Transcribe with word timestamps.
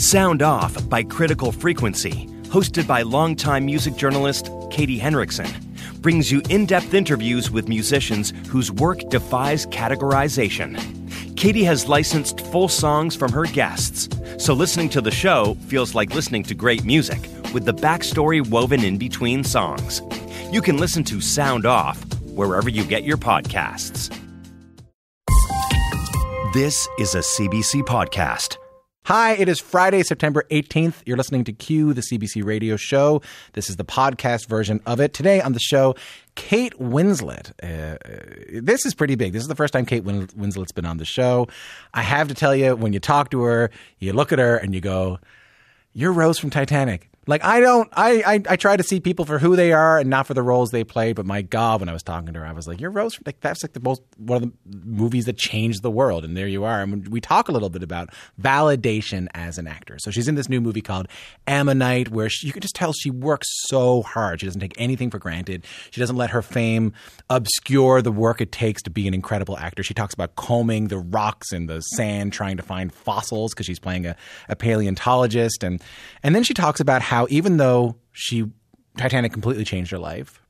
Sound 0.00 0.40
Off 0.40 0.88
by 0.88 1.02
Critical 1.02 1.52
Frequency, 1.52 2.26
hosted 2.44 2.86
by 2.86 3.02
longtime 3.02 3.66
music 3.66 3.96
journalist 3.96 4.48
Katie 4.70 4.98
Henriksen, 4.98 5.46
brings 6.00 6.32
you 6.32 6.40
in 6.48 6.64
depth 6.64 6.94
interviews 6.94 7.50
with 7.50 7.68
musicians 7.68 8.32
whose 8.48 8.72
work 8.72 9.00
defies 9.10 9.66
categorization. 9.66 10.74
Katie 11.36 11.64
has 11.64 11.86
licensed 11.86 12.40
full 12.46 12.66
songs 12.66 13.14
from 13.14 13.30
her 13.30 13.44
guests, 13.44 14.08
so 14.42 14.54
listening 14.54 14.88
to 14.88 15.02
the 15.02 15.10
show 15.10 15.54
feels 15.66 15.94
like 15.94 16.14
listening 16.14 16.44
to 16.44 16.54
great 16.54 16.82
music 16.82 17.20
with 17.52 17.66
the 17.66 17.74
backstory 17.74 18.40
woven 18.48 18.82
in 18.82 18.96
between 18.96 19.44
songs. 19.44 20.00
You 20.50 20.62
can 20.62 20.78
listen 20.78 21.04
to 21.04 21.20
Sound 21.20 21.66
Off 21.66 22.02
wherever 22.22 22.70
you 22.70 22.84
get 22.84 23.04
your 23.04 23.18
podcasts. 23.18 24.08
This 26.54 26.88
is 26.98 27.14
a 27.14 27.18
CBC 27.18 27.82
podcast. 27.82 28.56
Hi, 29.12 29.32
it 29.32 29.48
is 29.48 29.58
Friday, 29.58 30.04
September 30.04 30.44
18th. 30.52 31.02
You're 31.04 31.16
listening 31.16 31.42
to 31.42 31.52
Q, 31.52 31.92
the 31.94 32.00
CBC 32.00 32.44
radio 32.44 32.76
show. 32.76 33.22
This 33.54 33.68
is 33.68 33.74
the 33.74 33.84
podcast 33.84 34.46
version 34.46 34.80
of 34.86 35.00
it. 35.00 35.14
Today 35.14 35.40
on 35.40 35.52
the 35.52 35.58
show, 35.58 35.96
Kate 36.36 36.78
Winslet. 36.78 37.50
Uh, 37.60 37.98
this 38.62 38.86
is 38.86 38.94
pretty 38.94 39.16
big. 39.16 39.32
This 39.32 39.42
is 39.42 39.48
the 39.48 39.56
first 39.56 39.72
time 39.72 39.84
Kate 39.84 40.04
Win- 40.04 40.28
Winslet's 40.28 40.70
been 40.70 40.86
on 40.86 40.98
the 40.98 41.04
show. 41.04 41.48
I 41.92 42.02
have 42.02 42.28
to 42.28 42.34
tell 42.34 42.54
you, 42.54 42.76
when 42.76 42.92
you 42.92 43.00
talk 43.00 43.30
to 43.30 43.42
her, 43.42 43.72
you 43.98 44.12
look 44.12 44.30
at 44.30 44.38
her 44.38 44.56
and 44.56 44.72
you 44.72 44.80
go, 44.80 45.18
You're 45.92 46.12
Rose 46.12 46.38
from 46.38 46.50
Titanic. 46.50 47.09
Like 47.26 47.44
I 47.44 47.60
don't, 47.60 47.88
I, 47.92 48.22
I, 48.26 48.42
I 48.48 48.56
try 48.56 48.76
to 48.76 48.82
see 48.82 48.98
people 48.98 49.26
for 49.26 49.38
who 49.38 49.54
they 49.54 49.72
are 49.72 49.98
and 49.98 50.08
not 50.08 50.26
for 50.26 50.32
the 50.32 50.42
roles 50.42 50.70
they 50.70 50.84
play. 50.84 51.12
But 51.12 51.26
my 51.26 51.42
God, 51.42 51.80
when 51.80 51.88
I 51.88 51.92
was 51.92 52.02
talking 52.02 52.32
to 52.32 52.40
her, 52.40 52.46
I 52.46 52.52
was 52.52 52.66
like, 52.66 52.80
"You're 52.80 52.90
Rose." 52.90 53.18
Like 53.26 53.40
that's 53.40 53.62
like 53.62 53.74
the 53.74 53.80
most 53.80 54.02
one 54.16 54.42
of 54.42 54.42
the 54.42 54.52
movies 54.86 55.26
that 55.26 55.36
changed 55.36 55.82
the 55.82 55.90
world, 55.90 56.24
and 56.24 56.34
there 56.34 56.48
you 56.48 56.64
are. 56.64 56.80
And 56.80 57.06
we 57.08 57.20
talk 57.20 57.48
a 57.48 57.52
little 57.52 57.68
bit 57.68 57.82
about 57.82 58.08
validation 58.40 59.28
as 59.34 59.58
an 59.58 59.66
actor. 59.66 59.98
So 59.98 60.10
she's 60.10 60.28
in 60.28 60.34
this 60.34 60.48
new 60.48 60.62
movie 60.62 60.80
called 60.80 61.08
Ammonite, 61.46 62.08
where 62.08 62.30
she, 62.30 62.46
you 62.46 62.54
can 62.54 62.62
just 62.62 62.74
tell 62.74 62.92
she 62.94 63.10
works 63.10 63.46
so 63.68 64.00
hard. 64.02 64.40
She 64.40 64.46
doesn't 64.46 64.60
take 64.60 64.74
anything 64.78 65.10
for 65.10 65.18
granted. 65.18 65.66
She 65.90 66.00
doesn't 66.00 66.16
let 66.16 66.30
her 66.30 66.40
fame 66.40 66.94
obscure 67.28 68.00
the 68.00 68.12
work 68.12 68.40
it 68.40 68.50
takes 68.50 68.82
to 68.82 68.90
be 68.90 69.06
an 69.06 69.12
incredible 69.12 69.58
actor. 69.58 69.82
She 69.82 69.94
talks 69.94 70.14
about 70.14 70.36
combing 70.36 70.88
the 70.88 70.98
rocks 70.98 71.52
and 71.52 71.68
the 71.68 71.80
sand, 71.80 72.32
trying 72.32 72.56
to 72.56 72.62
find 72.62 72.92
fossils 72.92 73.52
because 73.52 73.66
she's 73.66 73.78
playing 73.78 74.06
a, 74.06 74.16
a 74.48 74.56
paleontologist, 74.56 75.62
and 75.62 75.82
and 76.22 76.34
then 76.34 76.44
she 76.44 76.54
talks 76.54 76.80
about 76.80 77.02
how 77.10 77.26
even 77.28 77.56
though 77.56 77.96
she 78.12 78.46
Titanic 78.96 79.32
completely 79.32 79.64
changed 79.64 79.90
her 79.90 79.98
life, 79.98 80.40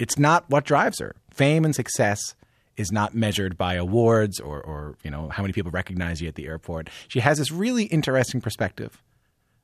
it's 0.00 0.18
not 0.18 0.44
what 0.50 0.64
drives 0.64 0.98
her. 0.98 1.14
Fame 1.30 1.64
and 1.64 1.76
success 1.76 2.34
is 2.76 2.90
not 2.90 3.14
measured 3.14 3.56
by 3.56 3.74
awards 3.74 4.40
or, 4.40 4.60
or 4.60 4.96
you 5.04 5.12
know 5.12 5.28
how 5.28 5.44
many 5.44 5.52
people 5.52 5.70
recognize 5.70 6.20
you 6.20 6.26
at 6.26 6.34
the 6.34 6.48
airport. 6.48 6.90
She 7.06 7.20
has 7.20 7.38
this 7.38 7.52
really 7.52 7.84
interesting 7.84 8.40
perspective 8.40 9.00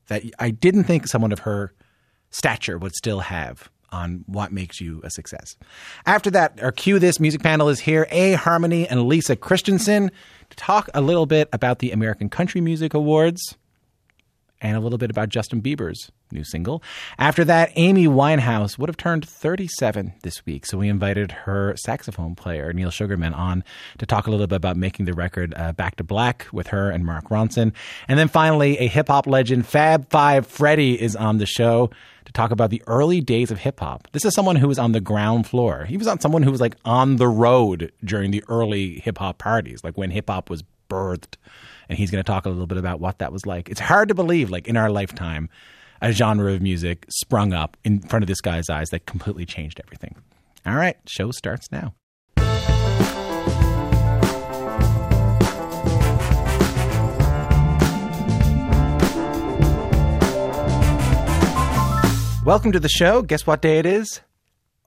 that 0.06 0.22
I 0.38 0.50
didn't 0.50 0.84
think 0.84 1.08
someone 1.08 1.32
of 1.32 1.40
her 1.40 1.74
stature 2.30 2.78
would 2.78 2.94
still 2.94 3.18
have 3.18 3.68
on 3.90 4.22
what 4.28 4.52
makes 4.52 4.80
you 4.80 5.00
a 5.02 5.10
success. 5.10 5.56
After 6.06 6.30
that, 6.30 6.62
our 6.62 6.70
cue 6.70 7.00
this 7.00 7.18
music 7.18 7.42
panel 7.42 7.68
is 7.68 7.80
here. 7.80 8.06
A 8.12 8.34
Harmony 8.34 8.86
and 8.86 9.08
Lisa 9.08 9.34
Christiansen 9.34 10.12
to 10.50 10.56
talk 10.56 10.88
a 10.94 11.00
little 11.00 11.26
bit 11.26 11.48
about 11.52 11.80
the 11.80 11.90
American 11.90 12.28
Country 12.28 12.60
Music 12.60 12.94
Awards 12.94 13.56
and 14.60 14.76
a 14.76 14.80
little 14.80 14.98
bit 14.98 15.10
about 15.10 15.28
Justin 15.28 15.62
Bieber's 15.62 16.10
new 16.30 16.44
single. 16.44 16.82
After 17.18 17.44
that, 17.44 17.70
Amy 17.76 18.06
Winehouse 18.06 18.78
would 18.78 18.88
have 18.88 18.96
turned 18.96 19.26
37 19.26 20.14
this 20.22 20.44
week, 20.44 20.66
so 20.66 20.78
we 20.78 20.88
invited 20.88 21.32
her 21.32 21.74
saxophone 21.76 22.34
player, 22.34 22.72
Neal 22.72 22.90
Sugarman, 22.90 23.34
on 23.34 23.64
to 23.98 24.06
talk 24.06 24.26
a 24.26 24.30
little 24.30 24.46
bit 24.46 24.56
about 24.56 24.76
making 24.76 25.06
the 25.06 25.14
record 25.14 25.54
uh, 25.56 25.72
Back 25.72 25.96
to 25.96 26.04
Black 26.04 26.46
with 26.52 26.68
her 26.68 26.90
and 26.90 27.06
Mark 27.06 27.28
Ronson. 27.28 27.72
And 28.08 28.18
then 28.18 28.28
finally, 28.28 28.78
a 28.78 28.88
hip 28.88 29.08
hop 29.08 29.26
legend, 29.26 29.66
Fab 29.66 30.10
Five 30.10 30.46
Freddy, 30.46 31.00
is 31.00 31.16
on 31.16 31.38
the 31.38 31.46
show 31.46 31.90
to 32.24 32.32
talk 32.32 32.50
about 32.50 32.70
the 32.70 32.82
early 32.86 33.20
days 33.20 33.50
of 33.50 33.58
hip 33.58 33.80
hop. 33.80 34.08
This 34.12 34.24
is 34.24 34.34
someone 34.34 34.56
who 34.56 34.68
was 34.68 34.78
on 34.78 34.92
the 34.92 35.00
ground 35.00 35.46
floor. 35.46 35.86
He 35.86 35.96
was 35.96 36.06
on 36.06 36.20
someone 36.20 36.42
who 36.42 36.50
was 36.50 36.60
like 36.60 36.76
on 36.84 37.16
the 37.16 37.28
road 37.28 37.92
during 38.04 38.32
the 38.32 38.44
early 38.48 39.00
hip 39.00 39.18
hop 39.18 39.38
parties, 39.38 39.82
like 39.82 39.96
when 39.96 40.10
hip 40.10 40.28
hop 40.28 40.50
was 40.50 40.62
birthed 40.90 41.36
and 41.88 41.98
he's 41.98 42.10
going 42.10 42.22
to 42.22 42.26
talk 42.26 42.46
a 42.46 42.48
little 42.48 42.66
bit 42.66 42.78
about 42.78 43.00
what 43.00 43.18
that 43.18 43.32
was 43.32 43.46
like. 43.46 43.68
It's 43.68 43.80
hard 43.80 44.08
to 44.08 44.14
believe, 44.14 44.50
like 44.50 44.68
in 44.68 44.76
our 44.76 44.90
lifetime, 44.90 45.48
a 46.00 46.12
genre 46.12 46.52
of 46.52 46.62
music 46.62 47.06
sprung 47.08 47.52
up 47.52 47.76
in 47.84 48.00
front 48.00 48.22
of 48.22 48.26
this 48.28 48.40
guy's 48.40 48.68
eyes 48.68 48.90
that 48.90 49.06
completely 49.06 49.46
changed 49.46 49.80
everything. 49.84 50.14
All 50.66 50.74
right, 50.74 50.96
show 51.06 51.30
starts 51.30 51.72
now. 51.72 51.94
Welcome 62.44 62.72
to 62.72 62.80
the 62.80 62.88
show. 62.88 63.20
Guess 63.20 63.46
what 63.46 63.60
day 63.60 63.78
it 63.78 63.84
is? 63.84 64.22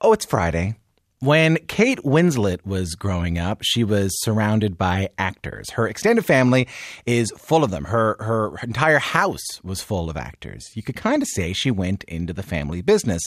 Oh, 0.00 0.12
it's 0.12 0.24
Friday. 0.24 0.74
When 1.22 1.58
Kate 1.68 2.00
Winslet 2.00 2.66
was 2.66 2.96
growing 2.96 3.38
up, 3.38 3.60
she 3.62 3.84
was 3.84 4.10
surrounded 4.22 4.76
by 4.76 5.10
actors. 5.16 5.70
Her 5.70 5.86
extended 5.86 6.26
family 6.26 6.66
is 7.06 7.30
full 7.38 7.62
of 7.62 7.70
them. 7.70 7.84
Her 7.84 8.16
her 8.18 8.58
entire 8.60 8.98
house 8.98 9.62
was 9.62 9.80
full 9.80 10.10
of 10.10 10.16
actors. 10.16 10.72
You 10.74 10.82
could 10.82 10.96
kind 10.96 11.22
of 11.22 11.28
say 11.28 11.52
she 11.52 11.70
went 11.70 12.02
into 12.08 12.32
the 12.32 12.42
family 12.42 12.82
business. 12.82 13.22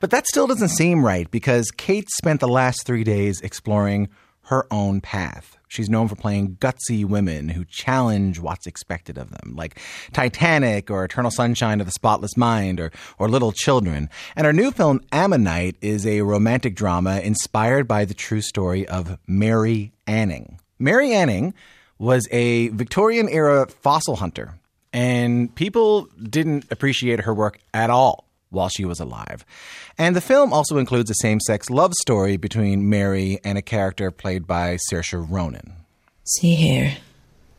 But 0.00 0.10
that 0.10 0.26
still 0.26 0.48
doesn't 0.48 0.70
seem 0.70 1.06
right 1.06 1.30
because 1.30 1.70
Kate 1.70 2.10
spent 2.10 2.40
the 2.40 2.48
last 2.48 2.84
3 2.84 3.04
days 3.04 3.40
exploring 3.40 4.08
her 4.48 4.66
own 4.70 5.00
path. 5.00 5.58
She's 5.68 5.90
known 5.90 6.08
for 6.08 6.16
playing 6.16 6.56
gutsy 6.56 7.04
women 7.04 7.50
who 7.50 7.66
challenge 7.66 8.40
what's 8.40 8.66
expected 8.66 9.18
of 9.18 9.30
them, 9.30 9.54
like 9.54 9.78
Titanic 10.14 10.90
or 10.90 11.04
Eternal 11.04 11.30
Sunshine 11.30 11.80
of 11.80 11.86
the 11.86 11.92
Spotless 11.92 12.34
Mind 12.34 12.80
or, 12.80 12.90
or 13.18 13.28
Little 13.28 13.52
Children. 13.52 14.08
And 14.36 14.46
her 14.46 14.52
new 14.54 14.70
film, 14.70 15.02
Ammonite, 15.12 15.76
is 15.82 16.06
a 16.06 16.22
romantic 16.22 16.74
drama 16.74 17.20
inspired 17.20 17.86
by 17.86 18.06
the 18.06 18.14
true 18.14 18.40
story 18.40 18.88
of 18.88 19.18
Mary 19.26 19.92
Anning. 20.06 20.58
Mary 20.78 21.12
Anning 21.12 21.52
was 21.98 22.26
a 22.30 22.68
Victorian 22.68 23.28
era 23.28 23.66
fossil 23.66 24.16
hunter, 24.16 24.54
and 24.94 25.54
people 25.54 26.08
didn't 26.22 26.64
appreciate 26.70 27.20
her 27.20 27.34
work 27.34 27.58
at 27.74 27.90
all 27.90 28.27
while 28.50 28.68
she 28.68 28.84
was 28.84 29.00
alive. 29.00 29.44
And 29.96 30.16
the 30.16 30.20
film 30.20 30.52
also 30.52 30.78
includes 30.78 31.10
a 31.10 31.14
same 31.14 31.40
sex 31.40 31.70
love 31.70 31.92
story 31.94 32.36
between 32.36 32.88
Mary 32.88 33.38
and 33.44 33.58
a 33.58 33.62
character 33.62 34.10
played 34.10 34.46
by 34.46 34.78
Saoirse 34.90 35.26
Ronan. 35.28 35.72
See 36.24 36.54
here, 36.54 36.96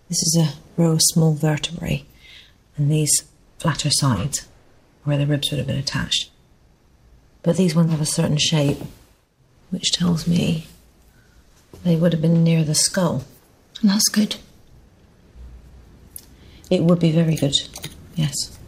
this 0.07 0.17
is 0.17 0.38
a 0.39 0.81
row 0.81 0.91
of 0.91 1.01
small 1.01 1.33
vertebrae, 1.33 2.05
and 2.78 2.91
these 2.91 3.23
flatter 3.57 3.89
sides 3.91 4.47
where 5.03 5.17
the 5.17 5.28
ribs 5.28 5.49
would 5.49 5.57
have 5.57 5.67
been 5.67 5.78
attached. 5.78 6.29
But 7.41 7.57
these 7.57 7.75
ones 7.75 7.91
have 7.91 8.01
a 8.01 8.05
certain 8.05 8.38
shape, 8.38 8.79
which 9.69 9.91
tells 9.91 10.28
me 10.28 10.67
they 11.83 11.95
would 11.95 12.13
have 12.13 12.22
been 12.22 12.44
near 12.44 12.63
the 12.63 12.75
skull. 12.75 13.23
And 13.81 13.89
that's 13.89 14.09
good. 14.09 14.35
It 16.69 16.83
would 16.83 16.99
be 16.99 17.11
very 17.11 17.35
good, 17.35 17.55
yes. 18.16 18.59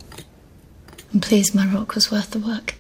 I'm 1.14 1.20
my 1.54 1.68
rock 1.68 1.94
was 1.94 2.10
worth 2.10 2.32
the 2.32 2.40
work. 2.40 2.76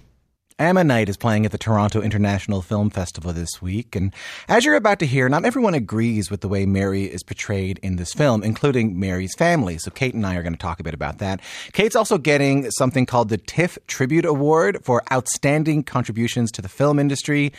Ammonite 0.57 1.09
is 1.09 1.17
playing 1.17 1.45
at 1.45 1.51
the 1.51 1.57
Toronto 1.57 2.01
International 2.01 2.61
Film 2.61 2.89
Festival 2.89 3.33
this 3.33 3.61
week, 3.61 3.93
and 3.93 4.13
as 4.47 4.63
you're 4.63 4.75
about 4.75 4.99
to 4.99 5.05
hear, 5.05 5.27
not 5.27 5.43
everyone 5.43 5.73
agrees 5.73 6.31
with 6.31 6.39
the 6.39 6.47
way 6.47 6.65
Mary 6.65 7.05
is 7.05 7.23
portrayed 7.23 7.77
in 7.83 7.97
this 7.97 8.13
film, 8.13 8.41
including 8.41 8.97
Mary's 8.97 9.35
family. 9.35 9.77
So 9.79 9.91
Kate 9.91 10.13
and 10.13 10.25
I 10.25 10.35
are 10.35 10.43
going 10.43 10.53
to 10.53 10.59
talk 10.59 10.79
a 10.79 10.83
bit 10.83 10.93
about 10.93 11.17
that. 11.17 11.41
Kate's 11.73 11.95
also 11.95 12.17
getting 12.17 12.71
something 12.71 13.05
called 13.05 13.27
the 13.27 13.37
TIFF 13.37 13.77
Tribute 13.87 14.25
Award 14.25 14.79
for 14.81 15.03
outstanding 15.11 15.83
contributions 15.83 16.51
to 16.51 16.61
the 16.61 16.69
film 16.69 16.99
industry. 16.99 17.51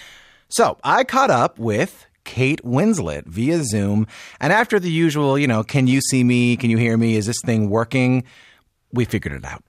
So 0.49 0.79
I 0.83 1.05
caught 1.05 1.31
up 1.31 1.59
with 1.59 2.07
Kate 2.25 2.63
Winslet 2.65 3.27
via 3.27 3.63
Zoom, 3.65 4.07
and 4.41 4.55
after 4.55 4.81
the 4.81 4.91
usual, 4.91 5.39
you 5.39 5.49
know, 5.49 5.65
can 5.65 5.87
you 5.87 6.01
see 6.01 6.25
me? 6.25 6.57
Can 6.57 6.71
you 6.71 6.79
hear 6.79 6.97
me? 6.97 7.17
Is 7.17 7.27
this 7.27 7.41
thing 7.45 7.69
working? 7.69 8.25
We 8.91 9.05
figured 9.05 9.35
it 9.35 9.45
out. 9.45 9.65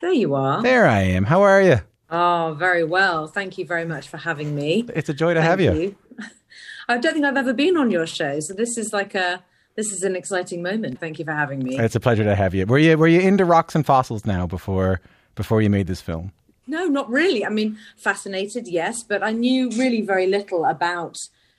There 0.00 0.12
you 0.12 0.34
are. 0.34 0.62
There 0.62 0.86
I 0.86 1.02
am. 1.02 1.24
How 1.24 1.42
are 1.42 1.60
you? 1.60 1.80
Oh, 2.10 2.56
very 2.58 2.84
well. 2.84 3.26
Thank 3.26 3.58
you 3.58 3.66
very 3.66 3.84
much 3.84 4.08
for 4.08 4.16
having 4.16 4.54
me. 4.54 4.84
It's 4.94 5.08
a 5.08 5.14
joy 5.14 5.34
to 5.34 5.40
Thank 5.40 5.50
have 5.50 5.60
you. 5.60 5.72
you. 5.72 5.96
I 6.88 6.98
don't 6.98 7.12
think 7.12 7.24
I've 7.24 7.36
ever 7.36 7.52
been 7.52 7.76
on 7.76 7.90
your 7.90 8.06
show, 8.06 8.40
so 8.40 8.54
this 8.54 8.76
is 8.76 8.92
like 8.92 9.14
a 9.14 9.44
this 9.76 9.92
is 9.92 10.02
an 10.02 10.16
exciting 10.16 10.62
moment. 10.62 10.98
Thank 10.98 11.18
you 11.18 11.24
for 11.24 11.32
having 11.32 11.62
me. 11.62 11.78
It's 11.78 11.94
a 11.94 12.00
pleasure 12.00 12.24
to 12.24 12.34
have 12.34 12.54
you. 12.54 12.66
Were 12.66 12.78
you 12.78 12.96
were 12.98 13.06
you 13.06 13.20
into 13.20 13.44
rocks 13.44 13.74
and 13.74 13.86
fossils 13.86 14.24
now 14.24 14.46
before 14.46 15.00
before 15.34 15.62
you 15.62 15.70
made 15.70 15.86
this 15.86 16.00
film? 16.00 16.32
No, 16.66 16.86
not 16.86 17.10
really. 17.10 17.44
I 17.44 17.48
mean, 17.48 17.78
fascinated, 17.96 18.68
yes, 18.68 19.02
but 19.02 19.22
I 19.22 19.32
knew 19.32 19.70
really 19.70 20.02
very 20.02 20.26
little 20.26 20.64
about 20.64 21.16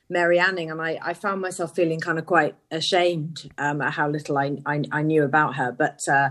Mary 0.10 0.40
Anning, 0.40 0.70
and 0.70 0.82
I, 0.82 1.00
I 1.02 1.14
found 1.14 1.42
myself 1.42 1.76
feeling 1.76 2.00
kind 2.00 2.20
of 2.20 2.26
quite 2.26 2.56
ashamed 2.70 3.50
um, 3.58 3.82
at 3.82 3.94
how 3.94 4.10
little 4.10 4.38
I, 4.38 4.58
I, 4.66 4.84
I 4.92 5.02
knew 5.02 5.24
about 5.24 5.56
her. 5.56 5.72
But 5.72 6.00
uh, 6.10 6.30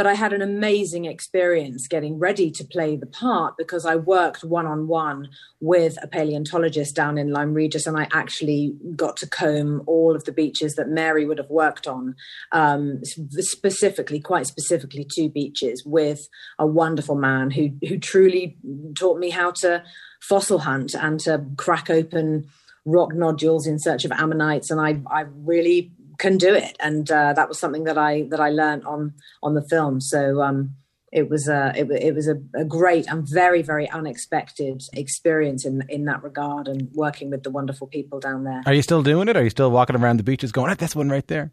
but 0.00 0.06
I 0.06 0.14
had 0.14 0.32
an 0.32 0.40
amazing 0.40 1.04
experience 1.04 1.86
getting 1.86 2.18
ready 2.18 2.50
to 2.52 2.64
play 2.64 2.96
the 2.96 3.04
part 3.04 3.58
because 3.58 3.84
I 3.84 3.96
worked 3.96 4.42
one 4.42 4.64
on 4.64 4.88
one 4.88 5.28
with 5.60 5.98
a 6.02 6.06
paleontologist 6.06 6.96
down 6.96 7.18
in 7.18 7.32
Lyme 7.32 7.52
Regis, 7.52 7.86
and 7.86 7.98
I 7.98 8.08
actually 8.10 8.74
got 8.96 9.18
to 9.18 9.28
comb 9.28 9.82
all 9.86 10.16
of 10.16 10.24
the 10.24 10.32
beaches 10.32 10.76
that 10.76 10.88
Mary 10.88 11.26
would 11.26 11.36
have 11.36 11.50
worked 11.50 11.86
on, 11.86 12.14
um, 12.50 13.02
specifically, 13.40 14.20
quite 14.20 14.46
specifically, 14.46 15.04
two 15.04 15.28
beaches 15.28 15.82
with 15.84 16.30
a 16.58 16.66
wonderful 16.66 17.16
man 17.16 17.50
who 17.50 17.68
who 17.86 17.98
truly 17.98 18.56
taught 18.98 19.18
me 19.18 19.28
how 19.28 19.50
to 19.50 19.82
fossil 20.22 20.60
hunt 20.60 20.94
and 20.94 21.20
to 21.20 21.44
crack 21.58 21.90
open 21.90 22.48
rock 22.86 23.12
nodules 23.12 23.66
in 23.66 23.78
search 23.78 24.06
of 24.06 24.12
ammonites, 24.12 24.70
and 24.70 24.80
I 24.80 25.02
I 25.14 25.26
really 25.44 25.92
can 26.20 26.36
do 26.36 26.54
it, 26.54 26.76
and 26.78 27.10
uh, 27.10 27.32
that 27.32 27.48
was 27.48 27.58
something 27.58 27.84
that 27.84 27.98
I 27.98 28.22
that 28.30 28.40
I 28.40 28.50
learned 28.50 28.84
on 28.84 29.14
on 29.42 29.54
the 29.54 29.62
film. 29.62 30.00
So 30.00 30.42
um, 30.42 30.76
it 31.10 31.28
was 31.28 31.48
a 31.48 31.72
it, 31.74 31.90
it 31.90 32.14
was 32.14 32.28
a, 32.28 32.36
a, 32.54 32.64
great 32.64 33.10
and 33.10 33.26
very 33.26 33.62
very 33.62 33.90
unexpected 33.90 34.82
experience 34.92 35.64
in 35.64 35.82
in 35.88 36.04
that 36.04 36.22
regard, 36.22 36.68
and 36.68 36.88
working 36.92 37.30
with 37.30 37.42
the 37.42 37.50
wonderful 37.50 37.88
people 37.88 38.20
down 38.20 38.44
there. 38.44 38.62
Are 38.66 38.74
you 38.74 38.82
still 38.82 39.02
doing 39.02 39.28
it? 39.28 39.36
Are 39.36 39.42
you 39.42 39.50
still 39.50 39.70
walking 39.70 39.96
around 39.96 40.18
the 40.18 40.22
beaches 40.22 40.52
going, 40.52 40.70
oh, 40.70 40.74
"That's 40.74 40.94
one 40.94 41.08
right 41.08 41.26
there"? 41.26 41.50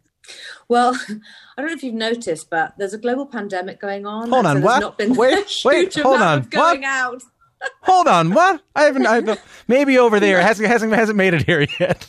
Well, 0.68 0.94
I 1.08 1.60
don't 1.60 1.66
know 1.66 1.72
if 1.72 1.82
you've 1.82 1.94
noticed, 1.94 2.50
but 2.50 2.74
there's 2.78 2.94
a 2.94 2.98
global 2.98 3.26
pandemic 3.26 3.80
going 3.80 4.06
on. 4.06 4.30
Hold 4.30 4.46
on, 4.46 4.62
what? 4.62 4.98
wait, 4.98 5.50
wait, 5.64 5.94
hold 5.94 6.20
on, 6.20 6.42
going 6.42 6.82
what? 6.82 6.88
out. 6.88 7.22
hold 7.82 8.06
on, 8.06 8.32
what? 8.32 8.62
I 8.76 8.84
haven't. 8.84 9.06
I 9.06 9.16
haven't 9.16 9.40
maybe 9.66 9.98
over 9.98 10.20
there 10.20 10.40
hasn't 10.40 10.68
hasn't 10.68 10.92
hasn't 10.92 11.16
made 11.16 11.34
it 11.34 11.46
here 11.46 11.66
yet. 11.80 12.08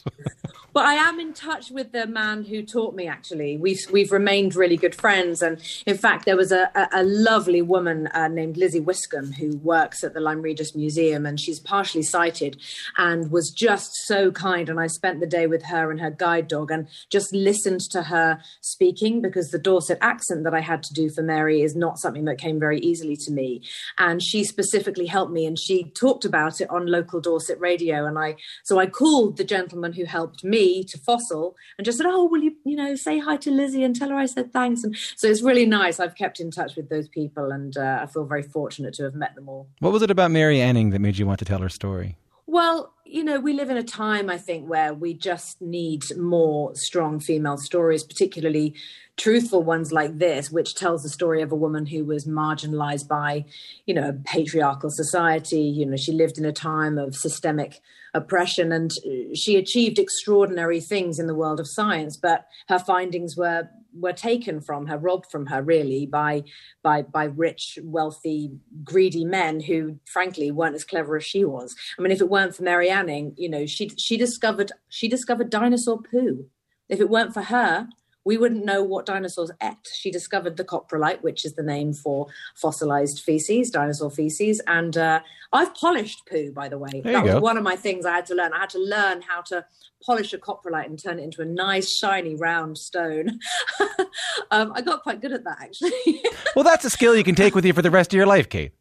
But 0.80 0.86
I 0.86 0.94
am 0.94 1.20
in 1.20 1.34
touch 1.34 1.72
with 1.72 1.92
the 1.92 2.08
man 2.08 2.46
who 2.46 2.64
taught 2.64 2.96
me. 2.96 3.06
Actually, 3.06 3.58
we've 3.58 3.86
we've 3.92 4.14
remained 4.14 4.56
really 4.56 4.78
good 4.78 4.96
friends, 4.96 5.42
and 5.42 5.62
in 5.86 5.98
fact, 5.98 6.24
there 6.24 6.38
was 6.38 6.54
a, 6.54 6.72
a, 6.74 7.02
a 7.02 7.04
lovely 7.04 7.62
woman 7.62 8.08
uh, 8.14 8.30
named 8.30 8.56
Lizzie 8.56 8.80
Wiscombe 8.80 9.34
who 9.34 9.58
works 9.58 10.06
at 10.06 10.14
the 10.14 10.22
Lyme 10.22 10.42
Regis 10.42 10.74
Museum, 10.74 11.26
and 11.26 11.38
she's 11.38 11.60
partially 11.60 12.02
sighted, 12.02 12.62
and 12.98 13.30
was 13.30 13.52
just 13.52 13.92
so 14.06 14.32
kind. 14.32 14.70
And 14.70 14.80
I 14.80 14.88
spent 14.88 15.20
the 15.20 15.28
day 15.28 15.48
with 15.48 15.64
her 15.64 15.92
and 15.92 16.00
her 16.00 16.12
guide 16.12 16.48
dog, 16.48 16.72
and 16.72 16.88
just 17.10 17.34
listened 17.34 17.82
to 17.92 18.04
her 18.04 18.40
speaking 18.62 19.22
because 19.22 19.50
the 19.50 19.60
Dorset 19.60 19.98
accent 20.00 20.46
that 20.46 20.54
I 20.54 20.62
had 20.62 20.82
to 20.84 20.94
do 20.94 21.10
for 21.10 21.22
Mary 21.22 21.62
is 21.62 21.76
not 21.76 22.00
something 22.00 22.24
that 22.24 22.38
came 22.38 22.58
very 22.58 22.80
easily 22.80 23.18
to 23.18 23.34
me. 23.34 23.64
And 23.98 24.24
she 24.24 24.46
specifically 24.46 25.08
helped 25.08 25.34
me, 25.34 25.46
and 25.46 25.60
she 25.60 25.92
talked 25.92 26.24
about 26.24 26.62
it 26.62 26.70
on 26.70 26.86
local 26.86 27.20
Dorset 27.20 27.60
radio, 27.60 28.06
and 28.06 28.18
I 28.18 28.38
so 28.64 28.80
I 28.80 28.86
called 28.86 29.36
the 29.36 29.44
gentleman 29.44 29.92
who 29.92 30.06
helped 30.06 30.42
me 30.42 30.69
to 30.84 30.98
Fossil 30.98 31.56
and 31.78 31.86
just 31.86 31.98
said, 31.98 32.08
"Oh, 32.08 32.26
will 32.26 32.42
you, 32.42 32.56
you 32.66 32.76
know, 32.76 32.96
say 32.96 33.20
hi 33.20 33.38
to 33.38 33.52
Lizzie 33.52 33.84
and 33.84 33.96
tell 33.96 34.10
her 34.10 34.16
I 34.16 34.26
said 34.26 34.52
thanks." 34.54 34.84
And 34.84 34.96
so 35.16 35.28
it's 35.28 35.42
really 35.42 35.66
nice. 35.66 36.00
I've 36.00 36.16
kept 36.16 36.40
in 36.40 36.52
touch 36.52 36.76
with 36.76 36.90
those 36.90 37.08
people, 37.08 37.52
and 37.52 37.76
uh, 37.78 38.00
I 38.02 38.06
feel 38.06 38.26
very 38.26 38.44
fortunate 38.44 38.94
to 38.96 39.04
have 39.04 39.16
met 39.16 39.36
them 39.36 39.50
all. 39.50 39.68
What 39.80 39.94
was 39.94 40.02
it 40.02 40.12
about 40.12 40.32
Mary 40.32 40.62
Anning 40.62 40.92
that 40.92 41.00
made 41.00 41.18
you 41.18 41.28
want 41.28 41.40
to 41.40 41.46
tell 41.46 41.60
her 41.60 41.70
story? 41.70 42.18
Well, 42.52 42.94
you 43.06 43.24
know, 43.24 43.40
we 43.40 43.54
live 43.54 43.70
in 43.70 43.78
a 43.78 43.84
time, 43.84 44.28
I 44.28 44.38
think, 44.38 44.68
where 44.68 44.92
we 44.92 45.14
just 45.14 45.62
need 45.62 46.02
more 46.18 46.72
strong 46.76 47.20
female 47.20 47.58
stories, 47.58 48.04
particularly 48.04 48.74
truthful 49.18 49.62
ones 49.62 49.92
like 49.92 50.18
this, 50.18 50.50
which 50.50 50.74
tells 50.74 51.04
the 51.04 51.10
story 51.10 51.44
of 51.44 51.52
a 51.52 51.56
woman 51.56 51.86
who 51.86 52.06
was 52.06 52.26
marginalized 52.26 53.08
by, 53.08 53.46
you 53.86 53.94
know, 53.94 54.10
a 54.10 54.14
patriarchal 54.14 54.90
society. 54.90 55.62
You 55.62 55.86
know, 55.86 55.98
she 55.98 56.12
lived 56.12 56.40
in 56.40 56.46
a 56.46 56.52
time 56.52 56.98
of 56.98 57.16
systemic 57.16 57.82
oppression 58.14 58.72
and 58.72 58.92
uh, 59.06 59.36
she 59.36 59.56
achieved 59.56 60.00
extraordinary 60.00 60.80
things 60.80 61.20
in 61.20 61.28
the 61.28 61.36
world 61.36 61.60
of 61.60 61.68
science, 61.68 62.18
but 62.18 62.46
her 62.68 62.80
findings 62.80 63.36
were 63.38 63.70
were 63.94 64.14
taken 64.14 64.62
from 64.62 64.86
her, 64.86 64.98
robbed 64.98 65.32
from 65.32 65.48
her, 65.48 65.62
really, 65.62 66.06
by 66.06 66.44
by 66.84 67.02
by 67.02 67.26
rich, 67.26 67.80
wealthy, 67.84 68.52
greedy 68.84 69.26
men 69.26 69.60
who, 69.60 70.00
frankly, 70.06 70.52
weren't 70.52 70.76
as 70.76 70.84
clever 70.84 71.18
as 71.18 71.26
she 71.26 71.44
was. 71.44 71.76
I 71.98 72.02
mean, 72.02 72.12
if 72.12 72.22
it 72.22 72.30
weren't 72.30 72.56
for 72.56 72.64
Mary 72.64 72.90
Anning, 72.90 73.34
you 73.38 73.50
know, 73.50 73.66
she 73.66 73.90
she 73.90 74.18
discovered 74.18 74.72
she 74.90 75.08
discovered 75.08 75.50
dinosaur 75.50 76.02
poo. 76.02 76.46
If 76.88 77.00
it 77.00 77.10
weren't 77.10 77.34
for 77.34 77.44
her, 77.44 77.88
we 78.30 78.38
wouldn't 78.38 78.64
know 78.64 78.84
what 78.84 79.08
dinosaurs 79.08 79.50
ate. 79.60 79.90
She 79.92 80.12
discovered 80.12 80.56
the 80.56 80.64
coprolite, 80.64 81.24
which 81.24 81.46
is 81.46 81.54
the 81.54 81.64
name 81.64 81.94
for 81.94 82.28
fossilized 82.54 83.24
feces, 83.24 83.72
dinosaur 83.72 84.12
feces. 84.12 84.62
And 84.68 84.96
uh, 84.96 85.22
I've 85.52 85.74
polished 85.74 86.28
poo, 86.30 86.52
by 86.52 86.70
the 86.70 86.78
way. 86.78 87.02
There 87.04 87.14
that 87.14 87.24
was 87.24 87.34
go. 87.34 87.40
one 87.40 87.58
of 87.58 87.64
my 87.64 87.76
things 87.76 88.06
I 88.06 88.14
had 88.18 88.28
to 88.28 88.36
learn. 88.36 88.54
I 88.54 88.60
had 88.60 88.70
to 88.70 88.78
learn 88.78 89.24
how 89.24 89.42
to 89.48 89.66
polish 90.06 90.32
a 90.34 90.38
coprolite 90.38 90.86
and 90.86 91.02
turn 91.02 91.18
it 91.18 91.24
into 91.24 91.42
a 91.42 91.46
nice, 91.46 91.98
shiny, 91.98 92.36
round 92.36 92.78
stone. 92.78 93.40
um, 94.52 94.74
I 94.76 94.82
got 94.82 95.02
quite 95.02 95.22
good 95.22 95.34
at 95.34 95.44
that, 95.46 95.58
actually. 95.60 96.22
well, 96.56 96.64
that's 96.64 96.86
a 96.86 96.92
skill 96.92 97.16
you 97.16 97.24
can 97.24 97.34
take 97.34 97.56
with 97.56 97.66
you 97.66 97.74
for 97.74 97.82
the 97.82 97.90
rest 97.90 98.14
of 98.14 98.18
your 98.18 98.28
life, 98.28 98.48
Kate. 98.48 98.74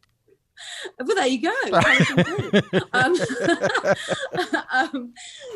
Well, 0.99 1.15
there 1.15 1.27
you 1.27 1.41
go. 1.41 1.53
um, 2.93 3.15
um, 4.71 5.13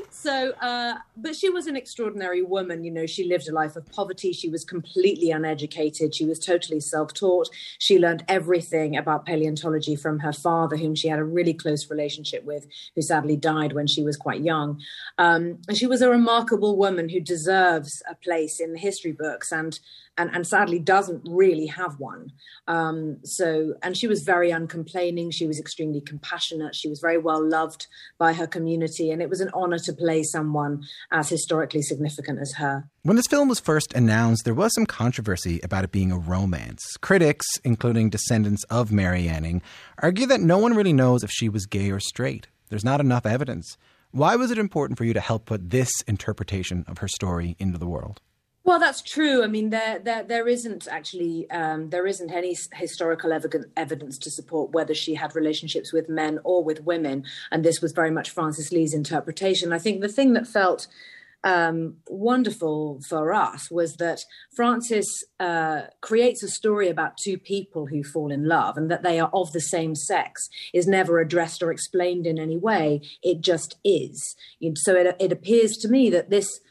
so, 0.09 0.51
uh, 0.61 0.95
but 1.17 1.35
she 1.35 1.49
was 1.49 1.67
an 1.67 1.75
extraordinary 1.75 2.41
woman. 2.41 2.83
You 2.83 2.91
know, 2.91 3.05
she 3.05 3.25
lived 3.25 3.47
a 3.47 3.51
life 3.51 3.75
of 3.75 3.85
poverty. 3.91 4.31
She 4.31 4.49
was 4.49 4.63
completely 4.63 5.31
uneducated. 5.31 6.15
She 6.15 6.25
was 6.25 6.39
totally 6.39 6.79
self 6.79 7.13
taught. 7.13 7.49
She 7.77 7.99
learned 7.99 8.23
everything 8.27 8.95
about 8.95 9.25
paleontology 9.25 9.95
from 9.95 10.19
her 10.19 10.33
father, 10.33 10.77
whom 10.77 10.95
she 10.95 11.07
had 11.07 11.19
a 11.19 11.25
really 11.25 11.53
close 11.53 11.89
relationship 11.89 12.43
with, 12.45 12.67
who 12.95 13.01
sadly 13.01 13.35
died 13.35 13.73
when 13.73 13.87
she 13.87 14.03
was 14.03 14.17
quite 14.17 14.41
young. 14.41 14.79
Um, 15.17 15.59
and 15.67 15.77
she 15.77 15.87
was 15.87 16.01
a 16.01 16.09
remarkable 16.09 16.77
woman 16.77 17.09
who 17.09 17.19
deserves 17.19 18.01
a 18.09 18.15
place 18.15 18.59
in 18.59 18.73
the 18.73 18.79
history 18.79 19.11
books 19.11 19.51
and 19.51 19.79
and, 20.17 20.29
and 20.33 20.45
sadly 20.45 20.79
doesn't 20.79 21.21
really 21.25 21.67
have 21.67 21.99
one. 21.99 22.31
Um, 22.67 23.17
so, 23.23 23.73
and 23.81 23.97
she 23.97 24.07
was 24.07 24.23
very 24.23 24.51
uncomplaining. 24.51 25.31
She 25.31 25.47
was 25.47 25.59
extremely 25.59 26.01
compassionate. 26.01 26.75
She 26.75 26.89
was 26.89 26.99
very 26.99 27.17
well 27.17 27.43
loved 27.47 27.87
by 28.17 28.33
her 28.33 28.47
community. 28.47 29.11
And 29.11 29.21
it 29.21 29.29
was 29.29 29.41
an 29.41 29.49
honor 29.53 29.79
to 29.79 29.93
play 29.93 30.23
someone 30.23 30.83
as 31.11 31.29
historically 31.29 31.81
significant 31.81 32.39
as 32.39 32.53
her. 32.53 32.85
When 33.01 33.17
this 33.17 33.27
film 33.27 33.49
was 33.49 33.59
first 33.59 33.93
announced, 33.93 34.45
there 34.45 34.53
was 34.53 34.73
some 34.75 34.85
controversy 34.85 35.59
about 35.63 35.83
it 35.83 35.91
being 35.91 36.11
a 36.11 36.17
romance. 36.17 36.95
Critics, 37.01 37.45
including 37.63 38.09
descendants 38.09 38.63
of 38.65 38.91
Mary 38.91 39.27
Anning, 39.27 39.61
argue 39.99 40.27
that 40.27 40.41
no 40.41 40.57
one 40.57 40.75
really 40.75 40.93
knows 40.93 41.23
if 41.23 41.31
she 41.31 41.49
was 41.49 41.65
gay 41.65 41.91
or 41.91 41.99
straight. 41.99 42.47
There's 42.69 42.85
not 42.85 42.99
enough 42.99 43.25
evidence. 43.25 43.77
Why 44.11 44.35
was 44.35 44.51
it 44.51 44.59
important 44.59 44.97
for 44.97 45.05
you 45.05 45.13
to 45.13 45.19
help 45.19 45.45
put 45.45 45.71
this 45.71 45.89
interpretation 46.07 46.85
of 46.87 46.99
her 46.99 47.07
story 47.07 47.55
into 47.57 47.79
the 47.79 47.87
world? 47.87 48.21
Well, 48.65 48.79
that's 48.79 49.01
true. 49.01 49.43
I 49.43 49.47
mean, 49.47 49.71
there 49.71 49.99
there 49.99 50.23
there 50.23 50.47
isn't 50.47 50.87
actually 50.87 51.49
um, 51.51 51.89
there 51.89 52.07
isn't 52.07 52.31
any 52.31 52.55
historical 52.73 53.33
evidence 53.33 54.17
to 54.19 54.31
support 54.31 54.71
whether 54.71 54.93
she 54.93 55.15
had 55.15 55.35
relationships 55.35 55.91
with 55.91 56.07
men 56.07 56.39
or 56.45 56.63
with 56.63 56.83
women, 56.83 57.25
and 57.51 57.63
this 57.65 57.81
was 57.81 57.91
very 57.91 58.11
much 58.11 58.29
Francis 58.29 58.71
Lee's 58.71 58.93
interpretation. 58.93 59.73
I 59.73 59.79
think 59.79 59.99
the 59.99 60.07
thing 60.07 60.31
that 60.33 60.47
felt 60.47 60.87
um, 61.43 61.97
wonderful 62.07 63.01
for 63.09 63.33
us 63.33 63.69
was 63.69 63.95
that 63.97 64.21
Francis 64.55 65.07
uh, 65.41 65.81
creates 66.01 66.41
a 66.41 66.47
story 66.47 66.87
about 66.87 67.17
two 67.17 67.37
people 67.37 67.87
who 67.87 68.01
fall 68.01 68.31
in 68.31 68.47
love 68.47 68.77
and 68.77 68.89
that 68.89 69.03
they 69.03 69.19
are 69.19 69.29
of 69.33 69.51
the 69.51 69.59
same 69.59 69.93
sex 69.93 70.47
is 70.73 70.87
never 70.87 71.19
addressed 71.19 71.61
or 71.61 71.69
explained 71.71 72.25
in 72.25 72.39
any 72.39 72.57
way. 72.57 73.01
It 73.21 73.41
just 73.41 73.75
is. 73.83 74.35
So 74.75 74.95
it, 74.95 75.17
it 75.19 75.33
appears 75.33 75.75
to 75.77 75.89
me 75.89 76.09
that 76.11 76.29
this 76.29 76.61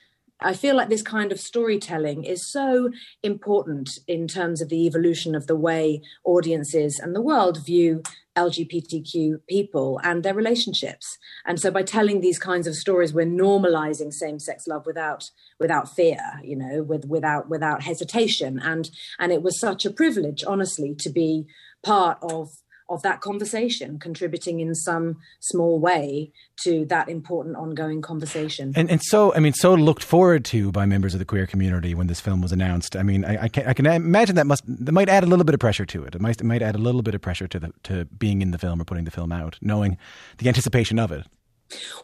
I 0.44 0.54
feel 0.54 0.76
like 0.76 0.88
this 0.88 1.02
kind 1.02 1.32
of 1.32 1.40
storytelling 1.40 2.24
is 2.24 2.50
so 2.50 2.90
important 3.22 3.98
in 4.06 4.28
terms 4.28 4.60
of 4.60 4.68
the 4.68 4.86
evolution 4.86 5.34
of 5.34 5.46
the 5.46 5.56
way 5.56 6.02
audiences 6.24 6.98
and 6.98 7.14
the 7.14 7.22
world 7.22 7.64
view 7.64 8.02
LGBTQ 8.36 9.40
people 9.48 10.00
and 10.02 10.22
their 10.22 10.34
relationships. 10.34 11.18
And 11.44 11.60
so 11.60 11.70
by 11.70 11.82
telling 11.82 12.20
these 12.20 12.38
kinds 12.38 12.66
of 12.66 12.74
stories, 12.74 13.12
we're 13.12 13.26
normalizing 13.26 14.12
same-sex 14.12 14.66
love 14.66 14.86
without 14.86 15.30
without 15.60 15.94
fear, 15.94 16.18
you 16.42 16.56
know, 16.56 16.82
with 16.82 17.04
without 17.04 17.48
without 17.48 17.82
hesitation. 17.82 18.58
And 18.58 18.90
and 19.18 19.32
it 19.32 19.42
was 19.42 19.60
such 19.60 19.84
a 19.84 19.90
privilege, 19.90 20.44
honestly, 20.46 20.94
to 21.00 21.10
be 21.10 21.46
part 21.82 22.18
of 22.22 22.50
of 22.92 23.02
that 23.02 23.20
conversation, 23.20 23.98
contributing 23.98 24.60
in 24.60 24.74
some 24.74 25.18
small 25.40 25.80
way 25.80 26.32
to 26.64 26.84
that 26.86 27.08
important 27.08 27.56
ongoing 27.56 28.02
conversation. 28.02 28.72
And, 28.76 28.90
and 28.90 29.02
so, 29.02 29.34
I 29.34 29.40
mean, 29.40 29.52
so 29.52 29.74
looked 29.74 30.04
forward 30.04 30.44
to 30.46 30.70
by 30.70 30.86
members 30.86 31.14
of 31.14 31.18
the 31.18 31.24
queer 31.24 31.46
community 31.46 31.94
when 31.94 32.06
this 32.06 32.20
film 32.20 32.40
was 32.40 32.52
announced. 32.52 32.96
I 32.96 33.02
mean, 33.02 33.24
I, 33.24 33.44
I, 33.44 33.48
can, 33.48 33.66
I 33.66 33.72
can 33.72 33.86
imagine 33.86 34.36
that 34.36 34.46
must 34.46 34.62
that 34.66 34.92
might 34.92 35.08
add 35.08 35.24
a 35.24 35.26
little 35.26 35.44
bit 35.44 35.54
of 35.54 35.60
pressure 35.60 35.86
to 35.86 36.04
it. 36.04 36.14
It 36.14 36.20
might 36.20 36.40
it 36.40 36.44
might 36.44 36.62
add 36.62 36.74
a 36.74 36.78
little 36.78 37.02
bit 37.02 37.14
of 37.14 37.20
pressure 37.20 37.48
to 37.48 37.58
the 37.58 37.72
to 37.84 38.04
being 38.04 38.42
in 38.42 38.50
the 38.50 38.58
film 38.58 38.80
or 38.80 38.84
putting 38.84 39.04
the 39.04 39.10
film 39.10 39.32
out, 39.32 39.58
knowing 39.60 39.98
the 40.38 40.48
anticipation 40.48 40.98
of 40.98 41.10
it. 41.12 41.26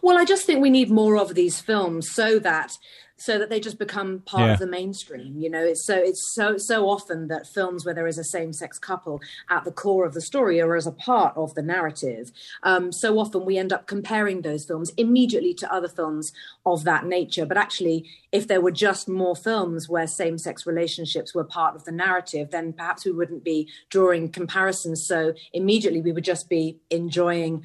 Well, 0.03 0.19
I 0.19 0.25
just 0.25 0.47
think 0.47 0.61
we 0.61 0.71
need 0.71 0.91
more 0.91 1.17
of 1.17 1.35
these 1.35 1.61
films 1.61 2.11
so 2.11 2.39
that 2.41 2.73
so 3.19 3.37
that 3.37 3.51
they 3.51 3.59
just 3.59 3.79
become 3.79 4.21
part 4.21 4.47
yeah. 4.47 4.53
of 4.53 4.59
the 4.61 4.67
mainstream. 4.67 5.37
You 5.37 5.51
know, 5.51 5.63
it's 5.63 5.85
so 5.85 5.97
it's 5.97 6.33
so 6.35 6.57
so 6.57 6.89
often 6.89 7.29
that 7.29 7.47
films 7.47 7.85
where 7.85 7.95
there 7.95 8.07
is 8.07 8.17
a 8.17 8.25
same-sex 8.25 8.79
couple 8.79 9.21
at 9.51 9.65
the 9.65 9.73
core 9.73 10.07
of 10.07 10.15
the 10.15 10.21
story 10.21 10.61
or 10.61 10.77
as 10.77 10.87
a 10.87 10.93
part 10.93 11.37
of 11.37 11.55
the 11.55 11.63
narrative, 11.63 12.31
um, 12.63 12.93
so 12.93 13.19
often 13.19 13.45
we 13.45 13.59
end 13.59 13.73
up 13.73 13.87
comparing 13.87 14.43
those 14.43 14.65
films 14.65 14.93
immediately 14.97 15.53
to 15.55 15.73
other 15.73 15.89
films 15.89 16.33
of 16.65 16.85
that 16.85 17.07
nature. 17.07 17.45
But 17.45 17.57
actually, 17.57 18.09
if 18.31 18.47
there 18.47 18.61
were 18.61 18.71
just 18.71 19.09
more 19.09 19.35
films 19.35 19.89
where 19.89 20.07
same-sex 20.07 20.67
relationships 20.67 21.35
were 21.35 21.45
part 21.45 21.75
of 21.75 21.85
the 21.85 21.93
narrative, 21.93 22.51
then 22.51 22.73
perhaps 22.73 23.05
we 23.05 23.11
wouldn't 23.11 23.43
be 23.43 23.69
drawing 23.91 24.31
comparisons 24.31 25.05
so 25.07 25.35
immediately. 25.53 26.01
We 26.01 26.13
would 26.13 26.25
just 26.25 26.49
be 26.49 26.79
enjoying 26.91 27.65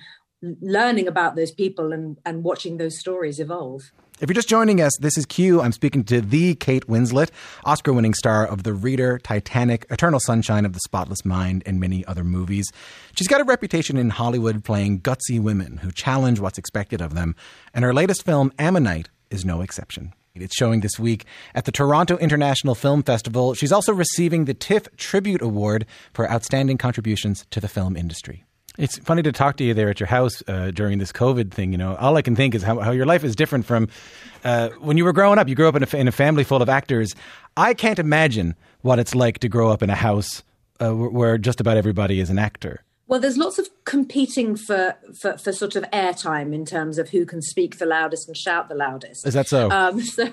learning 0.61 1.07
about 1.07 1.35
those 1.35 1.51
people 1.51 1.93
and, 1.93 2.17
and 2.25 2.43
watching 2.43 2.77
those 2.77 2.99
stories 2.99 3.39
evolve. 3.39 3.91
If 4.19 4.29
you're 4.29 4.35
just 4.35 4.47
joining 4.47 4.79
us, 4.79 4.95
this 4.99 5.17
is 5.17 5.25
Q. 5.25 5.59
I'm 5.61 5.71
speaking 5.71 6.03
to 6.05 6.21
the 6.21 6.55
Kate 6.55 6.85
Winslet, 6.87 7.29
Oscar 7.65 7.91
winning 7.93 8.13
star 8.13 8.45
of 8.45 8.63
The 8.63 8.73
Reader, 8.73 9.17
Titanic, 9.17 9.85
Eternal 9.89 10.19
Sunshine 10.19 10.65
of 10.65 10.73
the 10.73 10.79
Spotless 10.85 11.25
Mind, 11.25 11.63
and 11.65 11.79
many 11.79 12.05
other 12.05 12.23
movies. 12.23 12.71
She's 13.15 13.27
got 13.27 13.41
a 13.41 13.45
reputation 13.45 13.97
in 13.97 14.11
Hollywood 14.11 14.63
playing 14.63 15.01
gutsy 15.01 15.41
women 15.41 15.77
who 15.77 15.91
challenge 15.91 16.39
what's 16.39 16.59
expected 16.59 17.01
of 17.01 17.15
them, 17.15 17.35
and 17.73 17.83
her 17.83 17.93
latest 17.93 18.23
film, 18.23 18.53
Ammonite, 18.59 19.09
is 19.31 19.43
no 19.43 19.61
exception. 19.61 20.13
It's 20.35 20.55
showing 20.55 20.81
this 20.81 20.99
week 20.99 21.25
at 21.53 21.65
the 21.65 21.71
Toronto 21.71 22.17
International 22.17 22.75
Film 22.75 23.03
Festival. 23.03 23.53
She's 23.55 23.71
also 23.71 23.93
receiving 23.93 24.45
the 24.45 24.53
TIFF 24.53 24.87
Tribute 24.95 25.41
Award 25.41 25.85
for 26.13 26.29
outstanding 26.31 26.77
contributions 26.77 27.45
to 27.51 27.59
the 27.59 27.67
film 27.67 27.97
industry. 27.97 28.45
It's 28.77 28.97
funny 28.99 29.21
to 29.21 29.31
talk 29.31 29.57
to 29.57 29.63
you 29.63 29.73
there 29.73 29.89
at 29.89 29.99
your 29.99 30.07
house 30.07 30.41
uh, 30.47 30.71
during 30.71 30.97
this 30.97 31.11
COVID 31.11 31.51
thing. 31.51 31.71
You 31.71 31.77
know, 31.77 31.95
all 31.95 32.17
I 32.17 32.23
can 32.23 32.35
think 32.35 32.55
is 32.55 32.63
how, 32.63 32.79
how 32.79 32.91
your 32.91 33.05
life 33.05 33.23
is 33.23 33.35
different 33.35 33.65
from 33.65 33.87
uh, 34.43 34.69
when 34.79 34.97
you 34.97 35.05
were 35.05 35.13
growing 35.13 35.37
up. 35.37 35.47
You 35.47 35.55
grew 35.55 35.67
up 35.67 35.75
in 35.75 35.83
a, 35.83 35.95
in 35.95 36.07
a, 36.07 36.11
family 36.11 36.43
full 36.43 36.61
of 36.61 36.69
actors. 36.69 37.13
I 37.55 37.75
can't 37.75 37.99
imagine 37.99 38.55
what 38.81 38.97
it's 38.97 39.13
like 39.13 39.39
to 39.39 39.49
grow 39.49 39.69
up 39.69 39.83
in 39.83 39.89
a 39.91 39.95
house 39.95 40.41
uh, 40.81 40.91
where 40.91 41.37
just 41.37 41.61
about 41.61 41.77
everybody 41.77 42.19
is 42.19 42.31
an 42.31 42.39
actor. 42.39 42.83
Well, 43.07 43.19
there's 43.19 43.37
lots 43.37 43.59
of 43.59 43.69
competing 43.85 44.55
for, 44.55 44.95
for, 45.13 45.37
for 45.37 45.51
sort 45.51 45.75
of 45.75 45.83
airtime 45.91 46.53
in 46.53 46.65
terms 46.65 46.97
of 46.97 47.09
who 47.09 47.25
can 47.25 47.41
speak 47.41 47.77
the 47.77 47.85
loudest 47.85 48.27
and 48.27 48.35
shout 48.35 48.69
the 48.69 48.75
loudest. 48.75 49.27
Is 49.27 49.35
that 49.35 49.47
so? 49.47 49.69
Um, 49.69 50.01
so 50.01 50.31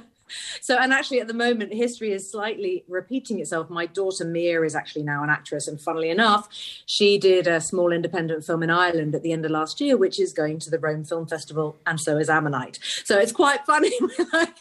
so, 0.61 0.77
and 0.77 0.93
actually, 0.93 1.21
at 1.21 1.29
the 1.29 1.35
moment, 1.35 1.73
history 1.73 2.13
is 2.13 2.31
slightly 2.31 2.85
repeating 2.89 3.41
itself. 3.41 3.71
My 3.71 3.87
daughter 3.87 4.25
Mia 4.25 4.63
is 4.63 4.75
actually 4.75 5.03
now 5.03 5.23
an 5.23 5.31
actress, 5.31 5.69
and 5.69 5.81
funnily 5.81 6.11
enough, 6.11 6.49
she 6.87 7.19
did 7.19 7.47
a 7.47 7.61
small 7.61 7.93
independent 7.93 8.45
film 8.45 8.63
in 8.63 8.71
Ireland 8.71 9.15
at 9.15 9.23
the 9.23 9.33
end 9.33 9.45
of 9.45 9.51
last 9.51 9.81
year, 9.81 9.97
which 9.97 10.21
is 10.21 10.33
going 10.33 10.59
to 10.61 10.71
the 10.71 10.79
Rome 10.79 11.05
Film 11.05 11.27
Festival, 11.27 11.77
and 11.87 12.01
so 12.01 12.17
is 12.19 12.29
Ammonite. 12.29 12.79
So 13.05 13.19
it's 13.19 13.33
quite 13.33 13.65
funny, 13.67 13.93
like 14.33 14.59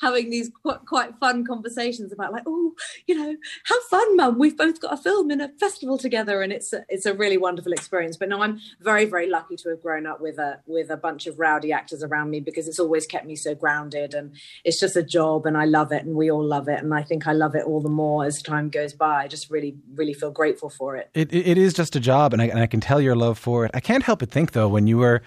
having 0.00 0.30
these 0.30 0.50
quite, 0.62 0.84
quite 0.86 1.18
fun 1.18 1.44
conversations 1.44 2.12
about, 2.12 2.32
like, 2.32 2.44
oh, 2.46 2.74
you 3.06 3.16
know, 3.16 3.36
have 3.64 3.82
fun, 3.90 4.16
Mum! 4.16 4.38
We've 4.38 4.56
both 4.56 4.80
got 4.80 4.94
a 4.94 4.96
film 4.96 5.30
in 5.30 5.40
a 5.40 5.48
festival 5.48 5.98
together, 5.98 6.42
and 6.42 6.52
it's 6.52 6.72
a, 6.72 6.84
it's 6.88 7.06
a 7.06 7.14
really 7.14 7.36
wonderful 7.36 7.72
experience. 7.72 8.16
But 8.16 8.28
no, 8.28 8.42
I'm 8.42 8.60
very, 8.80 9.04
very 9.04 9.28
lucky 9.28 9.56
to 9.56 9.70
have 9.70 9.82
grown 9.82 10.06
up 10.06 10.20
with 10.20 10.38
a 10.38 10.60
with 10.66 10.90
a 10.90 10.96
bunch 10.96 11.26
of 11.26 11.38
rowdy 11.38 11.72
actors 11.72 12.02
around 12.02 12.30
me 12.30 12.40
because 12.40 12.68
it's 12.68 12.78
always 12.78 13.06
kept 13.06 13.26
me 13.26 13.36
so 13.36 13.54
grounded, 13.54 14.14
and 14.14 14.34
it's 14.64 14.80
just 14.80 14.96
a 15.00 15.02
job 15.02 15.46
and 15.46 15.56
I 15.56 15.64
love 15.64 15.90
it 15.90 16.04
and 16.04 16.14
we 16.14 16.30
all 16.30 16.44
love 16.44 16.68
it. 16.68 16.78
And 16.82 16.94
I 16.94 17.02
think 17.02 17.26
I 17.26 17.32
love 17.32 17.56
it 17.56 17.64
all 17.64 17.80
the 17.80 17.88
more 17.88 18.24
as 18.24 18.40
time 18.40 18.68
goes 18.68 18.92
by. 18.92 19.24
I 19.24 19.26
just 19.26 19.50
really, 19.50 19.74
really 19.94 20.14
feel 20.14 20.30
grateful 20.30 20.70
for 20.70 20.96
it. 20.96 21.10
It, 21.14 21.34
it 21.34 21.58
is 21.58 21.74
just 21.74 21.96
a 21.96 22.00
job 22.00 22.32
and 22.32 22.40
I, 22.40 22.46
and 22.46 22.60
I 22.60 22.66
can 22.66 22.80
tell 22.80 23.00
your 23.00 23.16
love 23.16 23.38
for 23.38 23.64
it. 23.64 23.72
I 23.74 23.80
can't 23.80 24.04
help 24.04 24.20
but 24.20 24.30
think 24.30 24.52
though, 24.52 24.68
when 24.68 24.86
you 24.86 24.98
were, 24.98 25.22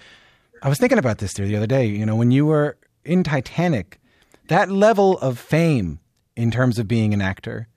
I 0.62 0.68
was 0.70 0.78
thinking 0.78 0.98
about 0.98 1.18
this 1.18 1.34
the 1.34 1.56
other 1.56 1.66
day, 1.66 1.84
you 1.84 2.06
know, 2.06 2.16
when 2.16 2.30
you 2.30 2.46
were 2.46 2.78
in 3.04 3.22
Titanic, 3.22 4.00
that 4.48 4.70
level 4.70 5.18
of 5.18 5.38
fame 5.38 6.00
in 6.36 6.50
terms 6.50 6.78
of 6.78 6.88
being 6.88 7.12
an 7.12 7.20
actor 7.20 7.68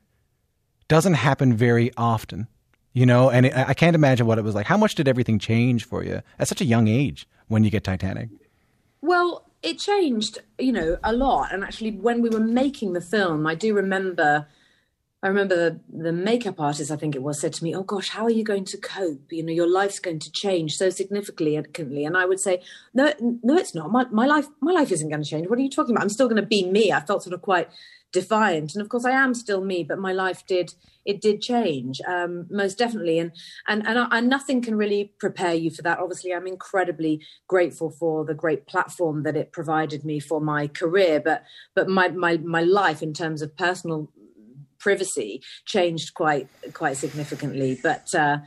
doesn't 0.87 1.15
happen 1.15 1.53
very 1.53 1.91
often, 1.97 2.47
you 2.93 3.05
know, 3.05 3.29
and 3.29 3.45
it, 3.47 3.57
I 3.57 3.73
can't 3.73 3.95
imagine 3.95 4.25
what 4.25 4.37
it 4.37 4.43
was 4.43 4.55
like. 4.55 4.67
How 4.67 4.77
much 4.77 4.95
did 4.95 5.07
everything 5.07 5.39
change 5.39 5.85
for 5.85 6.03
you 6.03 6.21
at 6.39 6.47
such 6.47 6.61
a 6.61 6.65
young 6.65 6.87
age 6.87 7.27
when 7.47 7.63
you 7.63 7.69
get 7.69 7.83
Titanic? 7.83 8.29
Well, 9.01 9.46
it 9.63 9.79
changed, 9.79 10.39
you 10.57 10.71
know, 10.71 10.97
a 11.03 11.13
lot. 11.13 11.53
And 11.53 11.63
actually, 11.63 11.91
when 11.91 12.21
we 12.21 12.29
were 12.29 12.39
making 12.39 12.93
the 12.93 13.01
film, 13.01 13.47
I 13.47 13.55
do 13.55 13.73
remember. 13.73 14.47
I 15.23 15.29
remember 15.29 15.55
the, 15.55 15.79
the 16.03 16.13
makeup 16.13 16.59
artist, 16.59 16.91
I 16.91 16.95
think 16.95 17.15
it 17.15 17.23
was, 17.23 17.41
said 17.41 17.53
to 17.53 17.63
me, 17.63 17.75
"Oh 17.75 17.81
gosh, 17.81 18.09
how 18.09 18.23
are 18.23 18.31
you 18.31 18.43
going 18.43 18.65
to 18.65 18.77
cope? 18.77 19.31
You 19.31 19.43
know, 19.43 19.51
your 19.51 19.69
life's 19.69 19.99
going 19.99 20.19
to 20.19 20.31
change 20.31 20.75
so 20.75 20.91
significantly." 20.91 22.05
And 22.05 22.15
I 22.15 22.25
would 22.25 22.39
say, 22.39 22.61
"No, 22.93 23.11
no, 23.19 23.57
it's 23.57 23.73
not. 23.73 23.91
My 23.91 24.05
my 24.11 24.27
life, 24.27 24.47
my 24.61 24.71
life 24.71 24.91
isn't 24.91 25.09
going 25.09 25.23
to 25.23 25.29
change. 25.29 25.49
What 25.49 25.57
are 25.57 25.63
you 25.63 25.71
talking 25.71 25.95
about? 25.95 26.03
I'm 26.03 26.09
still 26.09 26.27
going 26.27 26.41
to 26.41 26.47
be 26.47 26.69
me." 26.69 26.91
I 26.91 26.99
felt 26.99 27.23
sort 27.23 27.33
of 27.33 27.41
quite 27.41 27.69
defiant, 28.11 28.75
and 28.75 28.81
of 28.81 28.89
course, 28.89 29.05
I 29.05 29.11
am 29.11 29.33
still 29.33 29.63
me, 29.63 29.83
but 29.83 29.97
my 29.97 30.13
life 30.13 30.45
did 30.45 30.75
it 31.07 31.21
did 31.21 31.41
change 31.41 32.01
um, 32.01 32.45
most 32.49 32.77
definitely 32.77 33.17
and 33.17 33.31
and 33.67 33.87
and, 33.87 34.07
and 34.11 34.29
nothing 34.29 34.61
can 34.61 34.75
really 34.75 35.13
prepare 35.19 35.53
you 35.53 35.71
for 35.71 35.81
that 35.81 35.99
obviously 35.99 36.33
i'm 36.33 36.45
incredibly 36.45 37.25
grateful 37.47 37.89
for 37.89 38.25
the 38.25 38.33
great 38.33 38.67
platform 38.67 39.23
that 39.23 39.37
it 39.37 39.53
provided 39.53 40.03
me 40.03 40.19
for 40.19 40.41
my 40.41 40.67
career 40.67 41.19
but 41.19 41.43
but 41.73 41.87
my 41.87 42.09
my 42.09 42.37
my 42.37 42.61
life 42.61 43.01
in 43.01 43.13
terms 43.13 43.41
of 43.41 43.55
personal 43.55 44.11
privacy 44.87 45.41
changed 45.65 46.13
quite 46.13 46.47
quite 46.71 46.95
significantly 46.95 47.77
but 47.83 48.15
uh 48.15 48.37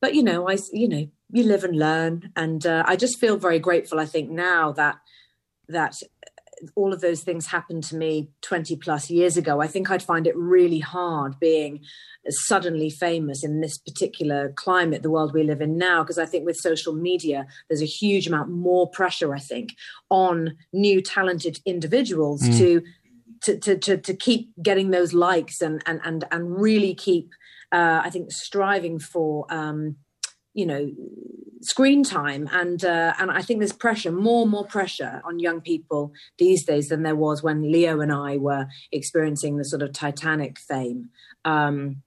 but 0.00 0.14
you 0.14 0.22
know 0.22 0.48
i 0.48 0.56
you 0.72 0.88
know 0.88 1.06
you 1.30 1.42
live 1.42 1.62
and 1.62 1.78
learn 1.78 2.32
and 2.36 2.64
uh, 2.64 2.82
i 2.86 2.96
just 2.96 3.20
feel 3.20 3.36
very 3.36 3.58
grateful 3.58 4.00
i 4.00 4.06
think 4.06 4.30
now 4.30 4.72
that 4.72 4.96
that 5.68 5.94
all 6.74 6.92
of 6.92 7.00
those 7.00 7.22
things 7.22 7.46
happened 7.46 7.84
to 7.84 7.96
me 7.96 8.30
20 8.42 8.76
plus 8.76 9.10
years 9.10 9.36
ago, 9.36 9.60
I 9.60 9.66
think 9.66 9.90
I'd 9.90 10.02
find 10.02 10.26
it 10.26 10.36
really 10.36 10.78
hard 10.78 11.38
being 11.40 11.80
suddenly 12.28 12.90
famous 12.90 13.42
in 13.42 13.60
this 13.60 13.78
particular 13.78 14.52
climate, 14.56 15.02
the 15.02 15.10
world 15.10 15.32
we 15.32 15.42
live 15.42 15.60
in 15.60 15.78
now. 15.78 16.02
Because 16.02 16.18
I 16.18 16.26
think 16.26 16.44
with 16.44 16.56
social 16.56 16.92
media, 16.92 17.46
there's 17.68 17.82
a 17.82 17.86
huge 17.86 18.26
amount 18.26 18.50
more 18.50 18.88
pressure, 18.88 19.34
I 19.34 19.38
think, 19.38 19.74
on 20.10 20.56
new 20.72 21.00
talented 21.00 21.60
individuals 21.64 22.42
mm. 22.42 22.58
to, 22.58 22.82
to, 23.42 23.58
to, 23.58 23.76
to, 23.78 23.96
to 23.96 24.14
keep 24.14 24.50
getting 24.62 24.90
those 24.90 25.12
likes 25.12 25.60
and, 25.60 25.82
and, 25.86 26.00
and, 26.04 26.24
and 26.30 26.60
really 26.60 26.94
keep, 26.94 27.30
uh, 27.72 28.02
I 28.04 28.10
think, 28.10 28.32
striving 28.32 28.98
for, 28.98 29.46
um, 29.50 29.96
you 30.54 30.66
know, 30.66 30.90
screen 31.62 32.02
time 32.02 32.48
and 32.52 32.84
uh, 32.84 33.12
and 33.18 33.30
I 33.30 33.42
think 33.42 33.60
there's 33.60 33.72
pressure 33.72 34.10
more 34.10 34.42
and 34.42 34.50
more 34.50 34.64
pressure 34.64 35.20
on 35.24 35.38
young 35.38 35.60
people 35.60 36.12
these 36.38 36.64
days 36.64 36.88
than 36.88 37.02
there 37.02 37.16
was 37.16 37.42
when 37.42 37.70
Leo 37.70 38.00
and 38.00 38.12
I 38.12 38.38
were 38.38 38.66
experiencing 38.92 39.56
the 39.56 39.64
sort 39.64 39.82
of 39.82 39.92
Titanic 39.92 40.58
fame. 40.58 41.10
Um, 41.44 42.02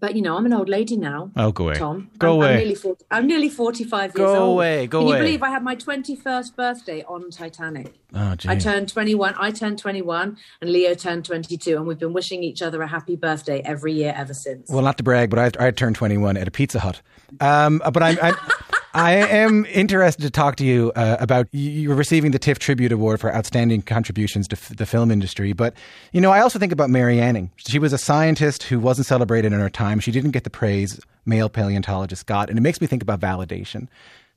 but 0.00 0.16
you 0.16 0.22
know, 0.22 0.36
I'm 0.36 0.46
an 0.46 0.52
old 0.52 0.68
lady 0.68 0.96
now. 0.96 1.30
Oh, 1.36 1.52
go 1.52 1.64
away, 1.64 1.74
Tom. 1.74 2.10
Go 2.18 2.28
I'm, 2.28 2.36
away. 2.36 2.48
I'm 2.50 2.56
nearly, 2.58 2.74
40, 2.74 3.04
I'm 3.10 3.26
nearly 3.26 3.48
45 3.48 4.14
go 4.14 4.22
years 4.22 4.30
old. 4.30 4.38
Go 4.38 4.52
Away, 4.52 4.86
go 4.86 4.98
Can 5.00 5.06
away. 5.06 5.16
you 5.16 5.22
believe 5.24 5.42
I 5.42 5.50
had 5.50 5.62
my 5.62 5.76
21st 5.76 6.56
birthday 6.56 7.04
on 7.04 7.30
Titanic? 7.30 7.94
Oh, 8.14 8.34
geez. 8.34 8.50
I 8.50 8.56
turned 8.56 8.88
21. 8.88 9.34
I 9.38 9.50
turned 9.50 9.78
21, 9.78 10.36
and 10.60 10.70
Leo 10.72 10.94
turned 10.94 11.24
22, 11.24 11.76
and 11.76 11.86
we've 11.86 11.98
been 11.98 12.12
wishing 12.12 12.42
each 12.42 12.62
other 12.62 12.82
a 12.82 12.88
happy 12.88 13.14
birthday 13.16 13.60
every 13.64 13.92
year 13.92 14.12
ever 14.16 14.34
since. 14.34 14.68
Well, 14.70 14.82
not 14.82 14.96
to 14.96 15.02
brag, 15.04 15.30
but 15.30 15.60
I, 15.60 15.66
I 15.66 15.70
turned 15.70 15.96
21 15.96 16.36
at 16.36 16.48
a 16.48 16.50
Pizza 16.50 16.80
Hut. 16.80 17.00
Um, 17.40 17.80
but 17.92 18.02
I'm. 18.02 18.18
I'm 18.20 18.34
I 18.92 19.12
am 19.12 19.66
interested 19.66 20.22
to 20.22 20.30
talk 20.30 20.56
to 20.56 20.64
you 20.64 20.90
uh, 20.96 21.16
about 21.20 21.46
you 21.52 21.94
receiving 21.94 22.32
the 22.32 22.40
TIFF 22.40 22.58
Tribute 22.58 22.90
Award 22.90 23.20
for 23.20 23.32
outstanding 23.32 23.82
contributions 23.82 24.48
to 24.48 24.56
f- 24.56 24.76
the 24.76 24.84
film 24.84 25.12
industry. 25.12 25.52
But, 25.52 25.74
you 26.12 26.20
know, 26.20 26.32
I 26.32 26.40
also 26.40 26.58
think 26.58 26.72
about 26.72 26.90
Mary 26.90 27.20
Anning. 27.20 27.52
She 27.56 27.78
was 27.78 27.92
a 27.92 27.98
scientist 27.98 28.64
who 28.64 28.80
wasn't 28.80 29.06
celebrated 29.06 29.52
in 29.52 29.60
her 29.60 29.70
time. 29.70 30.00
She 30.00 30.10
didn't 30.10 30.32
get 30.32 30.42
the 30.42 30.50
praise 30.50 31.00
male 31.24 31.48
paleontologists 31.48 32.24
got. 32.24 32.48
And 32.48 32.58
it 32.58 32.62
makes 32.62 32.80
me 32.80 32.88
think 32.88 33.02
about 33.02 33.20
validation. 33.20 33.86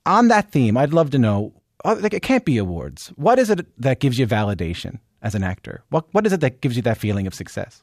On 0.06 0.28
that 0.28 0.52
theme, 0.52 0.76
I'd 0.76 0.92
love 0.92 1.10
to 1.10 1.18
know 1.18 1.52
uh, 1.84 1.96
like, 1.98 2.14
it 2.14 2.22
can't 2.22 2.44
be 2.44 2.56
awards. 2.56 3.08
What 3.16 3.40
is 3.40 3.50
it 3.50 3.66
that 3.80 3.98
gives 3.98 4.18
you 4.18 4.26
validation 4.26 5.00
as 5.20 5.34
an 5.34 5.42
actor? 5.42 5.82
What, 5.90 6.06
what 6.12 6.26
is 6.26 6.32
it 6.32 6.40
that 6.40 6.60
gives 6.60 6.76
you 6.76 6.82
that 6.82 6.98
feeling 6.98 7.26
of 7.26 7.34
success? 7.34 7.82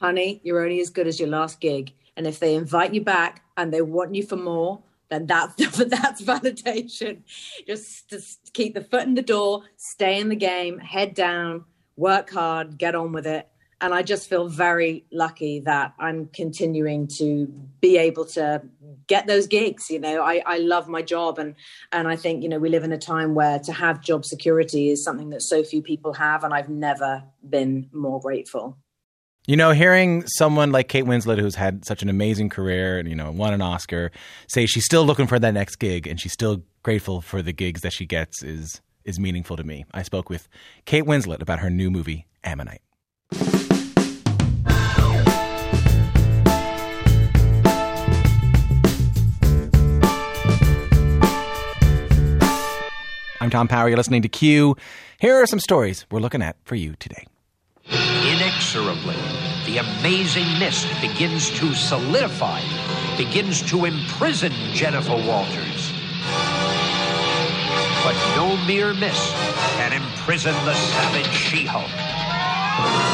Honey, 0.00 0.40
you're 0.44 0.62
only 0.62 0.80
as 0.80 0.88
good 0.88 1.06
as 1.06 1.20
your 1.20 1.28
last 1.28 1.60
gig. 1.60 1.92
And 2.16 2.26
if 2.26 2.40
they 2.40 2.54
invite 2.54 2.94
you 2.94 3.02
back 3.02 3.42
and 3.58 3.70
they 3.70 3.82
want 3.82 4.14
you 4.14 4.22
for 4.22 4.36
more, 4.36 4.82
then 5.10 5.26
that's 5.26 5.54
that's 5.76 6.22
validation. 6.22 7.22
Just, 7.66 8.08
just 8.08 8.52
keep 8.54 8.74
the 8.74 8.84
foot 8.84 9.02
in 9.02 9.14
the 9.14 9.22
door, 9.22 9.64
stay 9.76 10.18
in 10.18 10.28
the 10.28 10.36
game, 10.36 10.78
head 10.78 11.14
down, 11.14 11.64
work 11.96 12.30
hard, 12.30 12.78
get 12.78 12.94
on 12.94 13.12
with 13.12 13.26
it. 13.26 13.46
And 13.82 13.94
I 13.94 14.02
just 14.02 14.28
feel 14.28 14.46
very 14.46 15.06
lucky 15.10 15.60
that 15.60 15.94
I'm 15.98 16.26
continuing 16.26 17.06
to 17.16 17.46
be 17.80 17.96
able 17.96 18.26
to 18.26 18.62
get 19.06 19.26
those 19.26 19.46
gigs. 19.46 19.90
You 19.90 19.98
know, 19.98 20.22
I, 20.22 20.42
I 20.44 20.58
love 20.58 20.86
my 20.86 21.00
job, 21.00 21.38
and 21.38 21.54
and 21.90 22.06
I 22.06 22.14
think 22.14 22.42
you 22.42 22.50
know 22.50 22.58
we 22.58 22.68
live 22.68 22.84
in 22.84 22.92
a 22.92 22.98
time 22.98 23.34
where 23.34 23.58
to 23.60 23.72
have 23.72 24.02
job 24.02 24.26
security 24.26 24.90
is 24.90 25.02
something 25.02 25.30
that 25.30 25.40
so 25.40 25.64
few 25.64 25.80
people 25.80 26.12
have, 26.12 26.44
and 26.44 26.52
I've 26.52 26.68
never 26.68 27.22
been 27.48 27.88
more 27.90 28.20
grateful. 28.20 28.76
You 29.50 29.56
know, 29.56 29.72
hearing 29.72 30.24
someone 30.28 30.70
like 30.70 30.86
Kate 30.86 31.04
Winslet, 31.04 31.40
who's 31.40 31.56
had 31.56 31.84
such 31.84 32.04
an 32.04 32.08
amazing 32.08 32.50
career 32.50 33.00
and, 33.00 33.08
you 33.08 33.16
know, 33.16 33.32
won 33.32 33.52
an 33.52 33.60
Oscar, 33.60 34.12
say 34.46 34.64
she's 34.64 34.84
still 34.84 35.04
looking 35.04 35.26
for 35.26 35.40
that 35.40 35.52
next 35.54 35.74
gig 35.80 36.06
and 36.06 36.20
she's 36.20 36.32
still 36.32 36.62
grateful 36.84 37.20
for 37.20 37.42
the 37.42 37.52
gigs 37.52 37.80
that 37.80 37.92
she 37.92 38.06
gets 38.06 38.44
is 38.44 38.80
is 39.04 39.18
meaningful 39.18 39.56
to 39.56 39.64
me. 39.64 39.84
I 39.92 40.04
spoke 40.04 40.30
with 40.30 40.46
Kate 40.84 41.02
Winslet 41.02 41.42
about 41.42 41.58
her 41.58 41.68
new 41.68 41.90
movie, 41.90 42.28
Ammonite. 42.44 42.80
I'm 53.40 53.50
Tom 53.50 53.66
Power. 53.66 53.88
You're 53.88 53.96
listening 53.96 54.22
to 54.22 54.28
Q. 54.28 54.76
Here 55.18 55.34
are 55.34 55.46
some 55.46 55.58
stories 55.58 56.06
we're 56.08 56.20
looking 56.20 56.40
at 56.40 56.54
for 56.62 56.76
you 56.76 56.94
today. 57.00 57.26
Inexorably, 58.72 59.16
the 59.66 59.78
amazing 59.78 60.46
mist 60.60 60.86
begins 61.00 61.50
to 61.58 61.74
solidify, 61.74 62.60
begins 63.16 63.62
to 63.62 63.84
imprison 63.84 64.52
Jennifer 64.72 65.16
Walters. 65.16 65.92
But 68.04 68.14
no 68.36 68.56
mere 68.68 68.94
mist 68.94 69.34
can 69.74 69.92
imprison 69.92 70.54
the 70.64 70.74
savage 70.74 71.34
She 71.34 71.66
Hulk. 71.66 73.09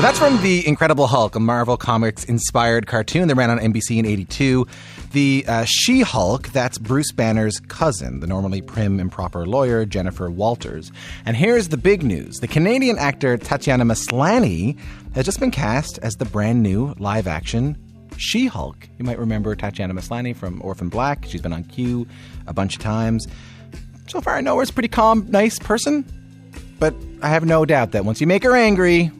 So 0.00 0.06
that's 0.06 0.18
from 0.18 0.40
The 0.40 0.66
Incredible 0.66 1.06
Hulk, 1.06 1.34
a 1.34 1.40
Marvel 1.40 1.76
Comics 1.76 2.24
inspired 2.24 2.86
cartoon 2.86 3.28
that 3.28 3.34
ran 3.34 3.50
on 3.50 3.58
NBC 3.58 3.98
in 3.98 4.06
82. 4.06 4.66
The 5.12 5.44
uh, 5.46 5.66
She 5.68 6.00
Hulk, 6.00 6.48
that's 6.48 6.78
Bruce 6.78 7.12
Banner's 7.12 7.60
cousin, 7.68 8.20
the 8.20 8.26
normally 8.26 8.62
prim 8.62 8.98
and 8.98 9.12
proper 9.12 9.46
lawyer, 9.46 9.84
Jennifer 9.84 10.30
Walters. 10.30 10.90
And 11.26 11.36
here's 11.36 11.68
the 11.68 11.76
big 11.76 12.02
news 12.02 12.38
the 12.38 12.48
Canadian 12.48 12.96
actor 12.96 13.36
Tatiana 13.36 13.84
Maslany 13.84 14.78
has 15.14 15.26
just 15.26 15.38
been 15.38 15.50
cast 15.50 15.98
as 15.98 16.14
the 16.14 16.24
brand 16.24 16.62
new 16.62 16.94
live 16.98 17.26
action 17.26 17.76
She 18.16 18.46
Hulk. 18.46 18.88
You 18.98 19.04
might 19.04 19.18
remember 19.18 19.54
Tatiana 19.54 19.92
Maslany 19.92 20.34
from 20.34 20.62
Orphan 20.64 20.88
Black. 20.88 21.26
She's 21.26 21.42
been 21.42 21.52
on 21.52 21.64
Q 21.64 22.06
a 22.46 22.54
bunch 22.54 22.76
of 22.76 22.80
times. 22.80 23.26
So 24.06 24.22
far, 24.22 24.36
I 24.36 24.40
know 24.40 24.56
her 24.56 24.62
as 24.62 24.70
a 24.70 24.72
pretty 24.72 24.88
calm, 24.88 25.26
nice 25.28 25.58
person. 25.58 26.06
But 26.78 26.94
I 27.20 27.28
have 27.28 27.44
no 27.44 27.66
doubt 27.66 27.92
that 27.92 28.06
once 28.06 28.22
you 28.22 28.26
make 28.26 28.42
her 28.44 28.56
angry, 28.56 29.10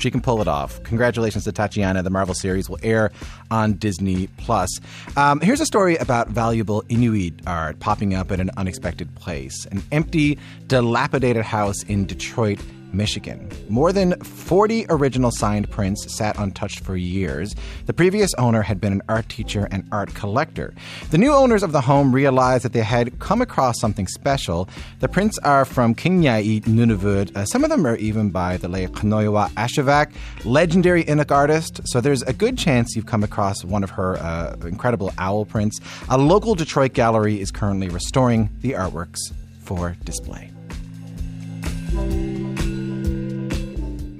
she 0.00 0.10
can 0.10 0.20
pull 0.20 0.40
it 0.40 0.48
off. 0.48 0.82
Congratulations 0.82 1.44
to 1.44 1.52
Tatiana. 1.52 2.02
The 2.02 2.10
Marvel 2.10 2.34
series 2.34 2.68
will 2.68 2.78
air 2.82 3.10
on 3.50 3.74
Disney 3.74 4.28
Plus. 4.38 4.80
Um, 5.16 5.40
here's 5.40 5.60
a 5.60 5.66
story 5.66 5.96
about 5.96 6.28
valuable 6.28 6.82
Inuit 6.88 7.34
art 7.46 7.78
popping 7.80 8.14
up 8.14 8.32
at 8.32 8.40
an 8.40 8.50
unexpected 8.56 9.14
place. 9.14 9.66
An 9.66 9.82
empty, 9.92 10.38
dilapidated 10.66 11.44
house 11.44 11.82
in 11.84 12.06
Detroit 12.06 12.58
Michigan. 12.92 13.48
More 13.68 13.92
than 13.92 14.18
40 14.20 14.86
original 14.88 15.30
signed 15.30 15.70
prints 15.70 16.06
sat 16.16 16.38
untouched 16.38 16.80
for 16.80 16.96
years. 16.96 17.54
The 17.86 17.92
previous 17.92 18.32
owner 18.34 18.62
had 18.62 18.80
been 18.80 18.92
an 18.92 19.02
art 19.08 19.28
teacher 19.28 19.68
and 19.70 19.86
art 19.92 20.14
collector. 20.14 20.74
The 21.10 21.18
new 21.18 21.32
owners 21.32 21.62
of 21.62 21.72
the 21.72 21.80
home 21.80 22.14
realized 22.14 22.64
that 22.64 22.72
they 22.72 22.82
had 22.82 23.18
come 23.18 23.42
across 23.42 23.80
something 23.80 24.06
special. 24.06 24.68
The 25.00 25.08
prints 25.08 25.38
are 25.38 25.64
from 25.64 25.94
Kinngait 25.94 26.62
Nunavut. 26.62 27.36
Uh, 27.36 27.44
some 27.44 27.64
of 27.64 27.70
them 27.70 27.86
are 27.86 27.96
even 27.96 28.30
by 28.30 28.56
the 28.56 28.68
late 28.68 28.92
Kenojuak 28.92 29.50
Ashevak, 29.50 30.12
legendary 30.44 31.04
Inuk 31.04 31.30
artist. 31.30 31.80
So 31.84 32.00
there's 32.00 32.22
a 32.22 32.32
good 32.32 32.58
chance 32.58 32.94
you've 32.96 33.06
come 33.06 33.22
across 33.22 33.64
one 33.64 33.84
of 33.84 33.90
her 33.90 34.16
uh, 34.18 34.56
incredible 34.64 35.12
owl 35.18 35.44
prints. 35.44 35.80
A 36.08 36.18
local 36.18 36.54
Detroit 36.54 36.92
gallery 36.92 37.40
is 37.40 37.50
currently 37.50 37.88
restoring 37.88 38.50
the 38.60 38.72
artworks 38.72 39.18
for 39.60 39.96
display. 40.04 40.50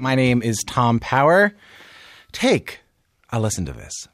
My 0.00 0.14
name 0.14 0.40
is 0.40 0.64
Tom 0.66 0.98
Power. 0.98 1.52
Take 2.32 2.80
a 3.28 3.38
listen 3.38 3.66
to 3.66 3.72
this. 3.74 4.08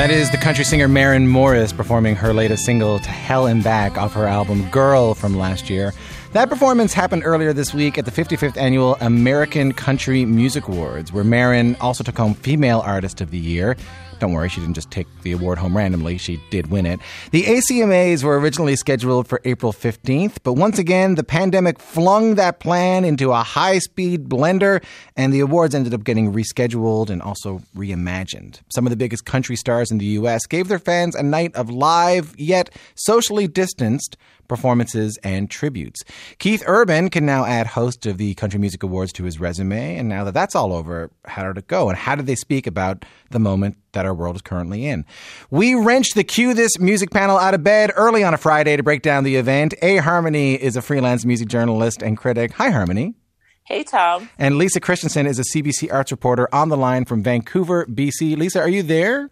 That 0.00 0.10
is 0.10 0.30
the 0.30 0.38
country 0.38 0.64
singer 0.64 0.88
Maren 0.88 1.28
Morris 1.28 1.74
performing 1.74 2.16
her 2.16 2.32
latest 2.32 2.64
single 2.64 2.98
to 3.00 3.10
Hell 3.10 3.46
and 3.46 3.62
Back 3.62 3.98
off 3.98 4.14
her 4.14 4.26
album 4.26 4.66
Girl 4.70 5.12
from 5.12 5.36
last 5.36 5.68
year. 5.68 5.92
That 6.32 6.48
performance 6.48 6.94
happened 6.94 7.22
earlier 7.26 7.52
this 7.52 7.74
week 7.74 7.98
at 7.98 8.06
the 8.06 8.10
55th 8.10 8.56
annual 8.56 8.96
American 9.02 9.74
Country 9.74 10.24
Music 10.24 10.68
Awards, 10.68 11.12
where 11.12 11.22
Maren 11.22 11.76
also 11.82 12.02
took 12.02 12.16
home 12.16 12.32
Female 12.32 12.80
Artist 12.80 13.20
of 13.20 13.30
the 13.30 13.36
Year. 13.36 13.76
Don't 14.20 14.34
worry, 14.34 14.50
she 14.50 14.60
didn't 14.60 14.74
just 14.74 14.90
take 14.90 15.06
the 15.22 15.32
award 15.32 15.56
home 15.56 15.74
randomly, 15.74 16.18
she 16.18 16.38
did 16.50 16.70
win 16.70 16.84
it. 16.84 17.00
The 17.30 17.44
ACMAs 17.44 18.22
were 18.22 18.38
originally 18.38 18.76
scheduled 18.76 19.26
for 19.26 19.40
April 19.46 19.72
15th, 19.72 20.36
but 20.42 20.52
once 20.52 20.78
again, 20.78 21.14
the 21.14 21.24
pandemic 21.24 21.78
flung 21.78 22.34
that 22.34 22.60
plan 22.60 23.06
into 23.06 23.32
a 23.32 23.42
high 23.42 23.78
speed 23.78 24.28
blender, 24.28 24.84
and 25.16 25.32
the 25.32 25.40
awards 25.40 25.74
ended 25.74 25.94
up 25.94 26.04
getting 26.04 26.34
rescheduled 26.34 27.08
and 27.08 27.22
also 27.22 27.62
reimagined. 27.74 28.60
Some 28.68 28.86
of 28.86 28.90
the 28.90 28.96
biggest 28.96 29.24
country 29.24 29.56
stars 29.56 29.90
in 29.90 29.96
the 29.96 30.04
U.S. 30.04 30.46
gave 30.46 30.68
their 30.68 30.78
fans 30.78 31.14
a 31.14 31.22
night 31.22 31.54
of 31.56 31.70
live, 31.70 32.34
yet 32.38 32.68
socially 32.94 33.48
distanced 33.48 34.18
performances 34.50 35.16
and 35.22 35.48
tributes. 35.48 36.02
Keith 36.38 36.62
Urban 36.66 37.08
can 37.08 37.24
now 37.24 37.46
add 37.46 37.68
host 37.68 38.04
of 38.04 38.18
the 38.18 38.34
Country 38.34 38.58
Music 38.58 38.82
Awards 38.82 39.12
to 39.12 39.24
his 39.24 39.40
resume, 39.40 39.96
and 39.96 40.08
now 40.08 40.24
that 40.24 40.34
that's 40.34 40.56
all 40.56 40.72
over, 40.74 41.10
how 41.24 41.44
did 41.44 41.56
it 41.56 41.68
go? 41.68 41.88
And 41.88 41.96
how 41.96 42.16
did 42.16 42.26
they 42.26 42.34
speak 42.34 42.66
about 42.66 43.04
the 43.30 43.38
moment 43.38 43.78
that 43.92 44.04
our 44.04 44.12
world 44.12 44.34
is 44.36 44.42
currently 44.42 44.86
in? 44.86 45.06
We 45.50 45.74
wrenched 45.74 46.16
the 46.16 46.24
Cue 46.24 46.52
This 46.52 46.78
music 46.80 47.12
panel 47.12 47.38
out 47.38 47.54
of 47.54 47.62
bed 47.62 47.92
early 47.94 48.24
on 48.24 48.34
a 48.34 48.38
Friday 48.38 48.76
to 48.76 48.82
break 48.82 49.02
down 49.02 49.22
the 49.22 49.36
event. 49.36 49.72
A 49.82 49.98
Harmony 49.98 50.54
is 50.54 50.76
a 50.76 50.82
freelance 50.82 51.24
music 51.24 51.48
journalist 51.48 52.02
and 52.02 52.18
critic. 52.18 52.52
Hi, 52.54 52.70
Harmony. 52.70 53.14
Hey, 53.62 53.84
Tom. 53.84 54.28
And 54.36 54.58
Lisa 54.58 54.80
Christiansen 54.80 55.26
is 55.28 55.38
a 55.38 55.44
CBC 55.44 55.92
arts 55.92 56.10
reporter 56.10 56.52
on 56.52 56.70
the 56.70 56.76
line 56.76 57.04
from 57.04 57.22
Vancouver, 57.22 57.86
BC. 57.86 58.36
Lisa, 58.36 58.58
are 58.58 58.68
you 58.68 58.82
there? 58.82 59.30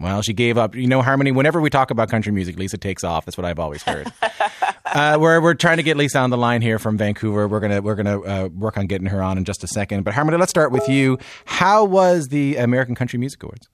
Well, 0.00 0.22
she 0.22 0.32
gave 0.32 0.56
up. 0.56 0.74
You 0.74 0.86
know, 0.86 1.02
Harmony, 1.02 1.30
whenever 1.30 1.60
we 1.60 1.68
talk 1.68 1.90
about 1.90 2.08
country 2.08 2.32
music, 2.32 2.58
Lisa 2.58 2.78
takes 2.78 3.04
off. 3.04 3.26
That's 3.26 3.36
what 3.36 3.44
I've 3.44 3.58
always 3.58 3.82
heard. 3.82 4.10
uh, 4.86 5.18
we're, 5.20 5.40
we're 5.40 5.54
trying 5.54 5.76
to 5.76 5.82
get 5.82 5.98
Lisa 5.98 6.18
on 6.18 6.30
the 6.30 6.38
line 6.38 6.62
here 6.62 6.78
from 6.78 6.96
Vancouver. 6.96 7.46
We're 7.46 7.60
going 7.60 7.72
to 7.72 7.80
we're 7.80 7.96
gonna 7.96 8.20
uh, 8.20 8.48
work 8.48 8.78
on 8.78 8.86
getting 8.86 9.08
her 9.08 9.22
on 9.22 9.36
in 9.36 9.44
just 9.44 9.62
a 9.62 9.68
second. 9.68 10.04
But 10.04 10.14
Harmony, 10.14 10.38
let's 10.38 10.50
start 10.50 10.72
with 10.72 10.88
you. 10.88 11.18
How 11.44 11.84
was 11.84 12.28
the 12.28 12.56
American 12.56 12.94
Country 12.94 13.18
Music 13.18 13.42
Awards? 13.42 13.68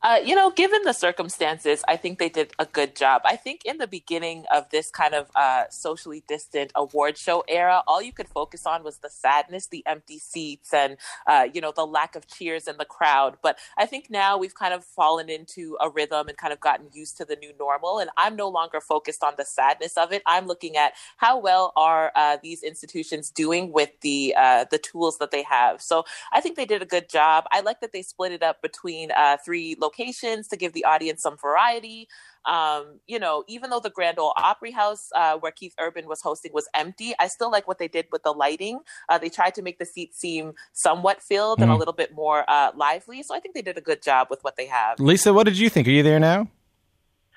Uh, 0.00 0.20
you 0.24 0.34
know, 0.34 0.50
given 0.50 0.80
the 0.84 0.92
circumstances, 0.92 1.82
I 1.88 1.96
think 1.96 2.20
they 2.20 2.28
did 2.28 2.52
a 2.60 2.66
good 2.66 2.94
job. 2.94 3.22
I 3.24 3.34
think 3.34 3.62
in 3.64 3.78
the 3.78 3.88
beginning 3.88 4.44
of 4.54 4.70
this 4.70 4.90
kind 4.90 5.12
of 5.12 5.28
uh, 5.34 5.64
socially 5.70 6.22
distant 6.28 6.70
award 6.76 7.18
show 7.18 7.42
era, 7.48 7.82
all 7.88 8.00
you 8.00 8.12
could 8.12 8.28
focus 8.28 8.64
on 8.64 8.84
was 8.84 8.98
the 8.98 9.10
sadness, 9.10 9.66
the 9.66 9.84
empty 9.86 10.20
seats, 10.20 10.72
and 10.72 10.98
uh, 11.26 11.48
you 11.52 11.60
know 11.60 11.72
the 11.74 11.84
lack 11.84 12.14
of 12.14 12.28
cheers 12.28 12.68
in 12.68 12.76
the 12.76 12.84
crowd. 12.84 13.38
But 13.42 13.58
I 13.76 13.86
think 13.86 14.08
now 14.08 14.38
we've 14.38 14.54
kind 14.54 14.72
of 14.72 14.84
fallen 14.84 15.28
into 15.28 15.76
a 15.80 15.90
rhythm 15.90 16.28
and 16.28 16.38
kind 16.38 16.52
of 16.52 16.60
gotten 16.60 16.86
used 16.92 17.16
to 17.16 17.24
the 17.24 17.34
new 17.34 17.52
normal. 17.58 17.98
And 17.98 18.10
I'm 18.16 18.36
no 18.36 18.48
longer 18.48 18.80
focused 18.80 19.24
on 19.24 19.34
the 19.36 19.44
sadness 19.44 19.96
of 19.96 20.12
it. 20.12 20.22
I'm 20.26 20.46
looking 20.46 20.76
at 20.76 20.92
how 21.16 21.38
well 21.40 21.72
are 21.74 22.12
uh, 22.14 22.36
these 22.40 22.62
institutions 22.62 23.30
doing 23.30 23.72
with 23.72 23.90
the 24.02 24.32
uh, 24.36 24.64
the 24.70 24.78
tools 24.78 25.18
that 25.18 25.32
they 25.32 25.42
have. 25.42 25.82
So 25.82 26.04
I 26.32 26.40
think 26.40 26.56
they 26.56 26.66
did 26.66 26.82
a 26.82 26.86
good 26.86 27.08
job. 27.08 27.46
I 27.50 27.62
like 27.62 27.80
that 27.80 27.92
they 27.92 28.02
split 28.02 28.30
it 28.30 28.44
up 28.44 28.62
between 28.62 29.10
uh, 29.10 29.38
three 29.44 29.74
locations 29.78 29.88
to 30.02 30.56
give 30.56 30.72
the 30.72 30.84
audience 30.84 31.22
some 31.22 31.36
variety. 31.36 32.08
Um, 32.46 33.00
you 33.06 33.18
know, 33.18 33.44
even 33.48 33.68
though 33.70 33.80
the 33.80 33.90
Grand 33.90 34.18
Ole 34.18 34.32
Opry 34.36 34.70
House, 34.70 35.10
uh, 35.14 35.36
where 35.36 35.52
Keith 35.52 35.74
Urban 35.78 36.06
was 36.08 36.22
hosting, 36.22 36.52
was 36.54 36.68
empty, 36.72 37.12
I 37.18 37.26
still 37.28 37.50
like 37.50 37.66
what 37.68 37.78
they 37.78 37.88
did 37.88 38.06
with 38.12 38.22
the 38.22 38.32
lighting. 38.32 38.78
Uh, 39.08 39.18
they 39.18 39.28
tried 39.28 39.54
to 39.56 39.62
make 39.62 39.78
the 39.78 39.84
seats 39.84 40.18
seem 40.18 40.54
somewhat 40.72 41.20
filled 41.22 41.60
and 41.60 41.70
a 41.70 41.74
Mhm. 41.74 41.78
little 41.78 41.92
bit 41.94 42.14
more 42.14 42.44
uh, 42.48 42.70
lively. 42.74 43.22
So 43.22 43.34
I 43.34 43.40
think 43.40 43.54
they 43.54 43.62
did 43.62 43.76
a 43.76 43.80
good 43.82 44.00
job 44.02 44.28
with 44.30 44.42
what 44.44 44.56
they 44.56 44.66
have. 44.66 44.98
Lisa, 45.00 45.34
what 45.34 45.44
did 45.44 45.58
you 45.58 45.68
think? 45.68 45.86
Are 45.88 45.90
you 45.90 46.02
there 46.02 46.20
now? 46.20 46.48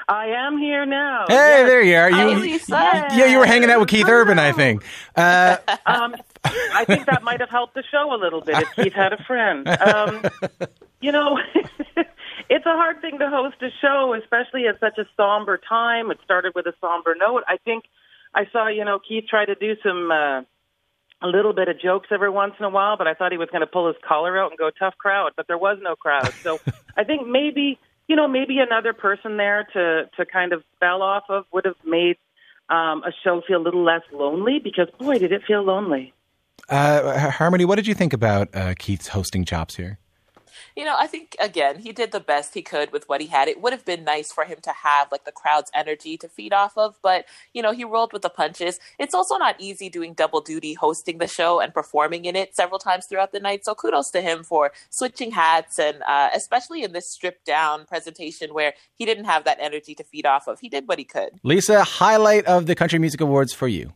I 0.07 0.27
am 0.27 0.57
here 0.57 0.85
now. 0.85 1.25
Hey, 1.27 1.33
Yes. 1.35 1.67
there 1.69 1.81
you 1.83 1.95
are. 1.95 2.09
You, 2.09 2.59
Hi, 2.69 3.15
yeah, 3.17 3.25
you 3.25 3.37
were 3.37 3.45
hanging 3.45 3.69
out 3.69 3.79
with 3.79 3.89
Keith 3.89 4.07
Urban, 4.09 4.39
I 4.39 4.51
think. 4.51 4.83
Uh, 5.15 5.57
Um, 5.85 6.15
I 6.73 6.85
think 6.85 7.05
that 7.05 7.21
might 7.23 7.39
have 7.39 7.49
helped 7.49 7.75
the 7.75 7.83
show 7.91 8.13
a 8.13 8.17
little 8.17 8.41
bit 8.41 8.59
if 8.59 8.69
Keith 8.75 8.93
had 8.93 9.13
a 9.13 9.23
friend. 9.25 9.67
Um, 9.67 10.23
you 11.01 11.11
know, 11.11 11.37
it's 12.51 12.65
a 12.65 12.75
hard 12.75 12.99
thing 12.99 13.17
to 13.17 13.29
host 13.29 13.55
a 13.61 13.69
show, 13.79 14.13
especially 14.13 14.67
at 14.67 14.77
such 14.81 14.97
a 14.97 15.05
somber 15.15 15.57
time. 15.57 16.11
It 16.11 16.17
started 16.25 16.51
with 16.53 16.65
a 16.65 16.73
somber 16.81 17.15
note. 17.17 17.43
I 17.47 17.55
think 17.63 17.85
I 18.35 18.43
saw, 18.51 18.67
you 18.67 18.83
know, 18.83 18.99
Keith 18.99 19.23
try 19.29 19.45
to 19.45 19.55
do 19.55 19.77
some 19.81 20.11
uh, 20.11 20.41
a 21.21 21.27
little 21.27 21.53
bit 21.53 21.69
of 21.69 21.79
jokes 21.79 22.09
every 22.11 22.29
once 22.29 22.55
in 22.59 22.65
a 22.65 22.69
while, 22.69 22.97
but 22.97 23.07
I 23.07 23.13
thought 23.13 23.31
he 23.31 23.37
was 23.37 23.47
going 23.51 23.61
to 23.61 23.67
pull 23.67 23.87
his 23.87 23.95
collar 24.05 24.37
out 24.37 24.51
and 24.51 24.59
go 24.59 24.69
tough 24.69 24.97
crowd, 24.97 25.31
but 25.37 25.47
there 25.47 25.57
was 25.57 25.77
no 25.81 25.95
crowd. 25.95 26.33
So 26.43 26.59
I 26.97 27.05
think 27.05 27.25
maybe 27.25 27.79
you 28.09 28.17
know 28.17 28.27
maybe 28.27 28.59
another 28.59 28.91
person 28.91 29.37
there 29.37 29.65
to 29.71 30.09
to 30.17 30.25
kind 30.25 30.51
of 30.51 30.61
spell 30.75 31.01
off 31.01 31.23
of 31.29 31.45
would 31.53 31.63
have 31.63 31.79
made 31.85 32.17
um, 32.67 33.01
a 33.03 33.13
show 33.23 33.41
feel 33.47 33.61
a 33.61 33.63
little 33.63 33.85
less 33.85 34.03
lonely 34.11 34.59
because 34.59 34.89
boy 34.99 35.19
did 35.19 35.31
it 35.31 35.43
feel 35.47 35.63
lonely. 35.63 36.13
Uh, 36.67 37.29
Harmony, 37.29 37.63
what 37.63 37.77
did 37.77 37.87
you 37.87 37.93
think 37.93 38.11
about 38.11 38.53
uh, 38.53 38.73
Keith's 38.77 39.07
hosting 39.07 39.45
chops 39.45 39.77
here? 39.77 39.99
You 40.75 40.85
know, 40.85 40.95
I 40.97 41.07
think 41.07 41.35
again 41.39 41.79
he 41.79 41.91
did 41.91 42.11
the 42.11 42.19
best 42.19 42.53
he 42.53 42.61
could 42.61 42.91
with 42.91 43.07
what 43.09 43.21
he 43.21 43.27
had. 43.27 43.47
It 43.47 43.61
would 43.61 43.73
have 43.73 43.85
been 43.85 44.03
nice 44.03 44.31
for 44.31 44.45
him 44.45 44.57
to 44.63 44.71
have 44.71 45.11
like 45.11 45.25
the 45.25 45.31
crowd's 45.31 45.71
energy 45.73 46.17
to 46.17 46.27
feed 46.27 46.53
off 46.53 46.77
of, 46.77 46.95
but 47.01 47.25
you 47.53 47.61
know 47.61 47.71
he 47.71 47.83
rolled 47.83 48.13
with 48.13 48.21
the 48.21 48.29
punches. 48.29 48.79
It's 48.99 49.13
also 49.13 49.37
not 49.37 49.55
easy 49.59 49.89
doing 49.89 50.13
double 50.13 50.41
duty, 50.41 50.73
hosting 50.73 51.17
the 51.17 51.27
show 51.27 51.59
and 51.59 51.73
performing 51.73 52.25
in 52.25 52.35
it 52.35 52.55
several 52.55 52.79
times 52.79 53.05
throughout 53.07 53.31
the 53.31 53.39
night. 53.39 53.65
So 53.65 53.75
kudos 53.75 54.11
to 54.11 54.21
him 54.21 54.43
for 54.43 54.71
switching 54.89 55.31
hats 55.31 55.79
and 55.79 56.01
uh, 56.03 56.29
especially 56.33 56.83
in 56.83 56.93
this 56.93 57.11
stripped 57.11 57.45
down 57.45 57.85
presentation 57.85 58.53
where 58.53 58.73
he 58.95 59.05
didn't 59.05 59.25
have 59.25 59.43
that 59.45 59.57
energy 59.59 59.95
to 59.95 60.03
feed 60.03 60.25
off 60.25 60.47
of. 60.47 60.59
He 60.59 60.69
did 60.69 60.87
what 60.87 60.99
he 60.99 61.05
could. 61.05 61.39
Lisa, 61.43 61.83
highlight 61.83 62.45
of 62.45 62.65
the 62.65 62.75
Country 62.75 62.99
Music 62.99 63.21
Awards 63.21 63.53
for 63.53 63.67
you. 63.67 63.93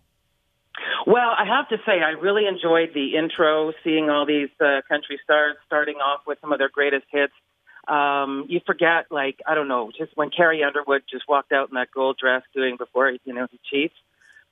Well, 1.08 1.30
I 1.38 1.46
have 1.46 1.70
to 1.70 1.78
say, 1.86 2.02
I 2.02 2.12
really 2.12 2.48
enjoyed 2.48 2.92
the 2.94 3.16
intro, 3.16 3.74
seeing 3.84 4.10
all 4.10 4.26
these 4.26 4.50
uh, 4.60 4.82
country 4.88 5.20
stars 5.24 5.56
starting 5.66 5.96
off 5.96 6.22
with 6.26 6.40
some 6.42 6.52
of 6.52 6.60
their 6.60 6.70
greatest 6.70 7.06
hits. 7.12 7.34
Um, 7.88 8.46
you 8.50 8.62
forget, 8.66 9.06
like, 9.12 9.42
I 9.46 9.54
don't 9.56 9.68
know, 9.68 9.92
just 9.96 10.16
when 10.16 10.32
Carrie 10.32 10.64
Underwood 10.64 11.04
just 11.10 11.28
walked 11.28 11.52
out 11.52 11.70
in 11.70 11.76
that 11.76 11.92
gold 11.92 12.18
dress 12.18 12.42
doing 12.54 12.78
before, 12.78 13.12
you 13.24 13.34
know, 13.34 13.48
he 13.52 13.60
cheats. 13.70 13.94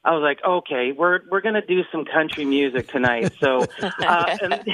I 0.06 0.14
was 0.14 0.22
like, 0.22 0.44
okay, 0.44 0.92
we're 0.92 1.22
we're 1.30 1.42
gonna 1.42 1.66
do 1.66 1.84
some 1.92 2.04
country 2.04 2.44
music 2.44 2.90
tonight. 2.90 3.32
So, 3.40 3.66
uh, 3.82 4.38
and, 4.42 4.54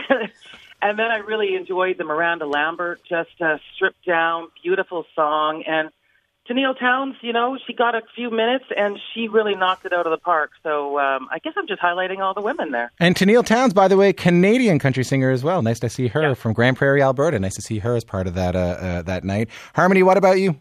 and 0.82 1.00
then 1.00 1.12
I 1.12 1.18
really 1.18 1.56
enjoyed 1.56 1.98
the 2.00 2.04
Miranda 2.04 2.48
Lambert, 2.48 3.02
just 3.08 3.40
uh, 3.40 3.58
stripped 3.76 4.04
down, 4.06 4.48
beautiful 4.64 5.06
song, 5.16 5.64
and 5.68 5.92
Tenille 6.50 6.78
Townes, 6.80 7.16
you 7.22 7.32
know, 7.32 7.58
she 7.68 7.74
got 7.74 7.94
a 7.96 8.02
few 8.16 8.32
minutes 8.32 8.66
and 8.76 8.98
she 9.14 9.28
really 9.28 9.56
knocked 9.56 9.86
it 9.86 9.94
out 9.94 10.08
of 10.08 10.12
the 10.12 10.18
park. 10.18 10.52
So 10.64 10.98
um, 10.98 11.28
I 11.32 11.40
guess 11.40 11.54
I'm 11.56 11.68
just 11.68 11.82
highlighting 11.82 12.20
all 12.20 12.34
the 12.34 12.42
women 12.42 12.72
there. 12.72 12.92
And 13.00 13.16
Tenille 13.16 13.46
Townes, 13.46 13.74
by 13.74 13.88
the 13.88 13.98
way, 13.98 14.14
Canadian 14.14 14.80
country 14.80 15.04
singer 15.04 15.30
as 15.30 15.44
well. 15.44 15.62
Nice 15.62 15.80
to 15.82 15.90
see 15.90 16.08
her 16.08 16.34
from 16.34 16.54
Grande 16.54 16.78
Prairie, 16.78 17.04
Alberta. 17.04 17.40
Nice 17.40 17.56
to 17.56 17.62
see 17.62 17.80
her 17.80 17.96
as 17.96 18.04
part 18.04 18.26
of 18.26 18.34
that 18.34 18.56
uh, 18.56 18.60
uh, 18.60 19.02
that 19.04 19.24
night. 19.24 19.50
Harmony, 19.76 20.02
what 20.02 20.18
about 20.18 20.40
you? 20.40 20.60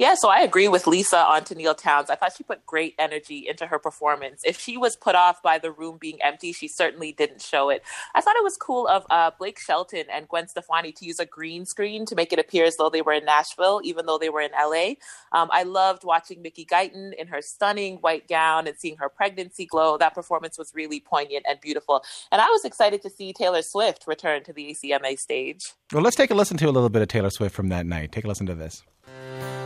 Yeah, 0.00 0.14
so 0.14 0.30
I 0.30 0.40
agree 0.40 0.66
with 0.66 0.86
Lisa 0.86 1.18
on 1.18 1.42
Tenille 1.42 1.76
Townes. 1.76 2.08
I 2.08 2.14
thought 2.14 2.32
she 2.34 2.42
put 2.42 2.64
great 2.64 2.94
energy 2.98 3.46
into 3.46 3.66
her 3.66 3.78
performance. 3.78 4.40
If 4.46 4.58
she 4.58 4.78
was 4.78 4.96
put 4.96 5.14
off 5.14 5.42
by 5.42 5.58
the 5.58 5.70
room 5.70 5.98
being 6.00 6.22
empty, 6.22 6.54
she 6.54 6.68
certainly 6.68 7.12
didn't 7.12 7.42
show 7.42 7.68
it. 7.68 7.82
I 8.14 8.22
thought 8.22 8.34
it 8.34 8.42
was 8.42 8.56
cool 8.56 8.88
of 8.88 9.04
uh, 9.10 9.30
Blake 9.38 9.58
Shelton 9.60 10.04
and 10.10 10.26
Gwen 10.26 10.48
Stefani 10.48 10.92
to 10.92 11.04
use 11.04 11.20
a 11.20 11.26
green 11.26 11.66
screen 11.66 12.06
to 12.06 12.14
make 12.14 12.32
it 12.32 12.38
appear 12.38 12.64
as 12.64 12.78
though 12.78 12.88
they 12.88 13.02
were 13.02 13.12
in 13.12 13.26
Nashville, 13.26 13.82
even 13.84 14.06
though 14.06 14.16
they 14.16 14.30
were 14.30 14.40
in 14.40 14.52
LA. 14.52 14.94
Um, 15.38 15.50
I 15.52 15.64
loved 15.64 16.02
watching 16.02 16.40
Mickey 16.40 16.64
Guyton 16.64 17.12
in 17.12 17.26
her 17.26 17.42
stunning 17.42 17.96
white 17.96 18.26
gown 18.26 18.66
and 18.66 18.78
seeing 18.78 18.96
her 18.96 19.10
pregnancy 19.10 19.66
glow. 19.66 19.98
That 19.98 20.14
performance 20.14 20.56
was 20.56 20.72
really 20.74 21.00
poignant 21.00 21.44
and 21.46 21.60
beautiful. 21.60 22.02
And 22.32 22.40
I 22.40 22.46
was 22.46 22.64
excited 22.64 23.02
to 23.02 23.10
see 23.10 23.34
Taylor 23.34 23.60
Swift 23.60 24.06
return 24.06 24.44
to 24.44 24.54
the 24.54 24.70
ACMA 24.70 25.18
stage. 25.18 25.74
Well, 25.92 26.02
let's 26.02 26.16
take 26.16 26.30
a 26.30 26.34
listen 26.34 26.56
to 26.56 26.70
a 26.70 26.72
little 26.72 26.88
bit 26.88 27.02
of 27.02 27.08
Taylor 27.08 27.28
Swift 27.28 27.54
from 27.54 27.68
that 27.68 27.84
night. 27.84 28.12
Take 28.12 28.24
a 28.24 28.28
listen 28.28 28.46
to 28.46 28.54
this. 28.54 28.82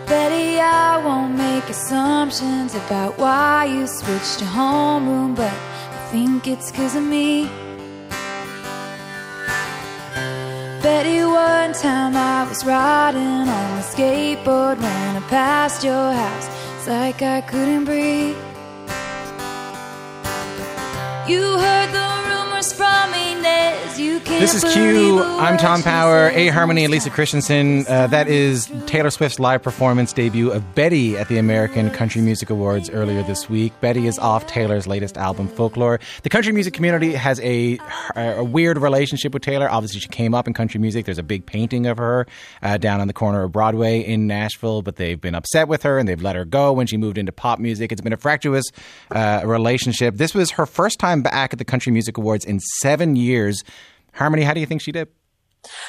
Betty, 0.06 0.60
I 0.60 1.02
won't 1.04 1.34
make 1.36 1.68
assumptions 1.68 2.74
about 2.74 3.18
why 3.18 3.64
you 3.64 3.86
switched 3.86 4.38
to 4.40 4.44
homeroom, 4.44 5.34
but 5.34 5.52
I 5.52 6.08
think 6.10 6.46
it's 6.46 6.70
cause 6.70 6.94
of 6.94 7.02
me. 7.02 7.48
Betty, 10.82 11.24
one 11.24 11.72
time 11.72 12.14
I 12.14 12.46
was 12.48 12.64
riding 12.64 13.48
on 13.48 13.78
a 13.78 13.82
skateboard 13.82 14.76
when 14.78 15.16
I 15.16 15.22
passed 15.28 15.82
your 15.82 16.12
house. 16.12 16.48
It's 16.76 16.88
like 16.88 17.22
I 17.22 17.40
couldn't 17.40 17.86
breathe. 17.86 18.36
You 21.26 21.42
heard 21.58 21.90
the 21.92 22.03
This 23.96 24.54
is 24.54 24.64
Q. 24.74 25.22
I'm 25.22 25.56
Tom 25.56 25.80
Power. 25.80 26.30
A 26.30 26.48
Harmony 26.48 26.88
Lisa. 26.88 27.10
Christiansen. 27.10 27.86
Uh, 27.86 28.08
that 28.08 28.26
is 28.26 28.68
Taylor 28.86 29.10
Swift's 29.10 29.38
live 29.38 29.62
performance 29.62 30.12
debut 30.12 30.50
of 30.50 30.74
Betty 30.74 31.16
at 31.16 31.28
the 31.28 31.38
American 31.38 31.90
Country 31.90 32.20
Music 32.20 32.50
Awards 32.50 32.90
earlier 32.90 33.22
this 33.22 33.48
week. 33.48 33.72
Betty 33.80 34.08
is 34.08 34.18
off 34.18 34.48
Taylor's 34.48 34.88
latest 34.88 35.16
album, 35.16 35.46
Folklore. 35.46 36.00
The 36.24 36.28
country 36.28 36.52
music 36.52 36.74
community 36.74 37.12
has 37.12 37.38
a, 37.38 37.78
a 38.16 38.42
weird 38.42 38.78
relationship 38.78 39.32
with 39.32 39.42
Taylor. 39.44 39.70
Obviously, 39.70 40.00
she 40.00 40.08
came 40.08 40.34
up 40.34 40.48
in 40.48 40.54
country 40.54 40.80
music. 40.80 41.04
There's 41.04 41.18
a 41.18 41.22
big 41.22 41.46
painting 41.46 41.86
of 41.86 41.98
her 41.98 42.26
uh, 42.62 42.78
down 42.78 43.00
on 43.00 43.06
the 43.06 43.12
corner 43.12 43.44
of 43.44 43.52
Broadway 43.52 44.00
in 44.00 44.26
Nashville, 44.26 44.82
but 44.82 44.96
they've 44.96 45.20
been 45.20 45.36
upset 45.36 45.68
with 45.68 45.84
her 45.84 46.00
and 46.00 46.08
they've 46.08 46.20
let 46.20 46.34
her 46.34 46.44
go 46.44 46.72
when 46.72 46.88
she 46.88 46.96
moved 46.96 47.16
into 47.16 47.30
pop 47.30 47.60
music. 47.60 47.92
It's 47.92 48.00
been 48.00 48.12
a 48.12 48.16
fractious 48.16 48.64
uh, 49.12 49.42
relationship. 49.44 50.16
This 50.16 50.34
was 50.34 50.50
her 50.52 50.66
first 50.66 50.98
time 50.98 51.22
back 51.22 51.52
at 51.52 51.60
the 51.60 51.64
Country 51.64 51.92
Music 51.92 52.18
Awards 52.18 52.44
in 52.44 52.58
seven 52.58 53.14
years. 53.14 53.62
Harmony, 54.14 54.42
how 54.42 54.54
do 54.54 54.60
you 54.60 54.66
think 54.66 54.80
she 54.80 54.92
did? 54.92 55.08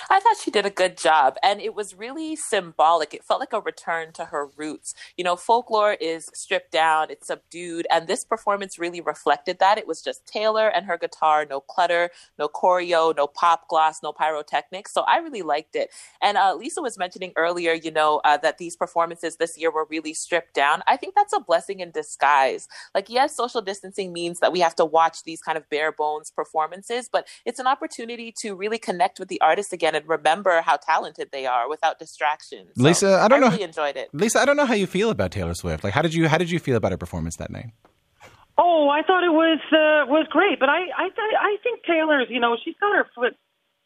I 0.10 0.20
thought 0.20 0.38
she 0.42 0.52
did 0.52 0.66
a 0.66 0.70
good 0.70 0.98
job, 0.98 1.36
and 1.44 1.62
it 1.62 1.76
was 1.76 1.96
really 1.96 2.36
symbolic. 2.36 3.14
It 3.14 3.24
felt 3.24 3.40
like 3.40 3.54
a 3.54 3.60
return 3.60 4.12
to 4.14 4.26
her 4.26 4.48
roots. 4.58 4.94
You 5.18 5.24
know, 5.24 5.36
folklore 5.36 5.94
is 5.94 6.30
stripped 6.34 6.72
down, 6.72 7.12
it's 7.12 7.28
subdued, 7.28 7.88
and 7.92 8.08
this 8.08 8.24
performance 8.24 8.80
really 8.80 9.02
reflected 9.02 9.60
that. 9.60 9.78
It 9.78 9.88
was 9.88 10.02
just 10.02 10.26
Taylor 10.26 10.68
and 10.68 10.86
her 10.86 10.98
guitar, 10.98 11.46
no 11.50 11.60
clutter, 11.60 12.10
no 12.38 12.48
choreo, 12.48 13.16
no 13.16 13.28
pop 13.28 13.68
gloss, 13.68 14.02
no 14.04 14.12
pyrotechnics. 14.12 14.94
So 14.94 15.02
I 15.02 15.18
really 15.18 15.42
liked 15.42 15.76
it. 15.76 15.90
And 16.22 16.38
uh, 16.38 16.56
Lisa 16.56 16.82
was 16.82 16.98
mentioning 16.98 17.34
earlier, 17.36 17.74
you 17.74 17.92
know, 17.92 18.22
uh, 18.24 18.38
that 18.38 18.58
these 18.58 18.76
performances 18.76 19.38
this 19.38 19.58
year 19.58 19.72
were 19.72 19.86
really 19.90 20.14
stripped 20.14 20.54
down. 20.54 20.82
I 20.88 20.98
think 20.98 21.16
that's 21.16 21.34
a 21.34 21.40
blessing 21.40 21.80
in 21.80 21.92
disguise. 21.92 22.68
Like, 22.94 23.10
yes, 23.10 23.36
social 23.36 23.62
distancing 23.62 24.14
means 24.14 24.40
that 24.40 24.52
we 24.52 24.60
have 24.60 24.76
to 24.76 24.86
watch 24.86 25.24
these 25.24 25.42
kind 25.42 25.58
of 25.58 25.70
bare 25.70 25.92
bones 25.92 26.32
performances, 26.32 27.10
but 27.12 27.28
it's 27.46 27.60
an 27.60 27.68
opportunity 27.68 28.32
to 28.40 28.56
really 28.56 28.78
connect 28.78 29.20
with 29.20 29.28
the 29.30 29.42
artists 29.66 29.74
again 29.74 29.96
and 29.96 30.08
remember 30.08 30.62
how 30.62 30.78
talented 30.78 31.30
they 31.32 31.46
are 31.46 31.70
without 31.70 32.00
distractions. 32.00 32.70
So 32.78 32.84
Lisa, 32.84 33.20
I 33.22 33.28
don't 33.28 33.42
know- 33.42 33.50
really 33.50 33.64
enjoyed 33.64 33.96
it. 33.98 34.10
Lisa, 34.14 34.40
I 34.40 34.46
don't 34.46 34.58
know 34.58 34.66
how 34.66 34.74
you 34.76 34.88
feel 34.88 35.10
about 35.10 35.32
Taylor 35.32 35.54
Swift. 35.54 35.84
Like, 35.84 35.94
how 35.94 36.02
did 36.02 36.14
you 36.14 36.28
how 36.28 36.38
did 36.38 36.50
you 36.52 36.60
feel 36.60 36.76
about 36.78 36.92
her 36.92 36.98
performance 36.98 37.38
that 37.38 37.50
night? 37.52 37.72
Oh, 38.58 38.88
I 38.90 39.02
thought 39.02 39.24
it 39.24 39.34
was 39.34 39.60
uh, 39.72 40.08
was 40.10 40.28
great, 40.30 40.60
but 40.60 40.70
I 40.70 40.80
I 40.98 41.10
th- 41.10 41.38
I 41.40 41.58
think 41.64 41.84
Taylor's 41.84 42.28
you 42.30 42.40
know 42.40 42.56
she's 42.64 42.76
got 42.80 42.96
her 42.96 43.08
foot 43.16 43.36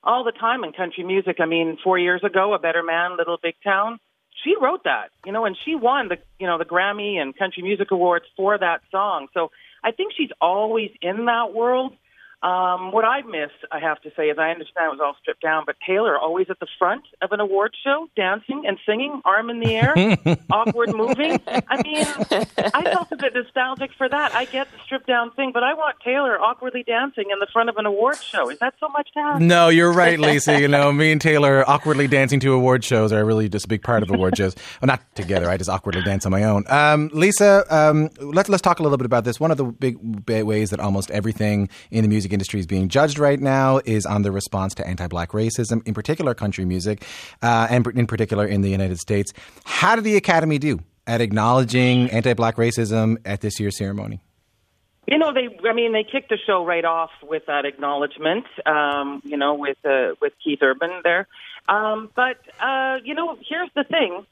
all 0.04 0.24
the 0.24 0.32
time 0.32 0.64
in 0.64 0.72
country 0.74 1.04
music. 1.04 1.38
I 1.40 1.46
mean, 1.46 1.78
four 1.84 1.98
years 1.98 2.24
ago, 2.24 2.54
A 2.54 2.60
Better 2.60 2.84
Man, 2.84 3.18
Little 3.18 3.38
Big 3.42 3.56
Town, 3.64 4.00
she 4.44 4.56
wrote 4.62 4.84
that, 4.86 5.10
you 5.26 5.32
know, 5.34 5.44
and 5.46 5.58
she 5.66 5.76
won 5.76 6.08
the 6.10 6.18
you 6.40 6.46
know 6.48 6.58
the 6.60 6.66
Grammy 6.66 7.18
and 7.20 7.36
Country 7.36 7.64
Music 7.64 7.90
Awards 7.92 8.26
for 8.38 8.58
that 8.60 8.82
song. 8.92 9.28
So 9.34 9.50
I 9.84 9.92
think 9.92 10.14
she's 10.16 10.32
always 10.40 10.92
in 11.02 11.26
that 11.26 11.54
world. 11.54 11.94
Um, 12.42 12.94
what 12.94 13.04
I 13.04 13.22
miss, 13.24 13.52
I 13.70 13.80
have 13.80 14.02
to 14.04 14.12
say, 14.16 14.30
is 14.30 14.38
I 14.40 14.52
understand 14.52 14.88
it 14.88 14.92
was 14.92 15.02
all 15.04 15.16
stripped 15.22 15.42
down, 15.42 15.64
but 15.66 15.76
Taylor 15.86 16.18
always 16.18 16.48
at 16.50 16.60
the 16.60 16.68
front 16.78 17.04
of 17.22 17.34
an 17.34 17.42
award 17.42 17.76
show, 17.84 18.08
dancing 18.16 18.64
and 18.66 18.78
singing, 18.86 19.22
arm 19.26 19.50
in 19.50 19.60
the 19.60 19.76
air, 19.76 19.94
awkward 20.50 20.96
moving. 20.96 21.38
I 21.48 21.84
mean, 21.84 22.06
I 22.74 22.84
felt 22.84 23.12
a 23.12 23.18
bit 23.18 23.34
nostalgic 23.34 23.92
for 23.98 24.08
that. 24.08 24.34
I 24.34 24.46
get 24.46 24.72
the 24.72 24.78
stripped 24.86 25.08
down 25.08 25.32
thing, 25.32 25.52
but 25.54 25.64
I 25.64 25.74
want 25.74 25.98
Taylor 26.04 26.40
awkwardly 26.40 26.84
dancing 26.84 27.26
in 27.30 27.40
the 27.40 27.48
front 27.52 27.70
of 27.70 27.76
an 27.76 27.86
award 27.86 28.18
show. 28.24 28.50
Is 28.50 28.60
that 28.60 28.74
so 28.80 28.88
much 28.88 29.10
to 29.16 29.20
ask? 29.20 29.42
No, 29.42 29.68
you're 29.68 29.92
right, 29.92 30.18
Lisa. 30.18 30.62
You 30.62 30.70
know, 30.70 30.94
me 30.94 31.12
and 31.12 31.20
Taylor 31.20 31.70
awkwardly 31.70 32.08
dancing 32.08 32.40
to 32.40 32.54
award 32.54 32.86
shows 32.86 33.12
are 33.12 33.26
really 33.26 33.50
just 33.50 33.66
a 33.66 33.68
big 33.68 33.84
part 33.84 34.02
of 34.02 34.12
award 34.12 34.38
shows. 34.38 34.56
Well, 34.82 34.88
not 34.88 35.02
together. 35.14 35.50
I 35.50 35.58
just 35.58 35.70
awkwardly 35.70 36.04
dance 36.04 36.26
on 36.26 36.32
my 36.32 36.46
own. 36.46 36.64
Um, 36.70 37.10
Lisa, 37.12 37.66
um, 37.70 38.10
let's 38.22 38.48
let's 38.48 38.62
talk 38.62 38.80
a 38.80 38.84
little 38.84 38.98
bit 38.98 39.06
about 39.06 39.26
this. 39.26 39.42
One 39.42 39.52
of 39.52 39.58
the 39.58 39.66
big 39.66 40.26
big 40.26 40.46
ways 40.46 40.70
that 40.70 40.80
almost 40.80 41.12
everything 41.12 41.68
in 41.92 42.04
the 42.04 42.08
music 42.08 42.29
industry 42.34 42.60
is 42.60 42.68
being 42.68 42.90
judged 42.90 43.20
right 43.20 43.40
now 43.40 43.80
is 43.86 44.06
on 44.06 44.22
the 44.22 44.32
response 44.32 44.74
to 44.76 44.88
anti-black 44.88 45.32
racism, 45.32 45.86
in 45.88 45.94
particular 45.94 46.34
country 46.34 46.66
music, 46.66 47.04
uh, 47.42 47.68
and 47.70 47.86
in 47.88 48.08
particular 48.08 48.46
in 48.46 48.62
the 48.62 48.70
United 48.70 48.98
States. 48.98 49.34
How 49.66 49.96
did 49.96 50.04
the 50.04 50.16
Academy 50.16 50.58
do 50.58 50.80
at 51.08 51.22
acknowledging 51.22 52.10
anti-black 52.12 52.56
racism 52.56 53.18
at 53.26 53.42
this 53.42 53.60
year's 53.60 53.78
ceremony? 53.78 54.22
You 55.08 55.18
know, 55.18 55.34
they. 55.34 55.58
I 55.68 55.74
mean, 55.74 55.92
they 55.92 56.04
kicked 56.04 56.30
the 56.30 56.38
show 56.46 56.64
right 56.64 56.86
off 56.86 57.10
with 57.24 57.48
that 57.48 57.66
acknowledgement. 57.66 58.46
Um, 58.68 59.24
you 59.26 59.38
know, 59.38 59.56
with 59.56 59.78
uh, 59.84 60.14
with 60.22 60.34
Keith 60.44 60.60
Urban 60.62 61.02
there. 61.04 61.28
Um, 61.68 62.12
but 62.16 62.38
uh, 62.60 62.98
you 63.04 63.16
know, 63.16 63.36
here's 63.48 63.72
the 63.76 63.84
thing: 63.84 64.28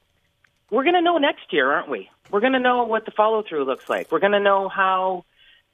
we're 0.70 0.84
going 0.84 0.94
to 0.94 1.02
know 1.02 1.18
next 1.18 1.52
year, 1.52 1.68
aren't 1.72 1.88
we? 1.88 2.08
We're 2.30 2.40
going 2.40 2.52
to 2.52 2.60
know 2.60 2.84
what 2.84 3.06
the 3.06 3.10
follow 3.10 3.42
through 3.42 3.64
looks 3.64 3.88
like. 3.88 4.12
We're 4.12 4.20
going 4.20 4.32
to 4.32 4.40
know 4.40 4.68
how. 4.68 5.24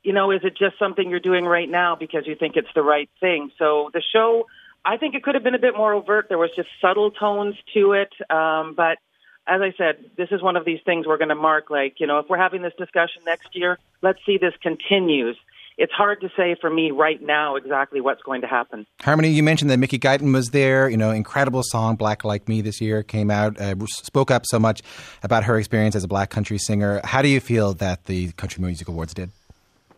You 0.04 0.12
know, 0.12 0.30
is 0.30 0.40
it 0.44 0.56
just 0.56 0.78
something 0.78 1.10
you're 1.10 1.20
doing 1.20 1.44
right 1.44 1.68
now 1.68 1.96
because 1.96 2.26
you 2.26 2.36
think 2.36 2.56
it's 2.56 2.68
the 2.74 2.82
right 2.82 3.10
thing? 3.20 3.50
So 3.58 3.90
the 3.92 4.02
show, 4.12 4.46
I 4.84 4.96
think 4.96 5.14
it 5.14 5.22
could 5.24 5.34
have 5.34 5.42
been 5.42 5.54
a 5.54 5.58
bit 5.60 5.76
more 5.76 5.92
overt. 5.92 6.26
There 6.28 6.38
was 6.38 6.50
just 6.54 6.68
subtle 6.80 7.10
tones 7.10 7.56
to 7.74 7.92
it, 7.92 8.12
um, 8.30 8.74
but 8.76 8.98
as 9.46 9.60
I 9.60 9.74
said, 9.76 9.96
this 10.16 10.28
is 10.30 10.42
one 10.42 10.56
of 10.56 10.64
these 10.64 10.80
things 10.84 11.06
we're 11.06 11.18
going 11.18 11.28
to 11.28 11.34
mark 11.34 11.68
like, 11.68 11.96
you 11.98 12.06
know, 12.06 12.18
if 12.18 12.26
we're 12.28 12.38
having 12.38 12.62
this 12.62 12.72
discussion 12.78 13.22
next 13.26 13.48
year, 13.52 13.78
let's 14.02 14.18
see 14.24 14.38
this 14.38 14.54
continues 14.62 15.36
it's 15.76 15.92
hard 15.92 16.20
to 16.20 16.30
say 16.36 16.56
for 16.60 16.70
me 16.70 16.90
right 16.90 17.20
now 17.20 17.56
exactly 17.56 18.00
what's 18.00 18.22
going 18.22 18.40
to 18.42 18.46
happen. 18.46 18.86
Harmony, 19.00 19.30
you 19.30 19.42
mentioned 19.42 19.70
that 19.70 19.78
Mickey 19.78 19.98
Guyton 19.98 20.32
was 20.32 20.50
there. 20.50 20.88
You 20.88 20.96
know, 20.96 21.10
incredible 21.10 21.62
song, 21.64 21.96
Black 21.96 22.24
Like 22.24 22.48
Me, 22.48 22.60
this 22.60 22.80
year 22.80 23.02
came 23.02 23.30
out, 23.30 23.60
uh, 23.60 23.74
spoke 23.86 24.30
up 24.30 24.44
so 24.46 24.58
much 24.58 24.82
about 25.22 25.44
her 25.44 25.58
experience 25.58 25.96
as 25.96 26.04
a 26.04 26.08
black 26.08 26.30
country 26.30 26.58
singer. 26.58 27.00
How 27.04 27.22
do 27.22 27.28
you 27.28 27.40
feel 27.40 27.74
that 27.74 28.04
the 28.04 28.32
Country 28.32 28.62
Music 28.62 28.88
Awards 28.88 29.14
did? 29.14 29.30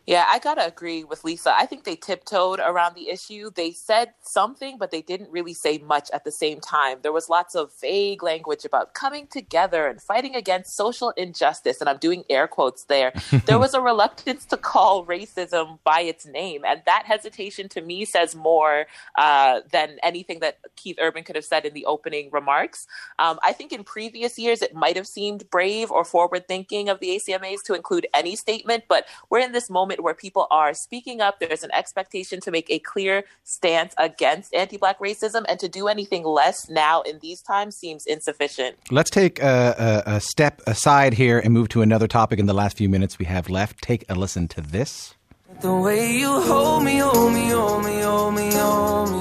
Yeah, 0.07 0.25
I 0.29 0.39
gotta 0.39 0.65
agree 0.65 1.03
with 1.03 1.25
Lisa. 1.25 1.53
I 1.53 1.67
think 1.67 1.83
they 1.83 1.97
tiptoed 1.97 2.61
around 2.61 2.95
the 2.95 3.09
issue. 3.09 3.51
They 3.51 3.73
said 3.73 4.13
something, 4.21 4.79
but 4.79 4.93
they 4.93 5.03
didn't 5.03 5.33
really 5.33 5.53
say 5.53 5.79
much 5.79 6.13
at 6.13 6.23
the 6.23 6.31
same 6.31 6.61
time. 6.61 6.99
There 7.03 7.13
was 7.13 7.29
lots 7.29 7.57
of 7.57 7.73
vague 7.81 8.23
language 8.23 8.65
about 8.65 8.95
coming 8.95 9.27
together 9.27 9.89
and 9.89 10.01
fighting 10.01 10.37
against 10.37 10.77
social 10.77 11.11
injustice, 11.17 11.81
and 11.81 11.91
I'm 11.91 11.97
doing 11.99 12.23
air 12.31 12.47
quotes 12.47 12.85
there. 12.85 13.13
there 13.47 13.59
was 13.67 13.75
a 13.75 13.81
reluctance 13.81 14.45
to 14.47 14.57
call 14.57 15.05
racism 15.05 15.81
by 15.83 16.03
its 16.03 16.25
name, 16.25 16.63
and 16.65 16.83
that 16.87 17.03
hesitation 17.07 17.69
to 17.71 17.81
me 17.81 18.05
says 18.05 18.37
more 18.37 18.87
uh, 19.19 19.63
than 19.73 19.99
anything 20.05 20.39
that 20.39 20.59
Keith 20.77 20.99
Urban 21.01 21.25
could 21.25 21.35
have 21.35 21.45
said 21.45 21.65
in 21.65 21.75
the 21.75 21.85
opening 21.85 22.31
remarks. 22.31 22.87
Um, 23.19 23.41
I 23.43 23.53
think 23.53 23.73
in 23.73 23.83
previous 23.83 24.39
years 24.39 24.63
it 24.63 24.73
might 24.73 24.95
have 24.95 25.09
seemed 25.09 25.51
brave 25.51 25.91
or 25.91 26.05
forward 26.05 26.47
thinking 26.47 26.89
of 26.89 27.01
the 27.01 27.09
ACMAs 27.09 27.65
to 27.65 27.75
include 27.75 28.07
any 28.15 28.37
statement, 28.37 28.85
but 28.89 29.07
we're 29.31 29.41
in 29.41 29.51
this 29.51 29.69
moment 29.69 29.96
where 30.01 30.15
people 30.15 30.47
are 30.51 30.75
speaking 30.75 31.21
up. 31.21 31.41
There's 31.41 31.63
an 31.63 31.71
expectation 31.73 32.41
to 32.41 32.51
make 32.51 32.71
a 32.71 32.79
clear 32.79 33.25
stance 33.45 33.95
against 33.99 34.55
anti 34.55 34.77
black 34.77 34.99
racism, 34.99 35.45
and 35.49 35.59
to 35.61 35.69
do 35.69 35.89
anything 35.89 36.25
less 36.25 36.69
now 36.69 37.03
in 37.03 37.19
these 37.21 37.43
times 37.43 37.77
seems 37.77 38.07
insufficient. 38.07 38.77
Let's 38.91 39.11
take 39.11 39.41
a, 39.41 40.03
a, 40.07 40.17
a 40.17 40.21
step 40.21 40.63
aside 40.67 41.15
here 41.15 41.39
and 41.39 41.53
move 41.53 41.69
to 41.71 41.83
another 41.83 42.09
topic 42.09 42.39
in 42.39 42.47
the 42.47 42.55
last 42.55 42.77
few 42.77 42.89
minutes 42.89 43.19
we 43.19 43.27
have 43.27 43.49
left. 43.49 43.83
Take 43.83 44.05
a 44.09 44.15
listen 44.15 44.49
to 44.49 44.61
this. 44.61 45.15
The 45.61 45.75
way 45.75 46.13
you 46.19 46.41
hold 46.43 46.85
me, 46.85 46.99
hold 46.99 47.33
me, 47.33 47.49
hold 47.49 47.85
me, 47.85 48.01
hold 48.01 48.35
me, 48.35 48.53
hold 48.53 49.11
me. 49.11 49.21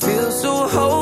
Feel 0.00 0.30
so 0.30 0.68
holy, 0.68 0.99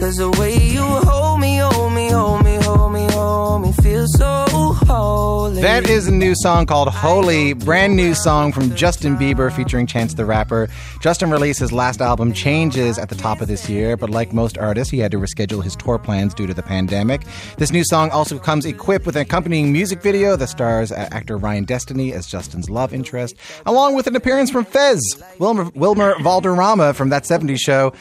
Cause 0.00 0.14
the 0.14 0.30
way 0.30 0.56
you 0.56 0.80
hold 0.80 1.40
me, 1.40 1.56
hold 1.56 1.92
me, 1.92 2.08
hold 2.08 2.44
me, 2.44 2.54
hold 2.62 2.92
me, 2.92 3.08
hold 3.10 3.62
me. 3.62 3.72
Feel 3.72 4.06
so 4.06 4.46
holy. 4.86 5.60
That 5.60 5.90
is 5.90 6.06
a 6.06 6.12
new 6.12 6.36
song 6.36 6.66
called 6.66 6.88
Holy, 6.88 7.52
brand 7.52 7.96
new 7.96 8.14
song 8.14 8.52
from 8.52 8.72
Justin 8.76 9.16
Bieber 9.16 9.50
featuring 9.50 9.88
Chance 9.88 10.14
the 10.14 10.24
Rapper. 10.24 10.68
Justin 11.00 11.32
released 11.32 11.58
his 11.58 11.72
last 11.72 12.00
album 12.00 12.32
Changes 12.32 12.96
at 12.96 13.08
the 13.08 13.16
top 13.16 13.40
of 13.40 13.48
this 13.48 13.68
year, 13.68 13.96
but 13.96 14.08
like 14.08 14.32
most 14.32 14.56
artists, 14.56 14.92
he 14.92 15.00
had 15.00 15.10
to 15.10 15.18
reschedule 15.18 15.64
his 15.64 15.74
tour 15.74 15.98
plans 15.98 16.32
due 16.32 16.46
to 16.46 16.54
the 16.54 16.62
pandemic. 16.62 17.22
This 17.56 17.72
new 17.72 17.82
song 17.82 18.10
also 18.10 18.38
comes 18.38 18.66
equipped 18.66 19.04
with 19.04 19.16
an 19.16 19.22
accompanying 19.22 19.72
music 19.72 20.00
video 20.00 20.36
that 20.36 20.46
stars 20.46 20.92
actor 20.92 21.36
Ryan 21.36 21.64
Destiny 21.64 22.12
as 22.12 22.28
Justin's 22.28 22.70
love 22.70 22.94
interest, 22.94 23.34
along 23.66 23.96
with 23.96 24.06
an 24.06 24.14
appearance 24.14 24.48
from 24.48 24.64
Fez, 24.64 25.00
Wilmer, 25.40 25.72
Wilmer 25.74 26.14
Valderrama 26.22 26.94
from 26.94 27.08
That 27.08 27.24
70s 27.24 27.58
Show. 27.58 27.92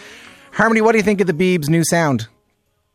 Harmony, 0.57 0.81
what 0.81 0.93
do 0.93 0.97
you 0.97 1.03
think 1.03 1.21
of 1.21 1.27
the 1.27 1.33
Biebs' 1.33 1.69
new 1.69 1.83
sound? 1.85 2.27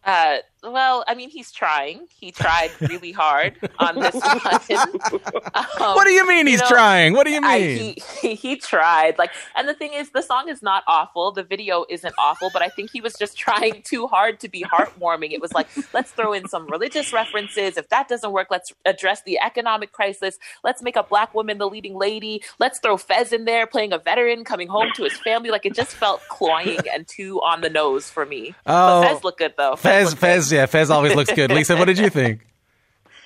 Uh, 0.04 0.38
well, 0.62 1.04
I 1.08 1.14
mean, 1.14 1.28
he's 1.30 1.50
trying. 1.52 2.06
He 2.20 2.30
tried 2.30 2.70
really 2.80 3.12
hard 3.12 3.56
on 3.78 3.98
this 3.98 4.14
one. 4.14 5.20
Um, 5.54 5.60
What 5.78 6.04
do 6.04 6.12
you 6.12 6.26
mean 6.26 6.46
he's 6.46 6.60
know, 6.60 6.68
trying? 6.68 7.14
What 7.14 7.24
do 7.26 7.32
you 7.32 7.40
I- 7.42 7.58
mean? 7.58 7.96
he, 8.20 8.34
he 8.34 8.56
tried. 8.56 9.18
Like, 9.18 9.30
and 9.56 9.68
the 9.68 9.74
thing 9.74 9.92
is, 9.92 10.10
the 10.10 10.22
song 10.22 10.48
is 10.48 10.62
not 10.62 10.84
awful. 10.86 11.32
The 11.32 11.42
video 11.42 11.84
isn't 11.88 12.14
awful, 12.18 12.50
but 12.52 12.62
I 12.62 12.68
think 12.68 12.90
he 12.92 13.00
was 13.00 13.14
just 13.14 13.36
trying 13.36 13.82
too 13.82 14.06
hard 14.06 14.40
to 14.40 14.48
be 14.48 14.62
heartwarming. 14.64 15.32
It 15.32 15.40
was 15.40 15.52
like, 15.52 15.68
let's 15.92 16.10
throw 16.12 16.32
in 16.32 16.48
some 16.48 16.66
religious 16.68 17.12
references. 17.12 17.76
If 17.76 17.88
that 17.88 18.08
doesn't 18.08 18.32
work, 18.32 18.48
let's 18.50 18.72
address 18.84 19.22
the 19.22 19.38
economic 19.40 19.92
crisis. 19.92 20.38
Let's 20.64 20.82
make 20.82 20.96
a 20.96 21.02
black 21.02 21.34
woman 21.34 21.58
the 21.58 21.68
leading 21.68 21.94
lady. 21.96 22.42
Let's 22.58 22.78
throw 22.78 22.96
Fez 22.96 23.32
in 23.32 23.44
there 23.44 23.66
playing 23.66 23.92
a 23.92 23.98
veteran 23.98 24.44
coming 24.44 24.68
home 24.68 24.88
to 24.96 25.04
his 25.04 25.16
family. 25.18 25.50
Like, 25.50 25.66
it 25.66 25.74
just 25.74 25.92
felt 25.92 26.20
cloying 26.28 26.78
and 26.92 27.06
too 27.08 27.40
on 27.42 27.60
the 27.62 27.70
nose 27.70 28.08
for 28.10 28.24
me. 28.24 28.54
Oh. 28.66 29.02
but 29.02 29.08
Fez 29.08 29.24
looked 29.24 29.38
good 29.38 29.54
though. 29.56 29.76
Fez, 29.76 30.10
looked. 30.10 30.20
Fez, 30.20 30.51
yeah, 30.52 30.66
Fez 30.66 30.90
always 30.90 31.14
looks 31.14 31.32
good. 31.32 31.50
Lisa, 31.50 31.76
what 31.76 31.86
did 31.86 31.98
you 31.98 32.10
think? 32.10 32.46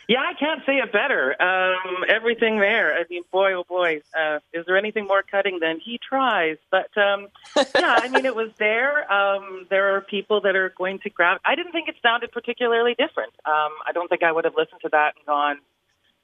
Yeah, 0.08 0.20
I 0.20 0.34
can't 0.38 0.62
say 0.64 0.74
it 0.74 0.92
better. 0.92 1.34
Um, 1.42 2.04
everything 2.08 2.60
there. 2.60 2.94
I 2.94 3.04
mean, 3.10 3.24
boy, 3.32 3.54
oh 3.54 3.64
boy, 3.64 4.02
uh, 4.16 4.38
is 4.52 4.64
there 4.64 4.76
anything 4.76 5.04
more 5.06 5.24
cutting 5.28 5.58
than 5.60 5.80
he 5.84 5.98
tries? 5.98 6.58
But 6.70 6.96
um, 6.96 7.26
yeah, 7.56 7.98
I 7.98 8.08
mean, 8.08 8.24
it 8.24 8.36
was 8.36 8.50
there. 8.58 9.12
Um, 9.12 9.66
there 9.68 9.96
are 9.96 10.00
people 10.00 10.40
that 10.42 10.54
are 10.54 10.72
going 10.78 11.00
to 11.00 11.10
grab. 11.10 11.40
I 11.44 11.56
didn't 11.56 11.72
think 11.72 11.88
it 11.88 11.96
sounded 12.02 12.30
particularly 12.30 12.94
different. 12.96 13.32
Um, 13.44 13.72
I 13.84 13.90
don't 13.92 14.08
think 14.08 14.22
I 14.22 14.30
would 14.30 14.44
have 14.44 14.54
listened 14.56 14.80
to 14.82 14.90
that 14.92 15.14
and 15.16 15.26
gone, 15.26 15.56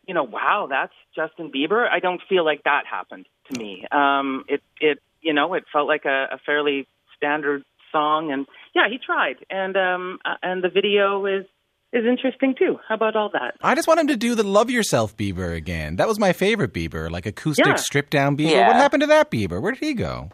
you 0.06 0.14
know, 0.14 0.22
wow, 0.22 0.68
that's 0.70 0.94
Justin 1.16 1.50
Bieber. 1.50 1.88
I 1.90 1.98
don't 1.98 2.20
feel 2.28 2.44
like 2.44 2.62
that 2.62 2.86
happened 2.86 3.26
to 3.50 3.58
me. 3.58 3.84
Um, 3.90 4.44
it, 4.46 4.62
it, 4.80 5.00
you 5.22 5.32
know, 5.32 5.54
it 5.54 5.64
felt 5.72 5.88
like 5.88 6.04
a, 6.04 6.28
a 6.32 6.38
fairly 6.46 6.86
standard 7.16 7.64
song, 7.92 8.32
and 8.32 8.46
yeah, 8.74 8.88
he 8.90 8.98
tried, 8.98 9.36
and 9.50 9.76
um, 9.76 10.18
uh, 10.24 10.34
and 10.42 10.64
the 10.64 10.68
video 10.68 11.24
is 11.26 11.44
is 11.92 12.04
interesting 12.06 12.54
too. 12.58 12.78
How 12.88 12.94
about 12.94 13.14
all 13.16 13.28
that? 13.34 13.54
I 13.62 13.74
just 13.74 13.86
want 13.86 14.00
him 14.00 14.06
to 14.08 14.16
do 14.16 14.34
the 14.34 14.42
Love 14.42 14.70
Yourself 14.70 15.14
Bieber 15.16 15.54
again. 15.54 15.96
That 15.96 16.08
was 16.08 16.18
my 16.18 16.32
favorite 16.32 16.72
Bieber, 16.72 17.10
like 17.10 17.26
acoustic 17.26 17.66
Yeah. 17.66 17.74
stripped 17.74 18.10
down 18.10 18.36
Bieber. 18.36 18.50
Yeah. 18.52 18.66
What 18.68 18.76
happened 18.76 19.02
to 19.02 19.06
that 19.08 19.30
Bieber? 19.30 19.60
Where 19.60 19.72
did 19.72 19.80
he 19.84 19.92
go? 19.92 20.30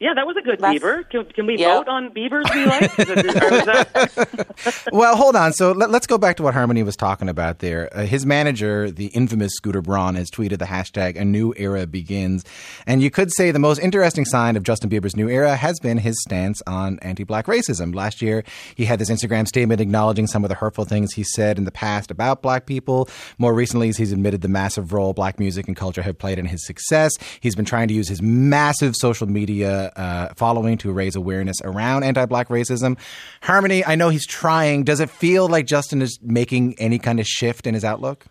Yeah, 0.00 0.14
that 0.14 0.28
was 0.28 0.36
a 0.36 0.42
good 0.42 0.60
That's- 0.60 0.80
Bieber. 0.80 1.10
Can, 1.10 1.24
can 1.24 1.46
we 1.46 1.58
Yeah. 1.58 1.78
vote 1.78 1.88
on 1.88 2.10
Biebers 2.10 2.54
we 2.54 2.64
like? 2.66 2.96
Is 3.00 3.08
it- 3.08 3.42
or 3.42 3.50
was 3.50 3.64
that- 3.64 4.86
Well, 4.92 5.16
hold 5.16 5.34
on. 5.34 5.52
So 5.52 5.72
let, 5.72 5.90
us 5.90 6.06
go 6.06 6.18
back 6.18 6.36
to 6.36 6.44
what 6.44 6.54
Harmony 6.54 6.84
was 6.84 6.94
talking 6.96 7.28
about 7.28 7.58
there. 7.58 7.88
Uh, 7.92 8.04
his 8.04 8.24
manager, 8.24 8.90
the 8.92 9.06
infamous 9.06 9.52
Scooter 9.54 9.82
Braun, 9.82 10.14
has 10.14 10.30
tweeted 10.30 10.58
the 10.58 10.66
hashtag 10.66 11.16
"A 11.20 11.24
New 11.24 11.52
Era 11.56 11.84
Begins," 11.86 12.44
and 12.86 13.02
you 13.02 13.10
could 13.10 13.32
say 13.32 13.50
the 13.50 13.58
most 13.58 13.80
interesting 13.80 14.24
sign 14.24 14.56
of 14.56 14.62
Justin 14.62 14.88
Bieber's 14.88 15.16
new 15.16 15.28
era 15.28 15.56
has 15.56 15.80
been 15.80 15.98
his 15.98 16.14
stance 16.22 16.62
on 16.66 16.98
anti-black 17.00 17.46
racism. 17.46 17.92
Last 17.94 18.22
year, 18.22 18.44
he 18.76 18.84
had 18.84 18.98
this 19.00 19.10
Instagram 19.10 19.48
statement 19.48 19.80
acknowledging 19.80 20.26
some 20.28 20.44
of 20.44 20.48
the 20.48 20.54
hurtful 20.54 20.84
things 20.84 21.12
he 21.14 21.24
said 21.24 21.58
in 21.58 21.64
the 21.64 21.72
past 21.72 22.10
about 22.12 22.40
black 22.40 22.66
people. 22.66 23.08
More 23.38 23.52
recently, 23.54 23.88
he's 23.92 24.12
admitted 24.12 24.42
the 24.42 24.48
massive 24.48 24.92
role 24.92 25.12
black 25.12 25.40
music 25.40 25.66
and 25.66 25.76
culture 25.76 26.02
have 26.02 26.18
played 26.18 26.38
in 26.38 26.46
his 26.46 26.64
success. 26.64 27.12
He's 27.40 27.56
been 27.56 27.64
trying 27.64 27.88
to 27.88 27.94
use 27.94 28.08
his 28.08 28.22
massive 28.22 28.94
social 28.96 29.26
media 29.26 29.87
uh, 29.96 30.34
following 30.34 30.78
to 30.78 30.92
raise 30.92 31.16
awareness 31.16 31.56
around 31.62 32.04
anti-black 32.04 32.48
racism. 32.48 32.98
Harmony, 33.42 33.84
I 33.84 33.94
know 33.94 34.08
he's 34.08 34.26
trying. 34.26 34.84
Does 34.84 35.00
it 35.00 35.10
feel 35.10 35.48
like 35.48 35.66
Justin 35.66 36.02
is 36.02 36.18
making 36.22 36.74
any 36.78 36.98
kind 36.98 37.20
of 37.20 37.26
shift 37.26 37.66
in 37.66 37.74
his 37.74 37.84
outlook? 37.84 38.26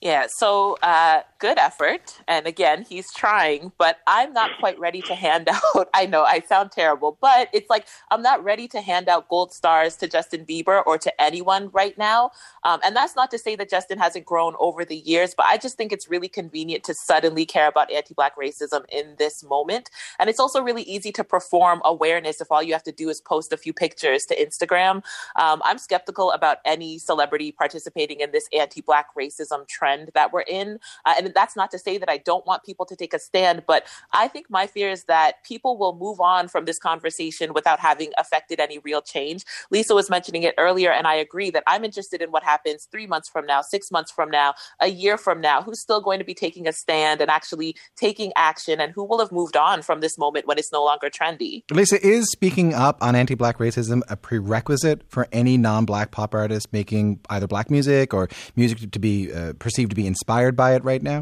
Yeah, 0.00 0.26
so 0.28 0.78
uh, 0.82 1.20
good 1.40 1.58
effort. 1.58 2.20
And 2.28 2.46
again, 2.46 2.84
he's 2.88 3.12
trying, 3.12 3.72
but 3.78 3.98
I'm 4.06 4.32
not 4.32 4.50
quite 4.60 4.78
ready 4.78 5.00
to 5.02 5.14
hand 5.14 5.48
out. 5.74 5.88
I 5.94 6.06
know 6.06 6.22
I 6.22 6.40
sound 6.40 6.70
terrible, 6.70 7.18
but 7.20 7.48
it's 7.52 7.68
like 7.68 7.86
I'm 8.10 8.22
not 8.22 8.44
ready 8.44 8.68
to 8.68 8.80
hand 8.80 9.08
out 9.08 9.28
gold 9.28 9.52
stars 9.52 9.96
to 9.96 10.06
Justin 10.06 10.44
Bieber 10.44 10.82
or 10.86 10.98
to 10.98 11.20
anyone 11.20 11.70
right 11.72 11.96
now. 11.98 12.30
Um, 12.62 12.80
and 12.84 12.94
that's 12.94 13.16
not 13.16 13.30
to 13.32 13.38
say 13.38 13.56
that 13.56 13.70
Justin 13.70 13.98
hasn't 13.98 14.26
grown 14.26 14.54
over 14.60 14.84
the 14.84 14.96
years, 14.96 15.34
but 15.34 15.46
I 15.46 15.56
just 15.56 15.76
think 15.76 15.92
it's 15.92 16.08
really 16.08 16.28
convenient 16.28 16.84
to 16.84 16.94
suddenly 16.94 17.46
care 17.46 17.66
about 17.66 17.90
anti 17.90 18.14
Black 18.14 18.36
racism 18.36 18.84
in 18.92 19.16
this 19.18 19.42
moment. 19.42 19.90
And 20.18 20.28
it's 20.28 20.38
also 20.38 20.62
really 20.62 20.82
easy 20.82 21.10
to 21.12 21.24
perform 21.24 21.80
awareness 21.84 22.40
if 22.40 22.52
all 22.52 22.62
you 22.62 22.74
have 22.74 22.82
to 22.84 22.92
do 22.92 23.08
is 23.08 23.20
post 23.20 23.52
a 23.52 23.56
few 23.56 23.72
pictures 23.72 24.26
to 24.26 24.36
Instagram. 24.36 25.02
Um, 25.36 25.62
I'm 25.64 25.78
skeptical 25.78 26.32
about 26.32 26.58
any 26.66 26.98
celebrity 26.98 27.50
participating 27.50 28.20
in 28.20 28.30
this 28.30 28.46
anti 28.52 28.82
Black 28.82 29.06
racism 29.18 29.66
trend 29.66 30.10
that 30.14 30.32
we're 30.32 30.42
in. 30.42 30.78
Uh, 31.06 31.14
and 31.16 31.29
that's 31.34 31.56
not 31.56 31.70
to 31.72 31.78
say 31.78 31.98
that 31.98 32.08
I 32.08 32.18
don't 32.18 32.46
want 32.46 32.64
people 32.64 32.86
to 32.86 32.96
take 32.96 33.14
a 33.14 33.18
stand, 33.18 33.62
but 33.66 33.86
I 34.12 34.28
think 34.28 34.50
my 34.50 34.66
fear 34.66 34.90
is 34.90 35.04
that 35.04 35.44
people 35.44 35.76
will 35.76 35.96
move 35.96 36.20
on 36.20 36.48
from 36.48 36.64
this 36.64 36.78
conversation 36.78 37.52
without 37.54 37.80
having 37.80 38.12
affected 38.18 38.60
any 38.60 38.78
real 38.78 39.02
change. 39.02 39.44
Lisa 39.70 39.94
was 39.94 40.10
mentioning 40.10 40.42
it 40.42 40.54
earlier, 40.58 40.90
and 40.90 41.06
I 41.06 41.14
agree 41.14 41.50
that 41.50 41.62
I'm 41.66 41.84
interested 41.84 42.22
in 42.22 42.30
what 42.30 42.42
happens 42.42 42.88
three 42.90 43.06
months 43.06 43.28
from 43.28 43.46
now, 43.46 43.62
six 43.62 43.90
months 43.90 44.10
from 44.10 44.30
now, 44.30 44.54
a 44.80 44.88
year 44.88 45.16
from 45.16 45.40
now. 45.40 45.62
Who's 45.62 45.80
still 45.80 46.00
going 46.00 46.18
to 46.18 46.24
be 46.24 46.34
taking 46.34 46.66
a 46.66 46.72
stand 46.72 47.20
and 47.20 47.30
actually 47.30 47.76
taking 47.96 48.32
action, 48.36 48.80
and 48.80 48.92
who 48.92 49.04
will 49.04 49.18
have 49.18 49.32
moved 49.32 49.56
on 49.56 49.82
from 49.82 50.00
this 50.00 50.18
moment 50.18 50.46
when 50.46 50.58
it's 50.58 50.72
no 50.72 50.84
longer 50.84 51.10
trendy? 51.10 51.62
Lisa, 51.70 52.04
is 52.04 52.30
speaking 52.30 52.74
up 52.74 53.02
on 53.02 53.14
anti-black 53.14 53.58
racism 53.58 54.02
a 54.08 54.16
prerequisite 54.16 55.02
for 55.08 55.28
any 55.32 55.56
non-black 55.56 56.10
pop 56.10 56.34
artist 56.34 56.72
making 56.72 57.20
either 57.30 57.46
black 57.46 57.70
music 57.70 58.14
or 58.14 58.28
music 58.56 58.90
to 58.90 58.98
be 58.98 59.32
uh, 59.32 59.52
perceived 59.58 59.90
to 59.90 59.96
be 59.96 60.06
inspired 60.06 60.56
by 60.56 60.74
it 60.74 60.84
right 60.84 61.02
now? 61.02 61.19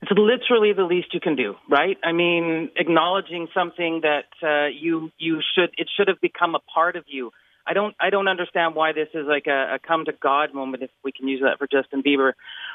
It's 0.00 0.12
literally 0.12 0.72
the 0.72 0.84
least 0.84 1.12
you 1.12 1.20
can 1.20 1.34
do, 1.34 1.54
right? 1.68 1.96
I 2.04 2.12
mean, 2.12 2.70
acknowledging 2.76 3.48
something 3.52 4.02
that 4.02 4.30
uh, 4.42 4.68
you 4.68 5.10
you 5.18 5.40
should 5.54 5.70
it 5.76 5.88
should 5.96 6.08
have 6.08 6.20
become 6.20 6.54
a 6.54 6.60
part 6.60 6.96
of 6.96 7.04
you. 7.06 7.32
I 7.66 7.74
don't 7.74 7.94
I 8.00 8.10
don't 8.10 8.28
understand 8.28 8.74
why 8.74 8.92
this 8.92 9.08
is 9.12 9.26
like 9.26 9.46
a, 9.46 9.74
a 9.74 9.78
come 9.78 10.04
to 10.06 10.12
God 10.12 10.54
moment 10.54 10.84
if 10.84 10.90
we 11.02 11.12
can 11.12 11.28
use 11.28 11.42
that 11.42 11.58
for 11.58 11.66
Justin 11.66 12.02
Bieber. 12.02 12.28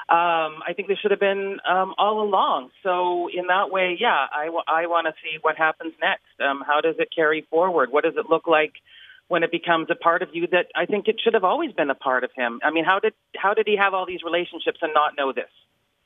Um, 0.10 0.62
I 0.68 0.74
think 0.76 0.90
they 0.90 0.96
should 0.96 1.12
have 1.12 1.20
been 1.20 1.60
um, 1.68 1.96
all 1.98 2.22
along. 2.22 2.70
So 2.84 3.30
in 3.34 3.48
that 3.48 3.72
way, 3.72 3.98
yeah, 4.00 4.28
I, 4.32 4.46
w- 4.46 4.64
I 4.68 4.86
want 4.88 5.08
to 5.08 5.14
see 5.24 5.40
what 5.42 5.56
happens 5.58 5.94
next. 6.02 6.28
Um, 6.40 6.62
how 6.66 6.82
does 6.82 6.96
it 7.00 7.08
carry 7.16 7.48
forward? 7.50 7.92
What 7.92 8.04
does 8.04 8.16
it 8.18 8.30
look 8.30 8.46
like 8.48 8.74
when 9.30 9.44
it 9.44 9.52
becomes 9.52 9.88
a 9.90 9.96
part 9.96 10.22
of 10.22 10.30
you 10.34 10.46
that 10.52 10.68
I 10.76 10.86
think 10.86 11.08
it 11.08 11.22
should 11.24 11.34
have 11.34 11.46
always 11.46 11.72
been 11.72 11.90
a 11.90 11.96
part 11.96 12.24
of 12.24 12.32
him? 12.36 12.60
I 12.64 12.70
mean, 12.70 12.84
how 12.86 13.00
did 13.00 13.14
how 13.36 13.54
did 13.54 13.66
he 13.66 13.78
have 13.78 13.94
all 13.94 14.06
these 14.06 14.22
relationships 14.24 14.80
and 14.82 14.94
not 14.94 15.14
know 15.18 15.32
this? 15.32 15.50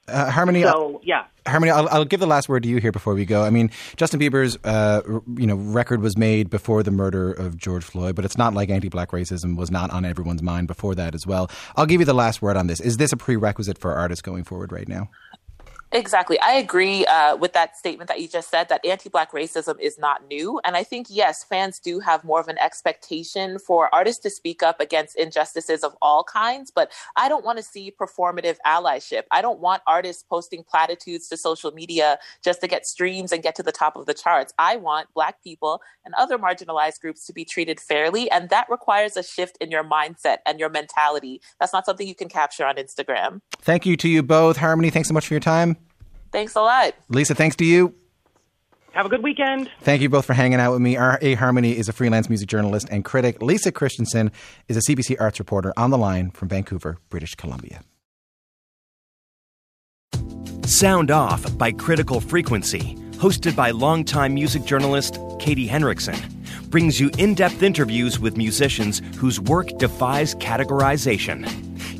Uh, 0.07 0.31
Harmony, 0.31 0.63
So 0.63 1.01
yeah, 1.03 1.25
Harmony, 1.45 1.71
I'll, 1.71 1.87
I'll 1.89 2.05
give 2.05 2.19
the 2.19 2.27
last 2.27 2.47
word 2.47 2.63
to 2.63 2.69
you 2.69 2.77
here 2.77 2.91
before 2.91 3.13
we 3.13 3.25
go. 3.25 3.43
I 3.43 3.49
mean, 3.49 3.71
Justin 3.97 4.19
Bieber's 4.19 4.57
uh, 4.63 5.01
r- 5.07 5.21
you 5.35 5.45
know 5.47 5.55
record 5.55 6.01
was 6.01 6.17
made 6.17 6.49
before 6.49 6.81
the 6.83 6.91
murder 6.91 7.31
of 7.31 7.57
George 7.57 7.83
Floyd, 7.83 8.15
but 8.15 8.23
it's 8.23 8.37
not 8.37 8.53
like 8.53 8.69
anti-black 8.69 9.11
racism 9.11 9.57
was 9.57 9.69
not 9.69 9.91
on 9.91 10.05
everyone's 10.05 10.41
mind 10.41 10.67
before 10.67 10.95
that 10.95 11.13
as 11.13 11.27
well. 11.27 11.49
I'll 11.75 11.85
give 11.85 11.99
you 11.99 12.05
the 12.05 12.13
last 12.13 12.41
word 12.41 12.55
on 12.57 12.67
this. 12.67 12.79
Is 12.79 12.97
this 12.97 13.11
a 13.11 13.17
prerequisite 13.17 13.77
for 13.77 13.93
artists 13.93 14.21
going 14.21 14.43
forward 14.45 14.71
right 14.71 14.87
now? 14.87 15.09
Exactly. 15.93 16.37
I 16.41 16.53
agree 16.53 17.05
uh, 17.05 17.37
with 17.37 17.53
that 17.53 17.77
statement 17.77 18.09
that 18.09 18.19
you 18.19 18.27
just 18.27 18.49
said 18.49 18.67
that 18.67 18.85
anti 18.85 19.09
Black 19.09 19.31
racism 19.31 19.79
is 19.79 19.97
not 19.97 20.27
new. 20.27 20.59
And 20.65 20.75
I 20.75 20.83
think, 20.83 21.07
yes, 21.09 21.45
fans 21.45 21.79
do 21.79 21.99
have 22.01 22.25
more 22.25 22.41
of 22.41 22.49
an 22.49 22.57
expectation 22.57 23.57
for 23.57 23.93
artists 23.95 24.21
to 24.23 24.29
speak 24.29 24.61
up 24.61 24.81
against 24.81 25.15
injustices 25.15 25.85
of 25.85 25.95
all 26.01 26.25
kinds. 26.25 26.71
But 26.71 26.91
I 27.15 27.29
don't 27.29 27.45
want 27.45 27.57
to 27.57 27.63
see 27.63 27.93
performative 27.99 28.57
allyship. 28.65 29.23
I 29.31 29.41
don't 29.41 29.59
want 29.59 29.81
artists 29.87 30.23
posting 30.23 30.63
platitudes 30.63 31.29
to 31.29 31.37
social 31.37 31.71
media 31.71 32.19
just 32.43 32.59
to 32.61 32.67
get 32.67 32.85
streams 32.85 33.31
and 33.31 33.41
get 33.41 33.55
to 33.55 33.63
the 33.63 33.71
top 33.71 33.95
of 33.95 34.07
the 34.07 34.13
charts. 34.13 34.53
I 34.59 34.75
want 34.75 35.07
Black 35.13 35.41
people 35.41 35.81
and 36.03 36.13
other 36.15 36.37
marginalized 36.37 36.99
groups 36.99 37.25
to 37.27 37.33
be 37.33 37.45
treated 37.45 37.79
fairly. 37.79 38.29
And 38.29 38.49
that 38.49 38.67
requires 38.69 39.15
a 39.15 39.23
shift 39.23 39.57
in 39.61 39.71
your 39.71 39.85
mindset 39.85 40.37
and 40.45 40.59
your 40.59 40.69
mentality. 40.69 41.41
That's 41.61 41.71
not 41.71 41.85
something 41.85 42.05
you 42.05 42.15
can 42.15 42.27
capture 42.27 42.65
on 42.65 42.75
Instagram. 42.75 43.39
Thank 43.61 43.85
you 43.85 43.95
to 43.97 44.09
you 44.09 44.21
both. 44.21 44.57
Harmony, 44.57 44.89
thanks 44.89 45.07
so 45.07 45.13
much 45.13 45.27
for 45.27 45.33
your 45.33 45.39
time. 45.39 45.77
Thanks 46.31 46.55
a 46.55 46.61
lot. 46.61 46.93
Lisa, 47.09 47.35
thanks 47.35 47.55
to 47.57 47.65
you. 47.65 47.93
have 48.93 49.05
a 49.05 49.09
good 49.09 49.23
weekend. 49.23 49.69
Thank 49.81 50.01
you 50.01 50.09
both 50.09 50.25
for 50.25 50.33
hanging 50.33 50.59
out 50.59 50.71
with 50.71 50.81
me. 50.81 50.97
R.A. 50.97 51.35
Harmony 51.35 51.77
is 51.77 51.87
a 51.87 51.93
freelance 51.93 52.29
music 52.29 52.47
journalist 52.49 52.87
and 52.89 53.05
critic. 53.05 53.41
Lisa 53.41 53.71
Christiansen 53.71 54.31
is 54.67 54.77
a 54.77 54.81
CBC 54.81 55.15
arts 55.19 55.39
reporter 55.39 55.73
on 55.77 55.89
the 55.91 55.97
line 55.97 56.31
from 56.31 56.47
Vancouver, 56.49 56.97
British 57.09 57.35
Columbia. 57.35 57.81
Sound 60.65 61.11
Off 61.11 61.57
by 61.57 61.71
Critical 61.71 62.19
Frequency, 62.19 62.95
hosted 63.13 63.55
by 63.55 63.71
longtime 63.71 64.33
music 64.33 64.65
journalist 64.65 65.17
Katie 65.39 65.67
Henriksen, 65.67 66.15
brings 66.69 66.99
you 66.99 67.09
in 67.17 67.33
depth 67.33 67.63
interviews 67.63 68.19
with 68.19 68.37
musicians 68.37 69.01
whose 69.17 69.39
work 69.39 69.77
defies 69.77 70.35
categorization. 70.35 71.45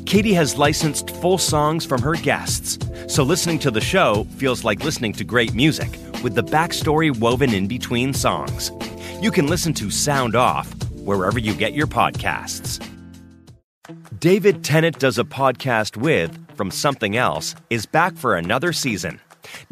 Katie 0.06 0.34
has 0.34 0.56
licensed 0.56 1.10
full 1.16 1.38
songs 1.38 1.84
from 1.84 2.00
her 2.02 2.14
guests, 2.14 2.78
so 3.08 3.22
listening 3.22 3.58
to 3.60 3.70
the 3.70 3.80
show 3.80 4.24
feels 4.36 4.64
like 4.64 4.82
listening 4.82 5.12
to 5.12 5.24
great 5.24 5.54
music 5.54 5.90
with 6.22 6.34
the 6.34 6.42
backstory 6.42 7.16
woven 7.18 7.52
in 7.52 7.66
between 7.66 8.12
songs. 8.14 8.72
You 9.20 9.30
can 9.30 9.46
listen 9.46 9.74
to 9.74 9.90
Sound 9.90 10.34
Off 10.34 10.72
wherever 10.94 11.38
you 11.38 11.54
get 11.54 11.74
your 11.74 11.86
podcasts. 11.86 12.84
David 14.18 14.64
Tennant 14.64 14.98
Does 14.98 15.18
a 15.18 15.24
Podcast 15.24 15.96
with 15.96 16.56
from 16.56 16.70
Something 16.70 17.16
Else 17.16 17.54
is 17.70 17.86
back 17.86 18.16
for 18.16 18.34
another 18.34 18.72
season. 18.72 19.20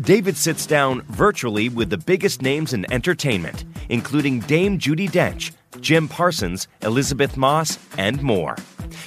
David 0.01 0.37
sits 0.37 0.67
down 0.67 1.03
virtually 1.03 1.69
with 1.69 1.91
the 1.91 1.99
biggest 1.99 2.43
names 2.43 2.73
in 2.73 2.91
entertainment, 2.93 3.65
including 3.89 4.41
Dame 4.41 4.79
Judi 4.79 5.11
Dench, 5.11 5.53
Jim 5.81 6.09
Parsons, 6.09 6.69
Elisabeth 6.83 7.37
Moss, 7.37 7.79
and 7.99 8.23
more. 8.23 8.57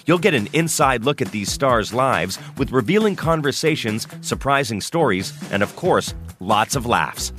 You'll 0.06 0.18
get 0.18 0.34
an 0.34 0.48
inside 0.54 1.04
look 1.04 1.22
at 1.22 1.32
these 1.32 1.52
stars' 1.52 1.94
lives 1.94 2.40
with 2.58 2.72
revealing 2.72 3.16
conversations, 3.16 4.08
surprising 4.22 4.82
stories, 4.82 5.34
and 5.52 5.64
of 5.64 5.76
course, 5.76 6.14
lots 6.40 6.76
of 6.76 6.86
laughs. 6.86 7.32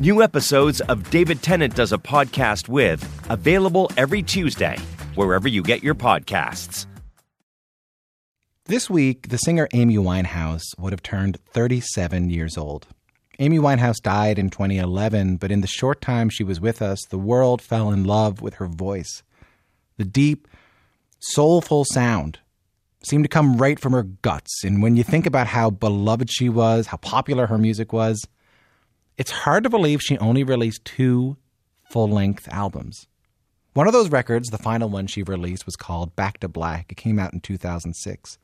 New 0.00 0.22
episodes 0.22 0.80
of 0.82 1.08
David 1.10 1.42
Tennant 1.42 1.74
Does 1.74 1.92
a 1.92 1.98
Podcast 1.98 2.68
with 2.68 3.02
available 3.30 3.90
every 3.96 4.22
Tuesday, 4.22 4.76
wherever 5.14 5.48
you 5.48 5.62
get 5.62 5.82
your 5.82 5.94
podcasts. 5.94 6.86
This 8.66 8.88
week, 8.88 9.28
the 9.28 9.38
singer 9.38 9.66
Amy 9.72 9.96
Winehouse 9.96 10.62
would 10.78 10.92
have 10.92 11.02
turned 11.02 11.36
37 11.50 12.30
years 12.30 12.56
old. 12.56 12.86
Amy 13.40 13.58
Winehouse 13.58 14.00
died 14.00 14.38
in 14.38 14.50
2011, 14.50 15.38
but 15.38 15.50
in 15.50 15.62
the 15.62 15.66
short 15.66 16.00
time 16.00 16.28
she 16.28 16.44
was 16.44 16.60
with 16.60 16.80
us, 16.80 17.04
the 17.10 17.18
world 17.18 17.60
fell 17.60 17.90
in 17.90 18.04
love 18.04 18.40
with 18.40 18.54
her 18.54 18.68
voice. 18.68 19.24
The 19.96 20.04
deep, 20.04 20.46
soulful 21.18 21.84
sound 21.86 22.38
seemed 23.02 23.24
to 23.24 23.28
come 23.28 23.56
right 23.56 23.80
from 23.80 23.94
her 23.94 24.04
guts. 24.04 24.62
And 24.62 24.80
when 24.80 24.94
you 24.94 25.02
think 25.02 25.26
about 25.26 25.48
how 25.48 25.70
beloved 25.70 26.30
she 26.30 26.48
was, 26.48 26.86
how 26.86 26.98
popular 26.98 27.48
her 27.48 27.58
music 27.58 27.92
was, 27.92 28.24
it's 29.18 29.32
hard 29.32 29.64
to 29.64 29.70
believe 29.70 30.00
she 30.00 30.16
only 30.18 30.44
released 30.44 30.84
two 30.84 31.36
full 31.90 32.08
length 32.08 32.48
albums. 32.48 33.08
One 33.74 33.86
of 33.86 33.94
those 33.94 34.10
records, 34.10 34.50
the 34.50 34.58
final 34.58 34.90
one 34.90 35.06
she 35.06 35.22
released, 35.22 35.64
was 35.64 35.76
called 35.76 36.14
Back 36.14 36.40
to 36.40 36.48
Black. 36.48 36.92
It 36.92 36.96
came 36.96 37.18
out 37.18 37.32
in 37.32 37.40
2006. 37.40 38.38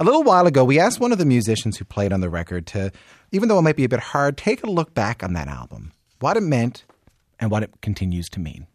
A 0.00 0.04
little 0.04 0.24
while 0.24 0.48
ago, 0.48 0.64
we 0.64 0.80
asked 0.80 0.98
one 0.98 1.12
of 1.12 1.18
the 1.18 1.24
musicians 1.24 1.76
who 1.76 1.84
played 1.84 2.12
on 2.12 2.20
the 2.20 2.28
record 2.28 2.66
to, 2.68 2.90
even 3.30 3.48
though 3.48 3.58
it 3.58 3.62
might 3.62 3.76
be 3.76 3.84
a 3.84 3.88
bit 3.88 4.00
hard, 4.00 4.36
take 4.36 4.64
a 4.64 4.70
look 4.70 4.92
back 4.92 5.22
on 5.22 5.32
that 5.34 5.46
album, 5.46 5.92
what 6.18 6.36
it 6.36 6.40
meant, 6.40 6.84
and 7.38 7.52
what 7.52 7.62
it 7.62 7.70
continues 7.82 8.28
to 8.30 8.40
mean. 8.40 8.66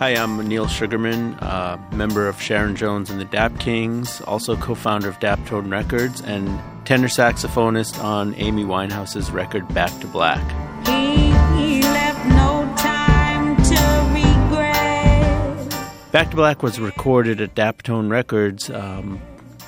Hi, 0.00 0.14
I'm 0.14 0.48
Neal 0.48 0.66
Sugarman, 0.66 1.34
uh, 1.40 1.76
member 1.92 2.26
of 2.26 2.40
Sharon 2.40 2.74
Jones 2.74 3.10
and 3.10 3.20
the 3.20 3.26
Dap 3.26 3.60
Kings, 3.60 4.22
also 4.22 4.56
co 4.56 4.74
founder 4.74 5.10
of 5.10 5.20
Daptone 5.20 5.70
Records, 5.70 6.22
and 6.22 6.58
tenor 6.86 7.08
saxophonist 7.08 8.02
on 8.02 8.34
Amy 8.36 8.64
Winehouse's 8.64 9.30
record 9.30 9.68
Back 9.74 9.90
to 10.00 10.06
Black. 10.06 10.40
He 10.86 11.82
left 11.82 12.26
no 12.28 12.74
time 12.78 13.56
to 13.58 13.74
regret. 14.14 15.68
Back 16.12 16.30
to 16.30 16.36
Black 16.36 16.62
was 16.62 16.80
recorded 16.80 17.42
at 17.42 17.54
Daptone 17.54 18.10
Records, 18.10 18.70
um, 18.70 19.20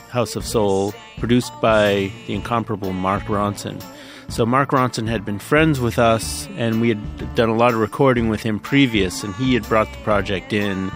House 0.09 0.35
of 0.35 0.47
Soul, 0.47 0.95
produced 1.19 1.53
by 1.61 2.11
the 2.27 2.33
incomparable 2.33 2.95
Mark 2.95 3.25
Ronson. 3.25 3.85
So 4.29 4.47
Mark 4.47 4.71
Ronson 4.71 5.09
had 5.09 5.25
been 5.25 5.39
friends 5.39 5.81
with 5.81 5.99
us, 5.99 6.49
and 6.57 6.81
we 6.81 6.89
had 6.89 7.35
done 7.35 7.49
a 7.49 7.55
lot 7.55 7.75
of 7.75 7.81
recording 7.81 8.29
with 8.29 8.43
him 8.43 8.59
previous, 8.59 9.23
and 9.23 9.35
he 9.35 9.55
had 9.55 9.69
brought 9.69 9.91
the 9.93 9.99
project 9.99 10.53
in, 10.53 10.91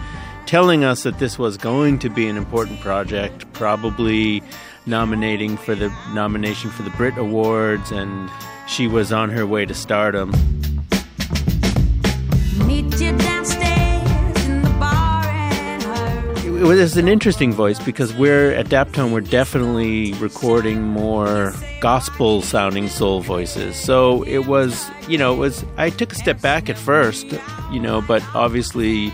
telling 0.45 0.83
us 0.83 1.03
that 1.03 1.19
this 1.19 1.37
was 1.37 1.57
going 1.57 1.99
to 1.99 2.09
be 2.09 2.27
an 2.27 2.37
important 2.37 2.79
project, 2.79 3.51
probably 3.53 4.41
nominating 4.85 5.57
for 5.57 5.75
the 5.75 5.93
nomination 6.13 6.69
for 6.69 6.83
the 6.83 6.89
Brit 6.91 7.17
Awards, 7.17 7.91
and 7.91 8.29
she 8.67 8.87
was 8.87 9.11
on 9.11 9.29
her 9.29 9.45
way 9.45 9.65
to 9.65 9.73
stardom. 9.73 10.31
It 16.57 16.63
was 16.63 16.97
an 16.97 17.07
interesting 17.07 17.53
voice 17.53 17.79
because 17.79 18.11
we're 18.15 18.51
at 18.51 18.65
Daptone 18.65 19.11
we're 19.11 19.21
definitely 19.21 20.13
recording 20.13 20.81
more 20.81 21.53
gospel 21.81 22.41
sounding 22.41 22.87
soul 22.87 23.21
voices. 23.21 23.75
So 23.75 24.23
it 24.23 24.47
was, 24.47 24.89
you 25.07 25.19
know, 25.19 25.35
it 25.35 25.37
was 25.37 25.63
I 25.77 25.91
took 25.91 26.11
a 26.11 26.15
step 26.15 26.41
back 26.41 26.67
at 26.67 26.77
first, 26.77 27.27
you 27.71 27.79
know, 27.79 28.01
but 28.01 28.23
obviously 28.33 29.13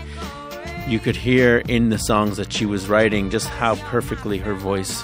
you 0.88 0.98
could 0.98 1.16
hear 1.16 1.58
in 1.68 1.90
the 1.90 1.98
songs 1.98 2.38
that 2.38 2.50
she 2.50 2.64
was 2.64 2.88
writing 2.88 3.28
just 3.28 3.48
how 3.48 3.74
perfectly 3.90 4.38
her 4.38 4.54
voice 4.54 5.02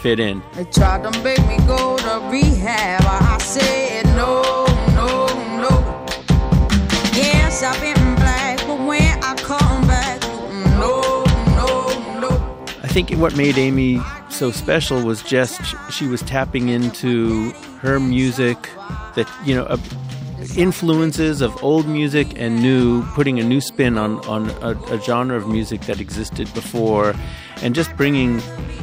fit 0.00 0.18
in. 0.18 0.42
They 0.54 0.64
tried 0.64 1.02
to 1.02 1.22
make 1.22 1.46
me 1.46 1.58
go 1.66 1.98
to 1.98 2.28
rehab. 2.30 3.02
I 3.04 3.36
said 3.38 4.06
no, 4.16 4.64
no, 4.94 5.26
no. 5.60 6.06
Yes, 7.14 7.62
I've 7.62 7.78
been 7.82 8.14
black, 8.14 8.58
but 8.66 8.80
when 8.80 9.22
I 9.22 9.34
come 9.36 9.71
think 12.92 13.10
what 13.12 13.34
made 13.38 13.56
Amy 13.56 14.02
so 14.28 14.50
special 14.50 15.02
was 15.02 15.22
just 15.22 15.62
she 15.90 16.06
was 16.06 16.20
tapping 16.20 16.68
into 16.68 17.50
her 17.80 17.98
music 17.98 18.58
that, 19.14 19.26
you 19.46 19.54
know, 19.54 19.64
uh, 19.64 19.78
influences 20.58 21.40
of 21.40 21.64
old 21.64 21.88
music 21.88 22.38
and 22.38 22.60
new, 22.60 23.02
putting 23.14 23.40
a 23.40 23.44
new 23.44 23.62
spin 23.62 23.96
on, 23.96 24.18
on 24.26 24.50
a, 24.62 24.78
a 24.94 25.00
genre 25.00 25.38
of 25.38 25.48
music 25.48 25.80
that 25.82 26.02
existed 26.02 26.52
before, 26.52 27.14
and 27.62 27.74
just 27.74 27.96
bringing 27.96 28.42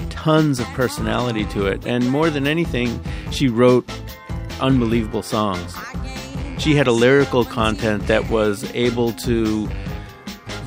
tons 0.10 0.60
of 0.60 0.66
personality 0.70 1.46
to 1.46 1.68
it. 1.68 1.86
And 1.86 2.10
more 2.10 2.32
than 2.32 2.48
anything, 2.48 3.00
she 3.30 3.48
wrote 3.48 3.88
unbelievable 4.60 5.22
songs. 5.22 5.76
She 6.58 6.76
had 6.76 6.88
a 6.88 6.92
lyrical 6.92 7.46
content 7.46 8.08
that 8.08 8.28
was 8.32 8.64
able 8.74 9.12
to 9.14 9.70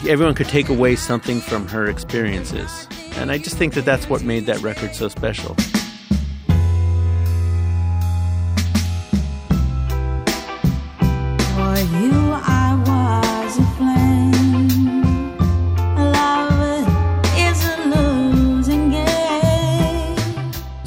everyone 0.09 0.35
could 0.35 0.49
take 0.49 0.69
away 0.69 0.95
something 0.95 1.41
from 1.41 1.67
her 1.67 1.87
experiences. 1.87 2.87
And 3.17 3.31
I 3.31 3.39
just 3.39 3.57
think 3.57 3.75
that 3.75 3.85
that's 3.85 4.09
what 4.09 4.23
made 4.23 4.47
that 4.47 4.61
record 4.63 4.95
so 4.95 5.09
special. 5.09 5.57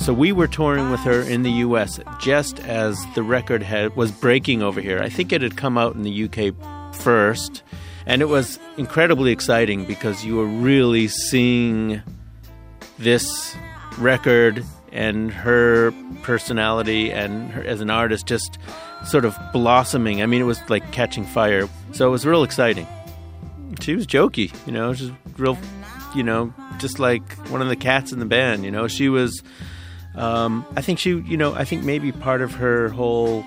So 0.06 0.14
we 0.14 0.32
were 0.32 0.48
touring 0.48 0.92
with 0.92 1.00
her 1.00 1.22
in 1.22 1.42
the 1.42 1.50
US 1.50 2.00
just 2.20 2.60
as 2.60 3.04
the 3.16 3.24
record 3.24 3.64
had 3.64 3.96
was 3.96 4.12
breaking 4.12 4.62
over 4.62 4.80
here. 4.80 5.00
I 5.00 5.10
think 5.10 5.34
it 5.34 5.42
had 5.42 5.58
come 5.58 5.80
out 5.80 5.96
in 5.96 6.04
the 6.04 6.26
UK 6.26 6.54
first 6.94 7.64
and 8.06 8.22
it 8.22 8.26
was 8.26 8.60
incredibly 8.78 9.32
exciting 9.32 9.86
because 9.86 10.24
you 10.24 10.36
were 10.36 10.46
really 10.46 11.08
seeing 11.08 12.02
this 13.00 13.56
record 13.98 14.64
and 14.92 15.32
her 15.32 15.92
personality 16.24 17.12
and 17.12 17.52
her 17.52 17.64
as 17.64 17.82
an 17.82 17.90
artist 17.90 18.26
just 18.26 18.58
sort 19.06 19.26
of 19.26 19.38
blossoming. 19.52 20.22
I 20.22 20.26
mean, 20.26 20.42
it 20.42 20.46
was 20.46 20.60
like 20.70 20.92
catching 20.92 21.26
fire. 21.26 21.68
So 21.92 22.08
it 22.08 22.12
was 22.12 22.26
real 22.26 22.44
exciting. 22.44 22.88
She 23.82 23.96
was 23.96 24.08
jokey, 24.08 24.56
you 24.66 24.72
know, 24.72 24.94
just 24.94 25.12
real, 25.38 25.58
you 26.16 26.24
know, 26.24 26.54
just 26.78 27.00
like 27.00 27.30
one 27.50 27.62
of 27.62 27.68
the 27.68 27.76
cats 27.76 28.12
in 28.12 28.20
the 28.20 28.26
band. 28.26 28.64
You 28.64 28.72
know, 28.72 28.88
she 28.88 29.10
was. 29.10 29.44
Um, 30.16 30.66
I 30.78 30.82
think 30.82 30.98
she, 30.98 31.10
you 31.10 31.36
know, 31.36 31.54
I 31.54 31.66
think 31.66 31.84
maybe 31.84 32.14
part 32.14 32.42
of 32.42 32.54
her 32.54 32.88
whole 32.88 33.44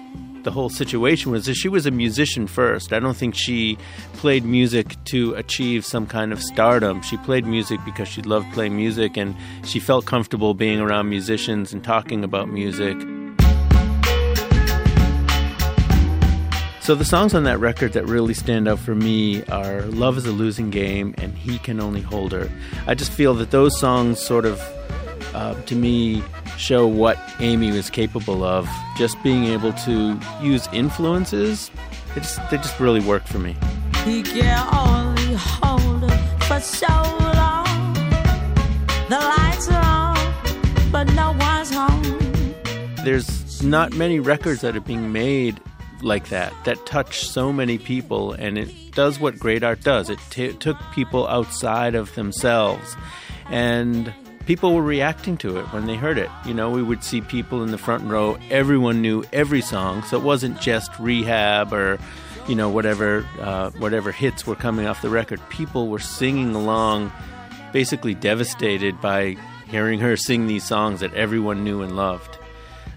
the 0.49 0.55
whole 0.55 0.71
situation 0.71 1.31
was 1.31 1.45
that 1.45 1.53
she 1.53 1.69
was 1.69 1.85
a 1.85 1.91
musician 1.91 2.47
first. 2.47 2.95
I 2.95 3.01
don't 3.01 3.19
think 3.19 3.35
she 3.35 3.77
played 4.15 4.47
music 4.47 4.97
to 5.05 5.35
achieve 5.35 5.85
some 5.85 6.07
kind 6.07 6.33
of 6.33 6.43
stardom. 6.43 7.03
She 7.03 7.19
played 7.19 7.45
music 7.45 7.79
because 7.85 8.09
she 8.09 8.23
loved 8.23 8.51
playing 8.55 8.75
music 8.75 9.19
and 9.19 9.37
she 9.63 9.79
felt 9.79 10.07
comfortable 10.07 10.55
being 10.55 10.81
around 10.81 11.11
musicians 11.11 11.75
and 11.75 11.85
talking 11.85 12.25
about 12.25 12.49
music. 12.49 12.97
So 16.81 16.95
the 16.95 17.05
songs 17.05 17.35
on 17.35 17.45
that 17.45 17.61
record 17.61 17.93
that 17.93 18.07
really 18.07 18.33
stand 18.33 18.69
out 18.69 18.79
for 18.79 18.95
me 18.95 19.45
are 19.49 19.83
Love 19.83 20.17
is 20.17 20.25
a 20.25 20.33
Losing 20.33 20.71
Game 20.71 21.15
and 21.19 21.37
He 21.37 21.59
Can 21.59 21.79
Only 21.79 22.01
Hold 22.01 22.33
Her. 22.33 22.51
I 22.87 22.95
just 22.95 23.13
feel 23.13 23.35
that 23.35 23.51
those 23.51 23.79
songs 23.79 24.19
sort 24.19 24.47
of 24.47 24.59
uh, 25.35 25.61
to 25.65 25.75
me 25.75 26.23
show 26.59 26.87
what 26.87 27.19
Amy 27.41 27.71
was 27.71 27.89
capable 27.91 28.45
of. 28.45 28.69
Just 28.97 29.23
being 29.23 29.45
able 29.45 29.73
to 29.73 30.19
use 30.43 30.69
influences, 30.73 31.71
it 32.17 32.21
just, 32.21 32.39
they 32.51 32.57
just 32.57 32.79
really 32.81 33.01
work 33.01 33.25
for 33.27 33.39
me. 33.39 33.57
He 34.05 34.23
can 34.23 34.67
only 34.75 35.35
hold 35.35 36.11
her 36.11 36.39
for 36.41 36.61
so 36.61 36.87
long. 36.87 37.95
The 39.09 39.19
lights 39.19 39.69
are 39.71 39.85
on, 39.85 40.93
but 40.93 41.05
no 41.15 41.33
one's 41.39 41.71
home. 41.71 42.55
There's 43.05 43.63
not 43.63 43.93
many 43.93 44.21
records 44.21 44.61
that 44.61 44.77
are 44.77 44.81
being 44.81 45.13
made 45.13 45.61
like 46.03 46.29
that 46.29 46.53
that 46.65 46.85
touch 46.87 47.27
so 47.27 47.53
many 47.53 47.79
people, 47.79 48.33
and 48.33 48.59
it 48.59 48.93
does 48.93 49.19
what 49.19 49.39
great 49.39 49.63
art 49.63 49.83
does. 49.83 50.11
It 50.11 50.19
t- 50.31 50.53
took 50.53 50.77
people 50.95 51.27
outside 51.27 51.95
of 51.95 52.15
themselves, 52.15 52.97
and 53.51 54.13
people 54.49 54.75
were 54.75 54.83
reacting 54.83 55.37
to 55.37 55.59
it 55.59 55.65
when 55.75 55.85
they 55.85 55.95
heard 55.95 56.17
it. 56.17 56.31
You 56.47 56.55
know, 56.55 56.71
we 56.71 56.83
would 56.83 57.05
see 57.05 57.21
people 57.21 57.63
in 57.63 57.71
the 57.71 57.77
front 57.77 58.11
row. 58.11 58.39
Everyone 58.49 59.03
knew 59.03 59.23
every 59.31 59.61
song, 59.61 60.03
so 60.05 60.17
it 60.17 60.23
wasn't 60.23 60.59
just 60.59 60.91
Rehab 60.99 61.71
or 61.71 61.99
you 62.49 62.55
know 62.55 62.71
whatever 62.71 63.27
uh, 63.41 63.71
whatever 63.73 64.11
hits 64.11 64.47
were 64.47 64.57
coming 64.57 64.87
off 64.87 65.03
the 65.03 65.11
record. 65.11 65.39
People 65.51 65.89
were 65.89 65.99
singing 65.99 66.55
along, 66.55 67.13
basically 67.75 68.15
devastated 68.15 68.99
by 69.03 69.37
hearing 69.69 70.01
her 70.01 70.17
sing 70.17 70.47
these 70.47 70.65
songs 70.65 71.01
that 71.01 71.13
everyone 71.13 71.63
knew 71.63 71.83
and 71.83 71.95
loved. 71.95 72.39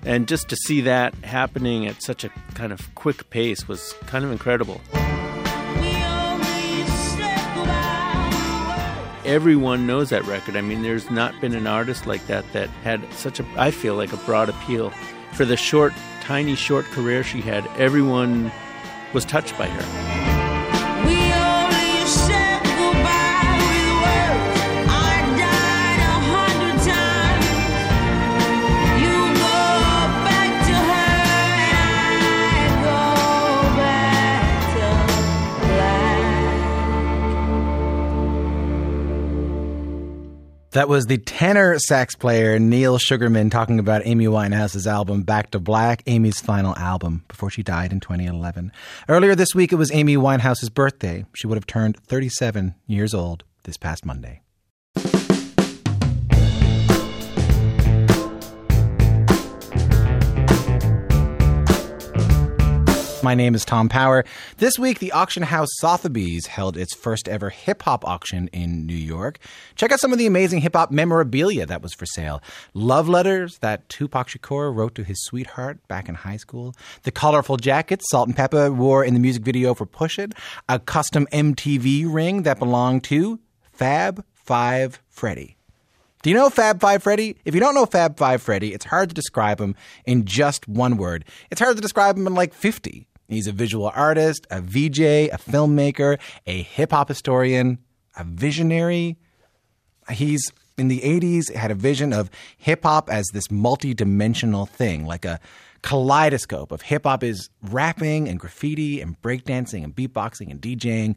And 0.05 0.29
just 0.29 0.47
to 0.49 0.55
see 0.55 0.79
that 0.81 1.13
happening 1.15 1.85
at 1.85 2.01
such 2.01 2.23
a 2.23 2.29
kind 2.53 2.71
of 2.71 2.95
quick 2.95 3.29
pace 3.29 3.67
was 3.67 3.93
kind 4.05 4.23
of 4.23 4.31
incredible. 4.31 4.79
Everyone 9.31 9.87
knows 9.87 10.09
that 10.09 10.25
record. 10.25 10.57
I 10.57 10.61
mean, 10.61 10.81
there's 10.81 11.09
not 11.09 11.39
been 11.39 11.55
an 11.55 11.65
artist 11.65 12.05
like 12.05 12.27
that 12.27 12.43
that 12.51 12.67
had 12.83 13.01
such 13.13 13.39
a, 13.39 13.45
I 13.55 13.71
feel 13.71 13.95
like, 13.95 14.11
a 14.11 14.17
broad 14.17 14.49
appeal. 14.49 14.89
For 15.31 15.45
the 15.45 15.55
short, 15.55 15.93
tiny, 16.19 16.53
short 16.53 16.83
career 16.87 17.23
she 17.23 17.39
had, 17.39 17.65
everyone 17.77 18.51
was 19.13 19.23
touched 19.23 19.57
by 19.57 19.67
her. 19.67 20.40
That 40.71 40.87
was 40.87 41.07
the 41.07 41.17
tenor 41.17 41.77
sax 41.79 42.15
player 42.15 42.57
Neal 42.57 42.97
Sugarman 42.97 43.49
talking 43.49 43.77
about 43.77 44.03
Amy 44.05 44.27
Winehouse's 44.27 44.87
album 44.87 45.23
Back 45.23 45.51
to 45.51 45.59
Black, 45.59 46.01
Amy's 46.07 46.39
final 46.39 46.73
album 46.77 47.25
before 47.27 47.49
she 47.49 47.61
died 47.61 47.91
in 47.91 47.99
2011. 47.99 48.71
Earlier 49.09 49.35
this 49.35 49.53
week, 49.53 49.73
it 49.73 49.75
was 49.75 49.91
Amy 49.91 50.15
Winehouse's 50.15 50.69
birthday. 50.69 51.25
She 51.35 51.45
would 51.45 51.57
have 51.57 51.67
turned 51.67 51.97
37 52.07 52.75
years 52.87 53.13
old 53.13 53.43
this 53.63 53.75
past 53.75 54.05
Monday. 54.05 54.43
My 63.23 63.35
name 63.35 63.53
is 63.53 63.63
Tom 63.65 63.87
Power. 63.87 64.25
This 64.57 64.79
week, 64.79 64.97
the 64.97 65.11
auction 65.11 65.43
house 65.43 65.67
Sotheby's 65.79 66.47
held 66.47 66.75
its 66.75 66.95
first 66.95 67.27
ever 67.27 67.51
hip 67.51 67.83
hop 67.83 68.03
auction 68.03 68.47
in 68.47 68.87
New 68.87 68.95
York. 68.95 69.37
Check 69.75 69.91
out 69.91 69.99
some 69.99 70.11
of 70.11 70.17
the 70.17 70.25
amazing 70.25 70.61
hip 70.61 70.75
hop 70.75 70.89
memorabilia 70.89 71.67
that 71.67 71.83
was 71.83 71.93
for 71.93 72.07
sale. 72.07 72.41
Love 72.73 73.07
letters 73.07 73.59
that 73.59 73.87
Tupac 73.89 74.27
Shakur 74.29 74.75
wrote 74.75 74.95
to 74.95 75.03
his 75.03 75.23
sweetheart 75.23 75.87
back 75.87 76.09
in 76.09 76.15
high 76.15 76.37
school. 76.37 76.73
The 77.03 77.11
colorful 77.11 77.57
jackets 77.57 78.05
Salt-N-Pepa 78.09 78.75
wore 78.75 79.05
in 79.05 79.13
the 79.13 79.19
music 79.19 79.43
video 79.43 79.75
for 79.75 79.85
Push 79.85 80.17
It. 80.17 80.33
A 80.67 80.79
custom 80.79 81.27
MTV 81.31 82.11
ring 82.11 82.43
that 82.43 82.57
belonged 82.57 83.03
to 83.05 83.39
Fab 83.71 84.25
Five 84.33 84.99
Freddy. 85.09 85.57
Do 86.23 86.29
you 86.29 86.35
know 86.35 86.49
Fab 86.49 86.79
Five 86.79 87.03
Freddy? 87.03 87.37
If 87.45 87.53
you 87.53 87.59
don't 87.59 87.75
know 87.75 87.85
Fab 87.85 88.17
Five 88.17 88.41
Freddy, 88.41 88.73
it's 88.73 88.85
hard 88.85 89.09
to 89.09 89.15
describe 89.15 89.59
him 89.59 89.75
in 90.05 90.25
just 90.25 90.67
one 90.67 90.97
word. 90.97 91.25
It's 91.51 91.61
hard 91.61 91.75
to 91.75 91.81
describe 91.81 92.17
him 92.17 92.25
in 92.25 92.33
like 92.33 92.53
50. 92.53 93.07
He's 93.31 93.47
a 93.47 93.53
visual 93.53 93.89
artist, 93.95 94.45
a 94.51 94.59
VJ, 94.59 94.99
a 94.99 95.37
filmmaker, 95.37 96.19
a 96.45 96.63
hip 96.63 96.91
hop 96.91 97.07
historian, 97.07 97.77
a 98.17 98.25
visionary. 98.25 99.17
He's 100.09 100.51
in 100.77 100.89
the 100.89 100.99
80s 100.99 101.53
had 101.53 101.71
a 101.71 101.75
vision 101.75 102.11
of 102.11 102.29
hip 102.57 102.83
hop 102.83 103.09
as 103.09 103.25
this 103.33 103.49
multi-dimensional 103.49 104.65
thing, 104.65 105.05
like 105.05 105.23
a 105.23 105.39
kaleidoscope 105.81 106.73
of 106.73 106.81
hip 106.81 107.05
hop 107.05 107.23
is 107.23 107.49
rapping 107.61 108.27
and 108.27 108.37
graffiti 108.37 108.99
and 108.99 109.19
breakdancing 109.21 109.85
and 109.85 109.95
beatboxing 109.95 110.51
and 110.51 110.61
DJing, 110.61 111.15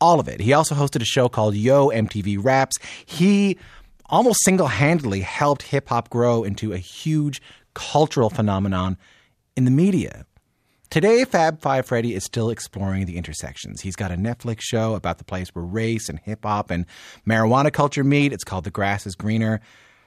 all 0.00 0.20
of 0.20 0.28
it. 0.28 0.40
He 0.40 0.52
also 0.52 0.76
hosted 0.76 1.02
a 1.02 1.06
show 1.06 1.28
called 1.28 1.56
Yo 1.56 1.88
MTV 1.88 2.38
Raps. 2.42 2.76
He 3.04 3.58
almost 4.06 4.38
single-handedly 4.44 5.22
helped 5.22 5.62
hip 5.62 5.88
hop 5.88 6.10
grow 6.10 6.44
into 6.44 6.72
a 6.72 6.78
huge 6.78 7.42
cultural 7.74 8.30
phenomenon 8.30 8.96
in 9.56 9.64
the 9.64 9.72
media. 9.72 10.26
Today, 10.88 11.24
Fab 11.24 11.60
Five 11.60 11.86
Freddy 11.86 12.14
is 12.14 12.24
still 12.24 12.48
exploring 12.48 13.06
the 13.06 13.16
intersections. 13.16 13.80
He's 13.80 13.96
got 13.96 14.12
a 14.12 14.16
Netflix 14.16 14.60
show 14.62 14.94
about 14.94 15.18
the 15.18 15.24
place 15.24 15.48
where 15.48 15.64
race 15.64 16.08
and 16.08 16.18
hip 16.20 16.44
hop 16.44 16.70
and 16.70 16.86
marijuana 17.26 17.72
culture 17.72 18.04
meet. 18.04 18.32
It's 18.32 18.44
called 18.44 18.64
The 18.64 18.70
Grass 18.70 19.04
is 19.06 19.16
Greener. 19.16 19.60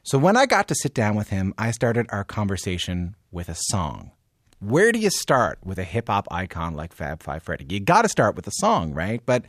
So 0.04 0.18
when 0.18 0.38
I 0.38 0.46
got 0.46 0.70
to 0.70 0.76
sit 0.76 0.94
down 0.94 1.16
with 1.16 1.30
him, 1.30 1.54
I 1.58 1.72
started 1.72 2.08
our 2.10 2.24
conversation 2.24 3.16
with 3.30 3.50
a 3.50 3.56
song. 3.56 4.12
Where 4.60 4.92
do 4.92 5.00
you 5.00 5.10
start 5.10 5.60
with 5.64 5.78
a 5.80 5.84
hip 5.84 6.08
hop 6.08 6.28
icon 6.32 6.76
like 6.76 6.94
Fab 6.94 7.22
Five 7.22 7.44
Freddy? 7.44 7.66
You 7.70 7.82
got 7.82 8.04
to 8.04 8.10
start 8.10 8.36
with 8.36 8.48
a 8.48 8.52
song, 8.54 8.94
right? 8.94 9.22
But 9.26 9.46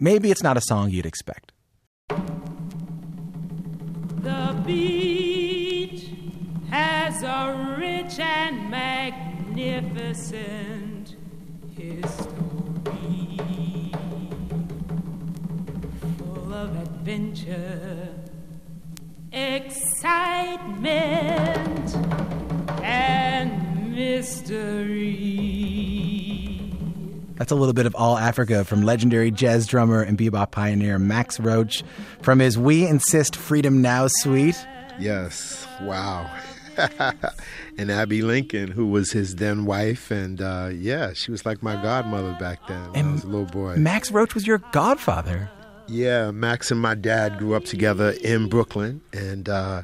maybe 0.00 0.30
it's 0.30 0.42
not 0.42 0.56
a 0.56 0.62
song 0.62 0.90
you'd 0.90 1.06
expect. 1.06 1.52
The 4.22 4.62
beach 4.64 6.06
has 6.70 7.22
a 7.22 7.76
rich 7.78 8.18
and 8.18 8.70
magnificent 8.70 9.31
history, 11.76 12.18
full 16.18 16.52
of 16.54 16.76
adventure, 16.76 18.08
excitement, 19.32 20.76
and 22.82 23.94
mystery. 23.94 25.32
That's 27.36 27.50
a 27.50 27.56
little 27.56 27.72
bit 27.72 27.86
of 27.86 27.94
All 27.96 28.16
Africa 28.16 28.64
from 28.64 28.82
legendary 28.82 29.30
jazz 29.30 29.66
drummer 29.66 30.00
and 30.02 30.16
bebop 30.16 30.50
pioneer 30.52 30.98
Max 30.98 31.40
Roach 31.40 31.82
from 32.20 32.38
his 32.38 32.56
We 32.56 32.86
Insist 32.86 33.34
Freedom 33.34 33.82
Now 33.82 34.06
suite. 34.08 34.64
Yes. 34.98 35.66
Wow. 35.80 36.30
and 37.78 37.90
Abbey 37.90 38.22
Lincoln, 38.22 38.70
who 38.70 38.86
was 38.86 39.12
his 39.12 39.36
then 39.36 39.64
wife, 39.64 40.10
and 40.10 40.40
uh, 40.40 40.70
yeah, 40.72 41.12
she 41.12 41.30
was 41.30 41.46
like 41.46 41.62
my 41.62 41.80
godmother 41.82 42.36
back 42.38 42.66
then 42.68 42.92
when 42.92 43.08
I 43.08 43.12
was 43.12 43.24
a 43.24 43.28
little 43.28 43.46
boy. 43.46 43.76
Max 43.76 44.10
Roach 44.10 44.34
was 44.34 44.46
your 44.46 44.58
godfather. 44.72 45.50
Yeah, 45.88 46.30
Max 46.30 46.70
and 46.70 46.80
my 46.80 46.94
dad 46.94 47.38
grew 47.38 47.54
up 47.54 47.64
together 47.64 48.14
in 48.22 48.48
Brooklyn, 48.48 49.00
and 49.12 49.48
uh, 49.48 49.82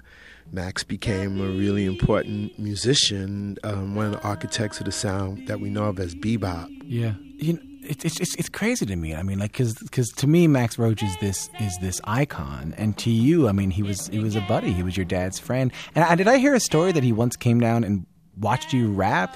Max 0.53 0.83
became 0.83 1.41
a 1.41 1.49
really 1.49 1.85
important 1.85 2.59
musician, 2.59 3.59
um, 3.65 3.95
one 3.95 4.07
of 4.07 4.13
the 4.13 4.23
architects 4.23 4.79
of 4.79 4.87
the 4.87 4.93
sound 4.93 5.47
that 5.49 5.61
we 5.61 5.71
know 5.71 5.85
of 5.85 5.99
as 5.99 6.15
bebop. 6.15 6.69
Yeah, 6.85 7.15
you 7.37 7.55
know, 7.55 7.61
it's 7.89 8.05
it's 8.05 8.21
it's 8.21 8.35
it's 8.37 8.49
crazy 8.49 8.87
to 8.87 8.97
me. 8.97 9.15
I 9.15 9.23
mean, 9.23 9.39
like, 9.39 9.57
because 9.57 10.09
to 10.09 10.27
me, 10.27 10.47
Max 10.47 10.79
Roach 10.79 11.03
is 11.03 11.17
this 11.21 11.51
is 11.61 11.77
this 11.79 12.01
icon, 12.05 12.75
and 12.77 12.97
to 12.99 13.11
you, 13.11 13.49
I 13.49 13.53
mean, 13.53 13.71
he 13.71 13.83
was 13.83 14.09
he 14.09 14.19
was 14.19 14.37
a 14.37 14.41
buddy. 14.43 14.73
He 14.73 14.83
was 14.83 14.97
your 14.97 15.07
dad's 15.07 15.39
friend. 15.39 15.73
And 15.95 16.05
I, 16.05 16.15
did 16.15 16.29
I 16.29 16.39
hear 16.39 16.55
a 16.55 16.61
story 16.61 16.93
that 16.93 17.03
he 17.03 17.13
once 17.13 17.37
came 17.37 17.61
down 17.61 17.85
and 17.85 18.07
watched 18.39 18.73
you 18.73 18.93
rap? 18.93 19.35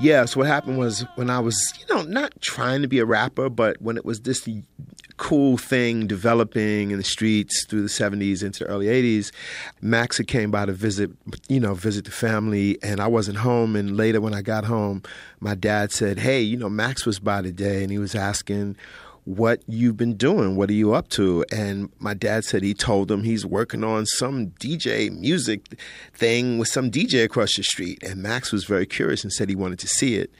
Yeah, 0.00 0.24
so 0.24 0.40
what 0.40 0.48
happened 0.48 0.78
was 0.78 1.06
when 1.14 1.30
I 1.30 1.38
was, 1.38 1.72
you 1.78 1.94
know, 1.94 2.02
not 2.02 2.32
trying 2.40 2.82
to 2.82 2.88
be 2.88 2.98
a 2.98 3.04
rapper, 3.04 3.48
but 3.48 3.80
when 3.80 3.96
it 3.96 4.04
was 4.04 4.20
this 4.22 4.46
cool 5.16 5.56
thing 5.56 6.08
developing 6.08 6.90
in 6.90 6.98
the 6.98 7.04
streets 7.04 7.64
through 7.66 7.82
the 7.82 7.88
70s 7.88 8.42
into 8.42 8.64
the 8.64 8.70
early 8.70 8.86
80s, 8.86 9.30
Max 9.80 10.18
had 10.18 10.26
came 10.26 10.50
by 10.50 10.66
to 10.66 10.72
visit, 10.72 11.10
you 11.48 11.60
know, 11.60 11.74
visit 11.74 12.04
the 12.04 12.10
family, 12.10 12.76
and 12.82 13.00
I 13.00 13.06
wasn't 13.06 13.38
home. 13.38 13.76
And 13.76 13.96
later 13.96 14.20
when 14.20 14.34
I 14.34 14.42
got 14.42 14.64
home, 14.64 15.02
my 15.38 15.54
dad 15.54 15.92
said, 15.92 16.18
hey, 16.18 16.40
you 16.40 16.56
know, 16.56 16.68
Max 16.68 17.06
was 17.06 17.20
by 17.20 17.42
today, 17.42 17.82
and 17.82 17.92
he 17.92 17.98
was 17.98 18.16
asking 18.16 18.76
what 19.24 19.62
you've 19.66 19.96
been 19.96 20.16
doing. 20.16 20.56
What 20.56 20.68
are 20.68 20.74
you 20.74 20.94
up 20.94 21.08
to? 21.10 21.44
And 21.50 21.90
my 21.98 22.14
dad 22.14 22.44
said 22.44 22.62
he 22.62 22.74
told 22.74 23.10
him 23.10 23.22
he's 23.22 23.46
working 23.46 23.82
on 23.82 24.06
some 24.06 24.48
DJ 24.60 25.10
music 25.10 25.80
thing 26.12 26.58
with 26.58 26.68
some 26.68 26.90
DJ 26.90 27.24
across 27.24 27.56
the 27.56 27.62
street. 27.62 28.02
And 28.02 28.22
Max 28.22 28.52
was 28.52 28.64
very 28.64 28.86
curious 28.86 29.24
and 29.24 29.32
said 29.32 29.48
he 29.48 29.56
wanted 29.56 29.78
to 29.80 29.88
see 29.88 30.16
it. 30.16 30.30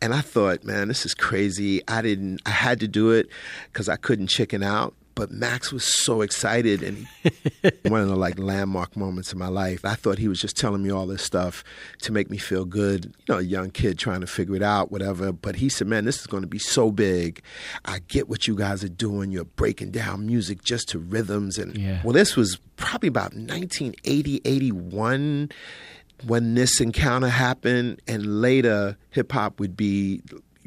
And 0.00 0.12
I 0.12 0.20
thought, 0.20 0.64
man, 0.64 0.88
this 0.88 1.06
is 1.06 1.14
crazy. 1.14 1.82
I 1.86 2.02
didn't, 2.02 2.40
I 2.44 2.50
had 2.50 2.80
to 2.80 2.88
do 2.88 3.10
it 3.10 3.28
because 3.72 3.88
I 3.88 3.96
couldn't 3.96 4.26
chicken 4.26 4.62
out 4.62 4.94
but 5.14 5.30
Max 5.30 5.72
was 5.72 5.84
so 5.84 6.20
excited 6.22 6.82
and 6.82 7.06
one 7.88 8.00
of 8.00 8.08
the 8.08 8.16
like 8.16 8.38
landmark 8.38 8.96
moments 8.96 9.32
in 9.32 9.38
my 9.38 9.48
life. 9.48 9.84
I 9.84 9.94
thought 9.94 10.18
he 10.18 10.28
was 10.28 10.40
just 10.40 10.56
telling 10.56 10.82
me 10.82 10.90
all 10.90 11.06
this 11.06 11.22
stuff 11.22 11.62
to 12.02 12.12
make 12.12 12.30
me 12.30 12.38
feel 12.38 12.64
good. 12.64 13.06
You 13.26 13.34
know, 13.34 13.38
a 13.38 13.42
young 13.42 13.70
kid 13.70 13.98
trying 13.98 14.20
to 14.22 14.26
figure 14.26 14.56
it 14.56 14.62
out, 14.62 14.90
whatever. 14.90 15.32
But 15.32 15.56
he 15.56 15.68
said, 15.68 15.86
"Man, 15.86 16.04
this 16.04 16.20
is 16.20 16.26
going 16.26 16.42
to 16.42 16.46
be 16.48 16.58
so 16.58 16.90
big. 16.90 17.42
I 17.84 18.00
get 18.08 18.28
what 18.28 18.46
you 18.46 18.54
guys 18.54 18.82
are 18.84 18.88
doing. 18.88 19.30
You're 19.30 19.44
breaking 19.44 19.90
down 19.90 20.26
music 20.26 20.62
just 20.62 20.88
to 20.90 20.98
rhythms 20.98 21.58
and 21.58 21.76
Yeah. 21.76 22.00
well, 22.04 22.12
this 22.12 22.36
was 22.36 22.58
probably 22.76 23.08
about 23.08 23.32
1980, 23.34 24.40
81 24.44 25.50
when 26.26 26.54
this 26.54 26.80
encounter 26.80 27.28
happened 27.28 28.00
and 28.06 28.40
later 28.40 28.96
hip 29.10 29.32
hop 29.32 29.58
would 29.58 29.76
be 29.76 30.20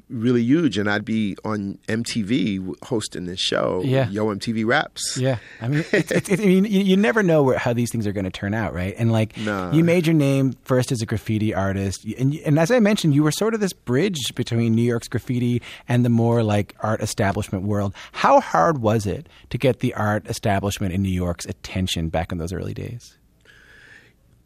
really 0.10 0.44
huge 0.44 0.78
and 0.78 0.90
I'd 0.90 1.04
be 1.06 1.36
on 1.44 1.80
MTV 1.88 2.76
hosting 2.84 3.26
this 3.26 3.40
show 3.40 3.82
Yeah. 3.84 4.08
Yo 4.10 4.26
MTV 4.28 4.66
Raps 4.66 5.18
Yeah, 5.18 5.38
I 5.62 5.68
mean, 5.68 5.84
it's, 5.92 6.12
it's, 6.12 6.30
it's, 6.30 6.42
I 6.42 6.46
mean, 6.46 6.66
you, 6.66 6.82
you 6.82 6.96
never 6.98 7.24
know 7.24 7.44
where, 7.44 7.58
how 7.58 7.74
these 7.74 7.92
things 7.92 8.06
are 8.06 8.12
going 8.12 8.26
to 8.26 8.32
turn 8.32 8.54
out, 8.54 8.74
right? 8.74 8.94
And 8.98 9.12
like, 9.12 9.36
No. 9.38 9.72
you 9.72 9.84
made 9.84 10.06
your 10.06 10.14
name 10.14 10.54
first 10.64 10.92
as 10.92 11.02
a 11.02 11.06
graffiti 11.06 11.54
artist, 11.54 12.06
and 12.20 12.36
and 12.46 12.60
as 12.60 12.70
I 12.72 12.80
mentioned, 12.80 13.16
you 13.16 13.24
were 13.24 13.32
sort 13.32 13.54
of 13.54 13.60
this 13.60 13.74
bridge 13.74 14.20
between 14.36 14.76
New 14.76 14.82
York's 14.84 15.08
graffiti 15.08 15.62
and 15.88 16.06
the 16.06 16.10
more 16.10 16.44
like 16.44 16.76
art 16.82 17.02
establishment 17.02 17.64
world. 17.66 17.94
How 18.12 18.40
hard 18.40 18.80
was 18.80 19.06
it 19.06 19.28
to 19.50 19.58
get 19.58 19.80
the 19.80 19.94
art 19.96 20.28
establishment 20.28 20.94
in 20.94 21.02
New 21.02 21.10
York's 21.10 21.46
attention 21.46 22.10
back 22.10 22.32
in 22.32 22.38
those 22.38 22.54
early 22.54 22.74
days? 22.74 23.18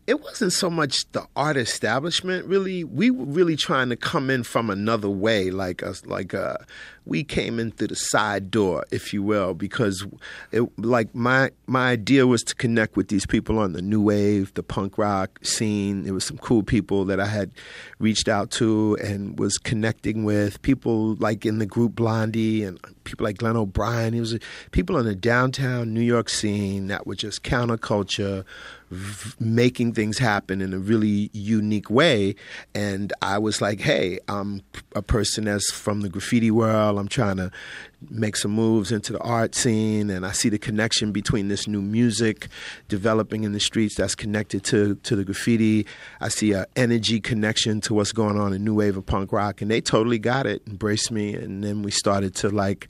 It 0.10 0.24
wasn't 0.24 0.52
so 0.52 0.72
much 0.72 1.06
the 1.12 1.24
art 1.36 1.56
establishment 1.56 2.44
really. 2.48 2.84
We 2.84 3.12
were 3.12 3.26
really 3.26 3.56
trying 3.56 3.90
to 3.90 3.96
come 3.96 4.32
in 4.32 4.42
from 4.42 4.72
another 4.72 5.08
way 5.08 5.52
like 5.52 5.84
us 5.84 6.04
like 6.04 6.34
uh 6.34 6.58
we 7.06 7.24
came 7.24 7.60
in 7.60 7.72
through 7.72 7.88
the 7.88 7.96
side 7.96 8.50
door 8.50 8.86
if 8.92 9.14
you 9.14 9.22
will 9.22 9.54
because 9.54 10.06
it 10.52 10.68
like 10.80 11.14
my 11.14 11.52
my 11.68 11.92
idea 11.92 12.26
was 12.26 12.42
to 12.44 12.56
connect 12.56 12.96
with 12.98 13.10
these 13.10 13.28
people 13.28 13.60
on 13.60 13.74
the 13.74 13.84
new 13.84 14.02
wave 14.02 14.52
the 14.56 14.64
punk 14.64 14.98
rock 14.98 15.38
scene. 15.44 16.04
There 16.04 16.14
was 16.16 16.24
some 16.24 16.40
cool 16.40 16.64
people 16.64 17.06
that 17.06 17.20
I 17.20 17.28
had 17.28 17.52
reached 18.00 18.28
out 18.28 18.50
to 18.52 18.98
and 19.04 19.38
was 19.38 19.60
connecting 19.60 20.24
with. 20.24 20.60
People 20.64 21.16
like 21.16 21.46
in 21.46 21.60
the 21.60 21.68
group 21.68 21.94
Blondie 21.94 22.64
and 22.64 22.80
people 23.04 23.26
like 23.26 23.38
Glenn 23.38 23.58
O'Brien. 23.58 24.14
He 24.14 24.20
was 24.20 24.40
people 24.72 24.98
in 24.98 25.06
the 25.06 25.14
downtown 25.14 25.94
New 25.94 26.02
York 26.02 26.30
scene 26.30 26.88
that 26.88 27.06
were 27.06 27.16
just 27.16 27.44
counterculture 27.44 28.44
v- 28.92 29.34
making 29.40 29.94
things 29.94 30.18
happen 30.18 30.62
in 30.62 30.74
a 30.74 30.80
really 30.80 31.30
unique 31.34 31.90
way. 31.90 32.36
And 32.74 33.14
I 33.22 33.38
was 33.38 33.62
like, 33.62 33.82
hey, 33.82 34.20
I'm 34.28 34.62
a 34.96 35.02
person 35.02 35.46
that's 35.46 35.72
from 35.72 36.02
the 36.02 36.10
graffiti 36.10 36.52
world. 36.52 36.98
I'm 36.98 37.08
trying 37.08 37.38
to 37.38 37.52
make 38.10 38.36
some 38.36 38.52
moves 38.52 38.92
into 38.92 39.14
the 39.14 39.20
art 39.20 39.56
scene. 39.56 40.10
And 40.10 40.26
I 40.26 40.32
see 40.32 40.50
the 40.50 40.58
connection 40.58 41.12
between 41.12 41.48
this 41.50 41.68
new 41.68 41.82
music 41.82 42.48
developing 42.88 43.44
in 43.44 43.52
the 43.52 43.60
streets 43.60 43.96
that's 43.96 44.16
connected 44.16 44.64
to, 44.66 44.96
to 44.96 45.16
the 45.16 45.26
graffiti. 45.26 45.86
I 46.22 46.30
see 46.30 46.54
an 46.54 46.66
energy 46.76 47.20
connection 47.20 47.82
to 47.82 47.94
what's 47.94 48.12
going 48.12 48.40
on 48.40 48.54
in 48.54 48.64
new 48.64 48.76
wave 48.76 48.98
of 48.98 49.06
punk 49.06 49.32
rock. 49.32 49.62
And 49.62 49.70
they 49.70 49.82
totally 49.82 50.20
got 50.20 50.46
it, 50.46 50.62
embraced 50.68 51.12
me. 51.12 51.36
And 51.36 51.64
then 51.64 51.84
we 51.84 51.92
started 51.92 52.36
to 52.36 52.50
like, 52.50 52.88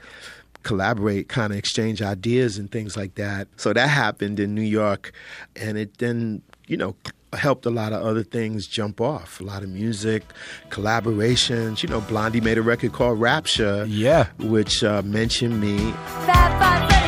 collaborate, 0.69 1.27
kind 1.29 1.51
of 1.51 1.57
exchange 1.57 1.99
ideas 1.99 2.59
and 2.59 2.71
things 2.71 2.95
like 2.95 3.15
that. 3.15 3.47
So 3.57 3.73
that 3.73 3.87
happened 3.87 4.39
in 4.39 4.53
New 4.53 4.61
York, 4.61 5.11
and 5.55 5.79
it 5.79 5.97
then, 5.97 6.43
you 6.67 6.77
know, 6.77 6.95
helped 7.33 7.65
a 7.65 7.71
lot 7.71 7.91
of 7.91 8.03
other 8.03 8.21
things 8.21 8.67
jump 8.67 9.01
off. 9.01 9.39
A 9.39 9.43
lot 9.43 9.63
of 9.63 9.69
music, 9.69 10.23
collaborations. 10.69 11.81
You 11.81 11.89
know, 11.89 12.01
Blondie 12.01 12.39
made 12.39 12.59
a 12.59 12.61
record 12.61 12.93
called 12.93 13.19
Rapture, 13.19 13.83
yeah, 13.87 14.27
which 14.37 14.83
uh, 14.83 15.01
mentioned 15.01 15.59
me. 15.59 15.91
Fab 16.27 16.61
Five 16.61 16.87
Freddy 16.87 16.98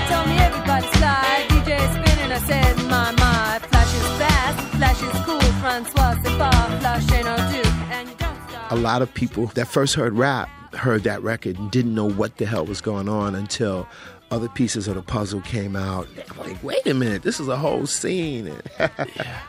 a 8.72 8.76
lot 8.76 9.02
of 9.02 9.14
people 9.14 9.48
that 9.48 9.68
first 9.68 9.96
heard 9.96 10.14
rap 10.14 10.50
heard 10.74 11.04
that 11.04 11.22
record 11.22 11.60
and 11.60 11.70
didn't 11.70 11.94
know 11.94 12.10
what 12.10 12.38
the 12.38 12.46
hell 12.46 12.66
was 12.66 12.80
going 12.80 13.10
on 13.10 13.36
until 13.36 13.86
other 14.32 14.48
pieces 14.48 14.88
of 14.88 14.96
the 14.96 15.02
puzzle 15.02 15.42
came 15.42 15.76
out. 15.76 16.08
I'm 16.30 16.38
like, 16.38 16.64
wait 16.64 16.88
a 16.88 16.94
minute, 16.94 17.22
this 17.22 17.42
is 17.42 17.50
a 17.50 17.58
whole 17.58 17.86
scene. 17.86 18.54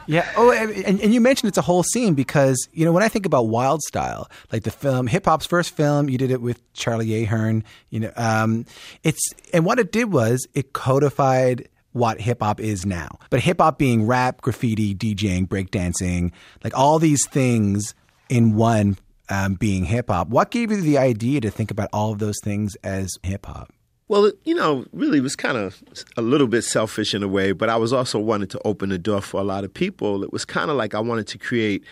Yeah. 0.08 0.28
Oh, 0.36 0.50
and, 0.50 1.00
and 1.00 1.14
you 1.14 1.20
mentioned 1.20 1.48
it's 1.48 1.56
a 1.56 1.62
whole 1.62 1.84
scene 1.84 2.14
because 2.14 2.68
you 2.72 2.84
know 2.84 2.90
when 2.90 3.04
I 3.04 3.08
think 3.08 3.24
about 3.24 3.44
Wild 3.44 3.80
Style, 3.82 4.28
like 4.50 4.64
the 4.64 4.70
film, 4.72 5.06
hip 5.06 5.26
hop's 5.26 5.46
first 5.46 5.76
film, 5.76 6.08
you 6.10 6.18
did 6.18 6.32
it 6.32 6.42
with 6.42 6.60
Charlie 6.72 7.22
Ahearn. 7.22 7.62
You 7.90 8.00
know, 8.00 8.12
um, 8.16 8.66
it's 9.04 9.22
and 9.54 9.64
what 9.64 9.78
it 9.78 9.92
did 9.92 10.12
was 10.12 10.46
it 10.54 10.72
codified 10.72 11.68
what 11.92 12.20
hip 12.20 12.42
hop 12.42 12.58
is 12.58 12.84
now. 12.84 13.18
But 13.30 13.40
hip 13.40 13.60
hop 13.60 13.78
being 13.78 14.06
rap, 14.06 14.40
graffiti, 14.40 14.92
DJing, 14.94 15.46
breakdancing, 15.46 16.32
like 16.64 16.76
all 16.76 16.98
these 16.98 17.24
things 17.28 17.94
in 18.28 18.56
one 18.56 18.96
um, 19.32 19.54
being 19.54 19.84
hip 19.84 20.10
hop. 20.10 20.28
What 20.28 20.50
gave 20.50 20.70
you 20.70 20.80
the 20.80 20.98
idea 20.98 21.40
to 21.40 21.50
think 21.50 21.70
about 21.70 21.88
all 21.92 22.12
of 22.12 22.18
those 22.18 22.38
things 22.44 22.76
as 22.84 23.10
hip 23.22 23.46
hop? 23.46 23.72
Well, 24.08 24.30
you 24.44 24.54
know, 24.54 24.84
really 24.92 25.18
it 25.18 25.22
was 25.22 25.36
kind 25.36 25.56
of 25.56 25.82
a 26.18 26.22
little 26.22 26.46
bit 26.46 26.62
selfish 26.62 27.14
in 27.14 27.22
a 27.22 27.28
way, 27.28 27.52
but 27.52 27.70
I 27.70 27.76
was 27.76 27.94
also 27.94 28.18
wanted 28.18 28.50
to 28.50 28.60
open 28.66 28.90
the 28.90 28.98
door 28.98 29.22
for 29.22 29.40
a 29.40 29.44
lot 29.44 29.64
of 29.64 29.72
people. 29.72 30.22
It 30.22 30.32
was 30.34 30.44
kind 30.44 30.70
of 30.70 30.76
like 30.76 30.94
I 30.94 31.00
wanted 31.00 31.26
to 31.28 31.38
create, 31.38 31.82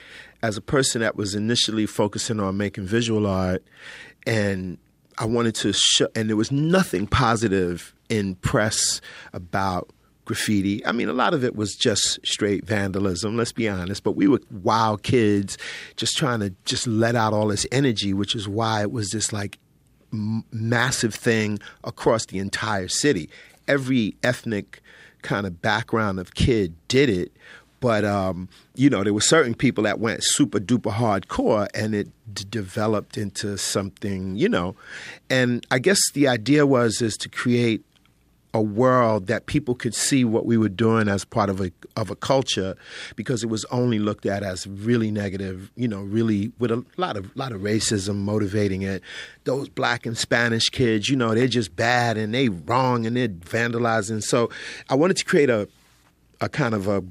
as 0.43 0.59
a 0.59 0.61
person 0.61 1.01
that 1.01 1.17
was 1.17 1.35
initially 1.35 1.87
focusing 1.87 2.39
on 2.39 2.59
making 2.59 2.85
visual 2.85 3.27
art, 3.27 3.65
and 4.27 4.77
I 5.17 5.25
wanted 5.25 5.55
to 5.57 5.73
show, 5.73 6.09
and 6.15 6.29
there 6.29 6.37
was 6.37 6.53
nothing 6.53 7.07
positive 7.07 7.95
in 8.11 8.35
press 8.37 9.01
about 9.33 9.89
graffiti. 10.31 10.87
I 10.87 10.93
mean, 10.93 11.09
a 11.09 11.13
lot 11.13 11.35
of 11.35 11.43
it 11.43 11.57
was 11.57 11.75
just 11.75 12.25
straight 12.25 12.65
vandalism, 12.65 13.37
let's 13.37 13.51
be 13.51 13.69
honest, 13.69 14.05
but 14.05 14.13
we 14.13 14.29
were 14.29 14.41
wild 14.63 15.03
kids 15.03 15.59
just 15.97 16.17
trying 16.17 16.39
to 16.39 16.55
just 16.65 16.87
let 16.87 17.17
out 17.17 17.33
all 17.33 17.49
this 17.49 17.67
energy, 17.73 18.15
which 18.15 18.37
is 18.37 18.47
why 18.47 18.83
it 18.83 18.93
was 18.93 19.11
this 19.11 19.33
like 19.33 19.59
massive 20.13 21.13
thing 21.13 21.59
across 21.83 22.27
the 22.27 22.39
entire 22.39 22.87
city. 22.87 23.29
Every 23.67 24.15
ethnic 24.23 24.81
kind 25.23 25.49
of 25.49 25.61
background 25.61 26.21
of 26.21 26.35
kid 26.35 26.77
did 26.87 27.09
it, 27.09 27.33
but 27.81 28.05
um, 28.05 28.49
you 28.77 28.89
know 28.89 29.03
there 29.03 29.13
were 29.13 29.21
certain 29.21 29.57
people 29.57 29.83
that 29.83 29.99
went 29.99 30.21
super 30.23 30.61
duper 30.61 30.93
hardcore, 30.93 31.67
and 31.75 31.93
it 31.93 32.09
d- 32.33 32.45
developed 32.49 33.19
into 33.19 33.59
something, 33.59 34.37
you 34.37 34.49
know. 34.49 34.77
And 35.29 35.67
I 35.73 35.81
guess 35.81 35.99
the 36.15 36.29
idea 36.29 36.67
was 36.67 37.03
is 37.03 37.17
to 37.17 37.29
create 37.29 37.85
a 38.53 38.61
world 38.61 39.27
that 39.29 39.47
people 39.47 39.75
could 39.75 39.95
see 39.95 40.25
what 40.25 40.45
we 40.45 40.57
were 40.57 40.69
doing 40.69 41.09
as 41.09 41.25
part 41.25 41.49
of 41.49 41.61
a 41.61 41.71
of 41.97 42.11
a 42.11 42.17
culture 42.17 42.77
because 43.15 43.43
it 43.45 43.47
was 43.47 43.65
only 43.67 43.99
looked 43.99 44.27
at 44.27 44.43
as 44.43 44.67
really 44.67 45.11
negative, 45.11 45.71
you 45.77 45.87
know, 45.87 46.03
really 46.03 46.53
with 46.59 46.71
a 46.71 46.85
lot 46.97 47.17
of 47.17 47.35
lot 47.37 47.53
of 47.53 47.61
racism 47.61 48.17
motivating 48.17 48.83
it. 48.83 49.03
Those 49.45 49.69
black 49.69 50.05
and 50.07 50.19
Spanish 50.19 50.69
kids, 50.69 51.09
you 51.09 51.17
know, 51.17 51.35
they're 51.35 51.47
just 51.47 51.77
bad 51.77 52.17
and 52.17 52.35
they 52.35 52.49
wrong 52.49 53.07
and 53.07 53.17
they're 53.17 53.29
vandalizing. 53.29 54.23
So 54.23 54.51
I 54.89 54.95
wanted 54.95 55.17
to 55.19 55.25
create 55.25 55.51
a 55.51 55.69
a 56.41 56.49
kind 56.49 56.75
of 56.75 56.89
a 56.89 57.05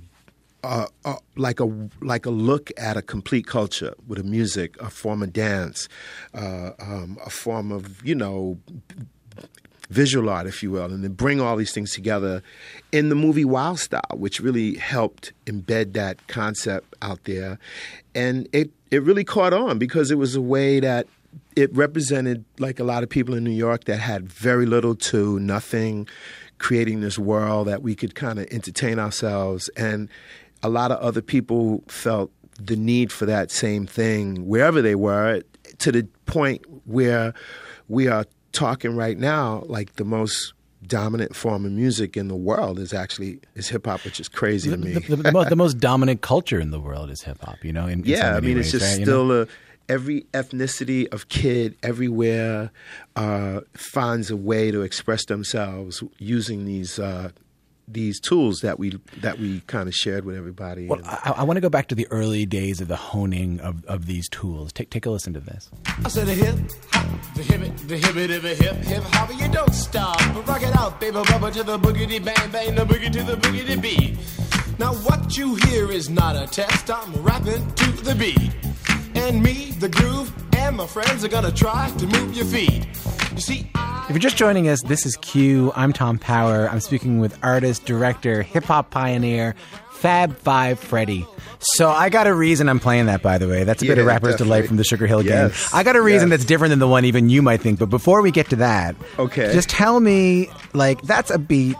uh, 0.61 0.87
uh, 1.05 1.15
like 1.37 1.61
a 1.61 1.89
like 2.01 2.25
a 2.25 2.29
look 2.29 2.69
at 2.77 2.97
a 2.97 3.01
complete 3.01 3.47
culture 3.47 3.93
with 4.07 4.19
a 4.19 4.23
music, 4.23 4.75
a 4.81 4.89
form 4.89 5.23
of 5.23 5.31
dance, 5.31 5.87
uh, 6.33 6.71
um, 6.79 7.17
a 7.25 7.29
form 7.29 7.71
of 7.71 8.05
you 8.05 8.15
know 8.15 8.59
visual 9.89 10.29
art, 10.29 10.47
if 10.47 10.61
you 10.61 10.71
will, 10.71 10.85
and 10.85 11.03
then 11.03 11.13
bring 11.13 11.41
all 11.41 11.55
these 11.55 11.73
things 11.73 11.93
together 11.93 12.43
in 12.91 13.09
the 13.09 13.15
movie 13.15 13.45
Wild 13.45 13.79
Style, 13.79 14.01
which 14.13 14.39
really 14.39 14.75
helped 14.75 15.33
embed 15.45 15.93
that 15.93 16.25
concept 16.27 16.95
out 17.01 17.23
there. 17.23 17.57
And 18.13 18.47
it, 18.53 18.71
it 18.91 19.03
really 19.03 19.23
caught 19.23 19.53
on 19.53 19.79
because 19.79 20.11
it 20.11 20.17
was 20.17 20.35
a 20.35 20.41
way 20.41 20.79
that 20.79 21.07
it 21.55 21.75
represented 21.75 22.45
like 22.59 22.79
a 22.79 22.83
lot 22.83 23.03
of 23.03 23.09
people 23.09 23.33
in 23.35 23.43
New 23.43 23.51
York 23.51 23.85
that 23.85 23.97
had 23.97 24.31
very 24.31 24.65
little 24.65 24.95
to 24.95 25.39
nothing, 25.39 26.07
creating 26.59 27.01
this 27.01 27.17
world 27.17 27.67
that 27.67 27.81
we 27.81 27.95
could 27.95 28.15
kind 28.15 28.39
of 28.39 28.47
entertain 28.51 28.99
ourselves. 28.99 29.69
And 29.75 30.09
a 30.61 30.69
lot 30.69 30.91
of 30.91 30.99
other 30.99 31.21
people 31.21 31.83
felt 31.87 32.31
the 32.61 32.75
need 32.75 33.11
for 33.11 33.25
that 33.25 33.51
same 33.51 33.87
thing 33.87 34.45
wherever 34.45 34.81
they 34.81 34.95
were 34.95 35.41
to 35.77 35.91
the 35.91 36.03
point 36.25 36.61
where 36.85 37.33
we 37.87 38.07
are 38.07 38.25
talking 38.51 38.95
right 38.95 39.17
now 39.17 39.63
like 39.67 39.95
the 39.95 40.05
most 40.05 40.53
dominant 40.87 41.35
form 41.35 41.65
of 41.65 41.71
music 41.71 42.15
in 42.15 42.29
the 42.29 42.35
world 42.35 42.79
is 42.79 42.93
actually 42.93 43.39
is 43.55 43.67
hip 43.69 43.85
hop, 43.85 44.03
which 44.05 44.19
is 44.19 44.29
crazy 44.29 44.69
to 44.69 44.77
me. 44.77 44.93
The, 44.93 44.99
the, 44.99 45.15
the, 45.17 45.31
most, 45.31 45.49
the 45.49 45.55
most 45.55 45.79
dominant 45.79 46.21
culture 46.21 46.59
in 46.59 46.71
the 46.71 46.79
world 46.79 47.09
is 47.09 47.21
hip 47.21 47.41
hop. 47.41 47.63
You 47.63 47.73
know, 47.73 47.85
in, 47.85 47.99
in 47.99 48.05
yeah, 48.05 48.35
I 48.35 48.39
mean, 48.39 48.55
ways, 48.55 48.73
it's 48.73 48.83
just 48.83 48.91
right? 48.91 48.99
You 48.99 49.05
still 49.05 49.25
know? 49.25 49.41
a 49.43 49.47
every 49.89 50.21
ethnicity 50.33 51.11
of 51.11 51.27
kid 51.27 51.75
everywhere 51.81 52.71
uh, 53.15 53.61
finds 53.73 54.29
a 54.29 54.37
way 54.37 54.71
to 54.71 54.83
express 54.83 55.25
themselves 55.25 56.03
using 56.19 56.65
these 56.65 56.99
uh, 56.99 57.31
these 57.91 58.19
tools 58.19 58.59
that 58.61 58.77
we 58.79 58.99
that 59.21 59.39
we 59.39 59.61
kind 59.61 59.87
of 59.87 59.95
shared 59.95 60.25
with 60.25 60.35
everybody. 60.37 60.87
Well, 60.87 60.99
And- 60.99 61.07
I, 61.07 61.33
I 61.37 61.43
want 61.43 61.57
to 61.57 61.61
go 61.61 61.69
back 61.69 61.87
to 61.89 61.95
the 61.95 62.07
early 62.11 62.45
days 62.45 62.81
of 62.81 62.87
the 62.87 62.95
honing 62.95 63.59
of, 63.59 63.83
of 63.85 64.05
these 64.05 64.29
tools. 64.29 64.71
Take 64.73 64.89
take 64.89 65.05
a 65.05 65.09
listen 65.09 65.33
to 65.33 65.39
this. 65.39 65.69
I 66.05 66.09
said 66.09 66.27
the 66.27 66.33
hip 66.33 66.55
hop, 66.91 67.35
the 67.35 67.43
hip 67.43 67.77
the 67.87 67.97
hip 67.97 68.15
it, 68.15 68.41
the 68.41 68.55
hip 68.55 68.75
hip 68.77 69.03
hop, 69.03 69.29
you 69.39 69.47
don't 69.51 69.73
stop. 69.73 70.19
Rock 70.47 70.61
it 70.63 70.75
out, 70.77 70.99
baby, 70.99 71.17
rubber 71.17 71.51
to 71.51 71.63
the 71.63 71.77
boogity 71.79 72.23
bang 72.23 72.51
bang, 72.51 72.75
the 72.75 72.85
boogie 72.85 73.11
to 73.11 73.23
the 73.23 73.35
boogity 73.37 73.81
beat. 73.81 74.17
Now 74.79 74.93
what 74.93 75.37
you 75.37 75.55
hear 75.55 75.91
is 75.91 76.09
not 76.09 76.35
a 76.35 76.47
test. 76.47 76.89
I'm 76.89 77.11
rapping 77.21 77.69
to 77.73 77.91
the 78.03 78.15
beat, 78.15 78.51
and 79.15 79.41
me, 79.43 79.71
the 79.79 79.89
groove, 79.89 80.31
and 80.55 80.77
my 80.77 80.87
friends 80.87 81.23
are 81.23 81.27
gonna 81.27 81.51
try 81.51 81.89
to 81.97 82.07
move 82.07 82.35
your 82.35 82.45
feet. 82.45 82.85
You 83.33 83.41
see, 83.41 83.71
If 84.09 84.15
you're 84.15 84.19
just 84.19 84.37
joining 84.37 84.67
us, 84.67 84.81
this 84.81 85.05
is 85.05 85.15
Q. 85.17 85.71
I'm 85.75 85.93
Tom 85.93 86.17
Power. 86.17 86.67
I'm 86.67 86.79
speaking 86.79 87.19
with 87.19 87.37
artist, 87.43 87.85
director, 87.85 88.41
hip 88.41 88.63
hop 88.63 88.89
pioneer, 88.89 89.53
Fab 89.91 90.35
Five 90.35 90.79
Freddy. 90.79 91.27
So 91.59 91.89
I 91.91 92.09
got 92.09 92.25
a 92.25 92.33
reason 92.33 92.69
I'm 92.69 92.79
playing 92.79 93.05
that, 93.05 93.21
by 93.21 93.37
the 93.37 93.47
way. 93.47 93.65
That's 93.65 93.83
a 93.83 93.85
bit 93.85 93.99
of 93.99 94.05
Yeah, 94.05 94.11
Rapper's 94.13 94.35
Delight 94.37 94.65
from 94.67 94.77
the 94.77 94.83
Sugar 94.83 95.05
Hill 95.05 95.23
Yes, 95.23 95.69
Gang. 95.69 95.79
I 95.79 95.83
got 95.83 95.95
a 95.95 96.01
reason 96.01 96.29
yes. 96.29 96.39
that's 96.39 96.47
different 96.47 96.71
than 96.71 96.79
the 96.79 96.87
one 96.87 97.05
even 97.05 97.29
you 97.29 97.43
might 97.43 97.61
think. 97.61 97.77
But 97.77 97.91
before 97.91 98.23
we 98.23 98.31
get 98.31 98.49
to 98.49 98.55
that, 98.55 98.95
Okay. 99.19 99.53
just 99.53 99.69
tell 99.69 99.99
me, 99.99 100.49
like, 100.73 101.01
that's 101.03 101.29
a 101.29 101.37
beat 101.37 101.75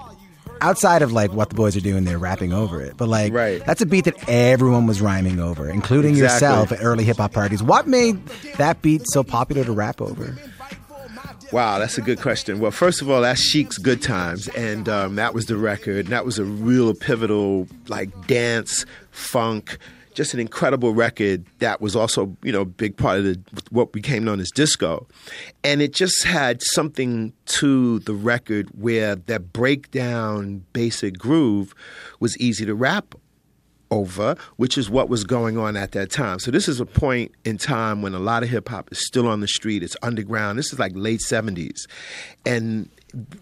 outside 0.61 1.01
of 1.01 1.11
like 1.13 1.31
what 1.33 1.47
the 1.49 1.55
boys 1.55 1.75
are 1.77 1.81
doing, 1.81 2.03
they're 2.03 2.17
rapping 2.19 2.51
over 2.53 2.79
it. 2.81 2.95
But 2.97 3.07
like, 3.07 3.33
Right. 3.33 3.65
that's 3.65 3.81
a 3.81 3.85
beat 3.87 4.03
that 4.05 4.15
everyone 4.29 4.85
was 4.85 4.99
rhyming 5.01 5.39
over, 5.39 5.67
including 5.69 6.11
Exactly. 6.11 6.35
yourself 6.47 6.71
at 6.73 6.79
early 6.83 7.05
hip 7.05 7.15
hop 7.17 7.31
parties. 7.31 7.63
What 7.63 7.87
made 7.87 8.23
that 8.57 8.81
beat 8.81 9.03
so 9.09 9.23
popular 9.23 9.63
to 9.63 9.71
rap 9.71 9.99
over? 10.01 10.35
Wow, 11.51 11.79
that's 11.79 11.97
a 11.97 12.01
good 12.01 12.21
question. 12.21 12.59
Well, 12.59 12.69
first 12.69 13.01
of 13.01 13.09
all, 13.09 13.21
that's 13.21 13.41
Chic's 13.41 13.79
"Good 13.79 14.03
Times," 14.03 14.47
and 14.49 14.87
um, 14.87 15.15
that 15.15 15.33
was 15.33 15.47
the 15.47 15.57
record. 15.57 16.07
That 16.07 16.23
was 16.23 16.37
a 16.37 16.45
real 16.45 16.93
pivotal, 16.93 17.67
like 17.87 18.27
dance, 18.27 18.85
funk, 19.09 19.79
just 20.13 20.35
an 20.35 20.39
incredible 20.39 20.93
record. 20.93 21.43
That 21.57 21.81
was 21.81 21.95
also, 21.95 22.37
you 22.43 22.51
know, 22.51 22.61
a 22.61 22.65
big 22.65 22.97
part 22.97 23.17
of 23.17 23.23
the, 23.23 23.39
what 23.71 23.91
became 23.91 24.23
known 24.23 24.39
as 24.39 24.51
disco, 24.51 25.07
and 25.63 25.81
it 25.81 25.91
just 25.91 26.23
had 26.23 26.61
something 26.61 27.33
to 27.47 27.97
the 27.99 28.13
record 28.13 28.69
where 28.79 29.15
that 29.15 29.51
breakdown, 29.51 30.63
basic 30.73 31.17
groove 31.17 31.73
was 32.19 32.37
easy 32.37 32.63
to 32.67 32.75
rap 32.75 33.15
over, 33.91 34.35
which 34.57 34.77
is 34.77 34.89
what 34.89 35.09
was 35.09 35.23
going 35.23 35.57
on 35.57 35.75
at 35.75 35.91
that 35.93 36.11
time. 36.11 36.39
So 36.39 36.51
this 36.51 36.67
is 36.67 36.79
a 36.79 36.85
point 36.85 37.31
in 37.45 37.57
time 37.57 38.01
when 38.01 38.13
a 38.13 38.19
lot 38.19 38.43
of 38.43 38.49
hip 38.49 38.69
hop 38.69 38.91
is 38.91 39.05
still 39.05 39.27
on 39.27 39.39
the 39.41 39.47
street. 39.47 39.83
It's 39.83 39.97
underground. 40.01 40.57
This 40.57 40.71
is 40.71 40.79
like 40.79 40.91
late 40.95 41.21
seventies, 41.21 41.87
and 42.45 42.89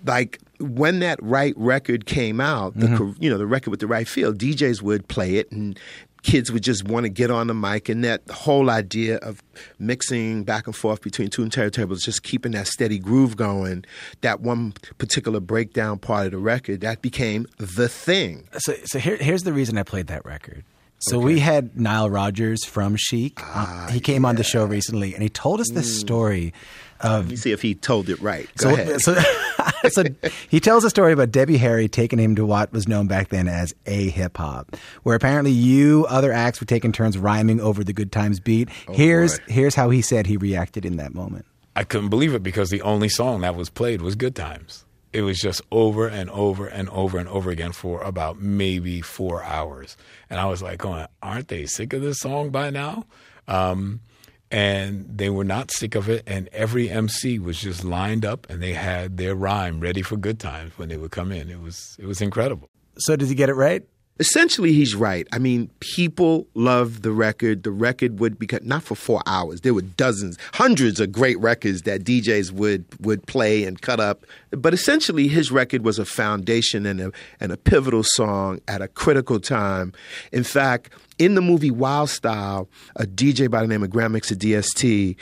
like 0.06 0.39
when 0.60 1.00
that 1.00 1.22
right 1.22 1.54
record 1.58 2.06
came 2.06 2.39
out, 2.39 2.76
the 2.76 2.88
mm-hmm. 2.88 2.98
cor- 2.98 3.16
you 3.20 3.30
know 3.30 3.38
the 3.38 3.48
record 3.48 3.72
with 3.72 3.80
the 3.80 3.88
right 3.88 4.08
feel, 4.08 4.34
DJs 4.34 4.82
would 4.82 5.08
play 5.08 5.36
it 5.36 5.52
and. 5.52 5.80
Kids 6.24 6.51
would 6.51 6.63
just 6.63 6.86
want 6.86 7.05
to 7.05 7.09
get 7.09 7.32
on 7.32 7.47
the 7.47 7.53
mic, 7.53 7.89
and 7.89 8.03
that 8.03 8.22
whole 8.30 8.70
idea 8.70 9.18
of 9.18 9.41
mixing 9.80 10.43
back 10.43 10.68
and 10.68 10.76
forth 10.76 11.01
between 11.01 11.30
two 11.30 11.43
and 11.43 11.51
turntables, 11.51 12.01
just 12.01 12.24
keeping 12.24 12.51
that 12.53 12.68
steady 12.68 12.99
groove 12.99 13.38
going, 13.38 13.86
that 14.22 14.41
one 14.41 14.74
particular 14.97 15.39
breakdown 15.39 15.97
part 15.99 16.26
of 16.26 16.32
the 16.32 16.38
record, 16.38 16.82
that 16.82 17.01
became 17.01 17.47
the 17.57 17.88
thing. 17.88 18.47
So, 18.57 18.76
so 18.86 18.99
here, 18.99 19.18
here's 19.18 19.43
the 19.43 19.53
reason 19.53 19.78
I 19.78 19.84
played 19.84 20.07
that 20.07 20.26
record. 20.26 20.63
So 20.99 21.20
we 21.20 21.39
had 21.39 21.80
Nile 21.80 22.09
Rodgers 22.09 22.65
from 22.65 22.95
Chic. 22.95 23.39
Uh, 23.43 23.88
he 23.89 23.99
came 23.99 24.26
on 24.26 24.36
the 24.36 24.43
show 24.43 24.65
recently, 24.65 25.13
and 25.13 25.22
he 25.22 25.30
told 25.30 25.61
us 25.61 25.70
this 25.72 25.99
story 25.99 26.53
of. 27.02 27.26
Let 27.26 27.30
me 27.32 27.36
see 27.36 27.52
if 27.52 27.62
he 27.62 27.76
told 27.76 28.10
it 28.10 28.20
right. 28.22 28.48
Go 28.58 28.70
So, 28.70 28.82
ahead. 28.82 29.02
so, 29.02 29.16
so 29.89 30.04
he 30.50 30.60
tells 30.60 30.84
a 30.84 30.89
story 30.89 31.14
about 31.14 31.32
Debbie 31.32 31.58
Harry 31.58 31.88
taking 31.88 32.20
him 32.20 32.36
to 32.36 32.45
what 32.45 32.72
was 32.72 32.88
known 32.88 33.08
back 33.08 33.30
then 33.30 33.48
as 33.48 33.74
a 33.86 34.10
hip 34.10 34.38
hop, 34.38 34.76
where 35.04 35.16
apparently 35.16 35.52
you 35.52 36.06
other 36.10 36.32
acts 36.32 36.60
were 36.60 36.68
taking 36.68 36.91
turns 36.91 37.18
rhyming 37.18 37.60
over 37.60 37.84
the 37.84 37.93
good 37.93 38.12
times 38.12 38.39
beat. 38.39 38.70
here's 38.91 39.39
here's 39.48 39.76
how 39.76 39.89
he 39.89 40.02
said 40.02 40.28
he 40.28 40.38
reacted 40.38 40.86
in 40.86 40.98
that 40.98 41.14
moment. 41.14 41.45
I 41.76 41.84
couldn't 41.84 42.10
believe 42.10 42.34
it 42.34 42.41
because 42.41 42.70
the 42.72 42.82
only 42.82 43.10
song 43.10 43.41
that 43.41 43.56
was 43.56 43.70
played 43.70 44.02
was 44.02 44.16
Good 44.16 44.36
Times. 44.36 44.84
It 45.14 45.22
was 45.22 45.39
just 45.39 45.62
over 45.72 46.08
and 46.08 46.30
over 46.32 46.68
and 46.68 46.89
over 46.89 47.18
and 47.20 47.30
over 47.30 47.50
again 47.52 47.72
for 47.72 48.02
about 48.02 48.39
maybe 48.41 49.02
four 49.02 49.43
hours. 49.43 49.95
And 50.30 50.39
I 50.39 50.45
was 50.45 50.62
like, 50.64 50.80
going, 50.80 51.06
aren't 51.22 51.48
they 51.50 51.66
sick 51.68 51.93
of 51.93 52.02
this 52.02 52.20
song 52.20 52.50
by 52.50 52.72
now? 52.72 53.06
Um, 53.48 54.02
and 54.50 55.06
they 55.18 55.30
were 55.30 55.43
not 55.43 55.72
sick 55.72 55.95
of 55.95 56.10
it. 56.10 56.24
And 56.26 56.50
every 56.52 56.89
MC 56.89 57.39
was 57.39 57.60
just 57.60 57.84
lined 57.84 58.26
up 58.26 58.50
and 58.50 58.62
they 58.62 58.74
had 58.74 59.18
their 59.18 59.36
rhyme 59.36 59.80
ready 59.80 60.02
for 60.02 60.18
Good 60.18 60.39
Times 60.39 60.74
when 60.78 60.89
they 60.89 60.98
would 60.98 61.12
come 61.12 61.32
in. 61.32 61.50
It 61.50 61.62
was, 61.62 61.95
it 62.00 62.06
was 62.06 62.22
incredible. 62.22 62.70
So 62.98 63.16
did 63.16 63.28
he 63.28 63.36
get 63.36 63.50
it 63.50 63.54
right? 63.54 63.84
Essentially, 64.20 64.74
he's 64.74 64.95
right. 64.95 65.28
I 65.32 65.39
mean, 65.39 65.70
people 65.80 66.47
love 66.53 67.01
the 67.01 67.11
record. 67.11 67.63
The 67.63 67.72
record 67.72 68.20
would 68.20 68.39
be 68.39 68.47
cut 68.47 68.65
not 68.65 68.84
for 68.84 68.95
four 68.95 69.22
hours. 69.26 69.61
There 69.61 69.74
were 69.74 69.82
dozens, 69.82 70.38
hundreds 70.53 70.99
of 70.99 71.11
great 71.11 71.39
records 71.39 71.84
that 71.84 72.03
DJs 72.03 72.51
would 72.51 72.86
would 72.99 73.26
play 73.28 73.63
and 73.63 73.82
cut 73.82 73.99
up. 73.99 74.26
But 74.51 74.74
essentially, 74.74 75.28
his 75.28 75.51
record 75.51 75.84
was 75.84 75.99
a 75.99 76.05
foundation 76.05 76.86
and 76.86 76.99
a 76.99 77.11
and 77.39 77.51
a 77.51 77.57
pivotal 77.57 78.03
song 78.03 78.59
at 78.68 78.82
a 78.82 78.88
critical 78.88 79.39
time. 79.39 79.93
In 80.32 80.43
fact, 80.43 80.91
in 81.18 81.36
the 81.36 81.41
movie 81.41 81.72
Wild 81.72 82.09
Style, 82.09 82.70
a 82.95 83.05
DJ 83.05 83.49
by 83.49 83.61
the 83.61 83.68
name 83.68 83.84
of 83.84 83.89
Grand 83.89 84.13
Mixer 84.13 84.36
DST 84.36 85.15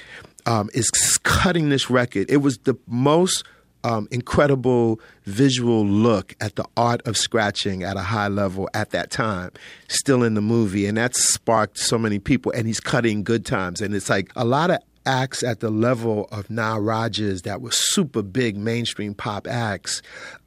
um, 0.46 0.70
is 0.74 0.90
cutting 1.24 1.70
this 1.70 1.90
record. 1.90 2.30
It 2.30 2.38
was 2.38 2.58
the 2.60 2.76
most 2.88 3.44
um, 3.86 4.08
incredible 4.10 5.00
visual 5.26 5.86
look 5.86 6.36
at 6.42 6.56
the 6.56 6.66
art 6.76 7.06
of 7.06 7.16
scratching 7.16 7.84
at 7.84 7.98
a 7.98 8.02
high 8.02 8.28
level 8.28 8.68
at 8.74 8.90
that 8.90 9.12
time, 9.12 9.52
still 9.88 10.24
in 10.24 10.34
the 10.34 10.42
movie. 10.42 10.88
And 10.88 10.98
that 10.98 11.16
sparked 11.16 11.78
so 11.78 11.98
many 11.98 12.18
people. 12.18 12.52
And 12.52 12.66
he's 12.66 12.80
cutting 12.80 13.24
good 13.24 13.46
times. 13.46 13.82
And 13.82 13.94
it's 13.94 14.10
like 14.10 14.32
a 14.36 14.44
lot 14.44 14.72
of 14.72 14.80
acts 15.06 15.44
at 15.44 15.60
the 15.60 15.70
level 15.70 16.28
of 16.32 16.50
Nile 16.50 16.82
Rodgers 16.82 17.44
that 17.44 17.62
were 17.62 17.72
super 17.72 18.24
big 18.24 18.58
mainstream 18.58 19.14
pop 19.14 19.48
acts 19.48 20.02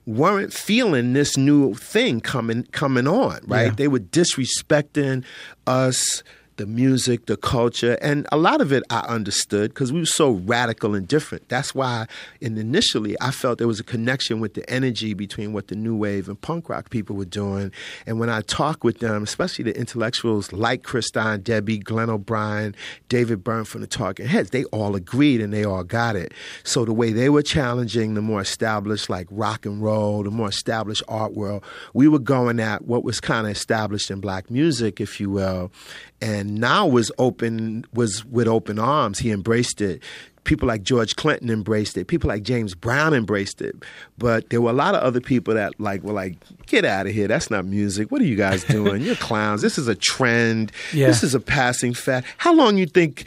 weren't 0.04 0.52
feeling 0.52 1.12
this 1.12 1.36
new 1.36 1.74
thing 1.74 2.20
coming 2.20 2.64
coming 2.72 3.06
on, 3.06 3.38
right? 3.46 3.66
Yeah. 3.66 3.74
They 3.76 3.88
were 3.88 4.00
disrespecting 4.00 5.24
us, 5.68 6.24
the 6.58 6.66
music, 6.66 7.26
the 7.26 7.36
culture, 7.36 7.96
and 8.02 8.26
a 8.30 8.36
lot 8.36 8.60
of 8.60 8.72
it 8.72 8.82
I 8.90 9.00
understood 9.08 9.70
because 9.70 9.92
we 9.92 10.00
were 10.00 10.06
so 10.06 10.32
radical 10.32 10.94
and 10.94 11.08
different. 11.08 11.48
That's 11.48 11.74
why, 11.74 12.06
in 12.40 12.58
initially, 12.58 13.16
I 13.20 13.30
felt 13.30 13.58
there 13.58 13.66
was 13.66 13.80
a 13.80 13.84
connection 13.84 14.40
with 14.40 14.54
the 14.54 14.68
energy 14.68 15.14
between 15.14 15.52
what 15.52 15.68
the 15.68 15.76
new 15.76 15.96
wave 15.96 16.28
and 16.28 16.38
punk 16.40 16.68
rock 16.68 16.90
people 16.90 17.16
were 17.16 17.24
doing. 17.24 17.72
And 18.06 18.18
when 18.20 18.28
I 18.28 18.42
talk 18.42 18.84
with 18.84 18.98
them, 18.98 19.22
especially 19.22 19.64
the 19.64 19.78
intellectuals 19.78 20.52
like 20.52 20.82
Chris 20.82 21.06
Stein, 21.06 21.40
Debbie, 21.40 21.78
Glenn 21.78 22.10
O'Brien, 22.10 22.74
David 23.08 23.42
Byrne 23.44 23.64
from 23.64 23.80
the 23.80 23.86
Talking 23.86 24.26
Heads, 24.26 24.50
they 24.50 24.64
all 24.64 24.96
agreed 24.96 25.40
and 25.40 25.52
they 25.52 25.64
all 25.64 25.84
got 25.84 26.16
it. 26.16 26.34
So 26.64 26.84
the 26.84 26.92
way 26.92 27.12
they 27.12 27.28
were 27.28 27.42
challenging 27.42 28.14
the 28.14 28.22
more 28.22 28.40
established, 28.40 29.08
like 29.08 29.28
rock 29.30 29.64
and 29.64 29.80
roll, 29.80 30.24
the 30.24 30.30
more 30.30 30.48
established 30.48 31.04
art 31.08 31.34
world, 31.34 31.62
we 31.94 32.08
were 32.08 32.18
going 32.18 32.58
at 32.58 32.84
what 32.84 33.04
was 33.04 33.20
kind 33.20 33.46
of 33.46 33.52
established 33.52 34.10
in 34.10 34.20
black 34.20 34.50
music, 34.50 35.00
if 35.00 35.20
you 35.20 35.30
will. 35.30 35.70
And 36.20 36.47
now 36.48 36.86
was 36.86 37.10
open 37.18 37.84
was 37.92 38.24
with 38.24 38.48
open 38.48 38.78
arms. 38.78 39.18
He 39.18 39.30
embraced 39.30 39.80
it. 39.80 40.02
People 40.44 40.66
like 40.66 40.82
George 40.82 41.14
Clinton 41.16 41.50
embraced 41.50 41.98
it. 41.98 42.06
People 42.06 42.28
like 42.28 42.42
James 42.42 42.74
Brown 42.74 43.12
embraced 43.12 43.60
it. 43.60 43.76
But 44.16 44.48
there 44.48 44.62
were 44.62 44.70
a 44.70 44.74
lot 44.74 44.94
of 44.94 45.02
other 45.02 45.20
people 45.20 45.54
that 45.54 45.78
like 45.78 46.02
were 46.02 46.12
like, 46.12 46.36
"Get 46.66 46.84
out 46.84 47.06
of 47.06 47.12
here! 47.12 47.28
That's 47.28 47.50
not 47.50 47.66
music. 47.66 48.10
What 48.10 48.22
are 48.22 48.26
you 48.26 48.36
guys 48.36 48.64
doing? 48.64 49.02
You're 49.02 49.16
clowns. 49.16 49.60
This 49.60 49.76
is 49.76 49.88
a 49.88 49.94
trend. 49.94 50.72
Yeah. 50.92 51.08
This 51.08 51.22
is 51.22 51.34
a 51.34 51.40
passing 51.40 51.92
fad. 51.92 52.24
How 52.38 52.54
long 52.54 52.78
you 52.78 52.86
think? 52.86 53.26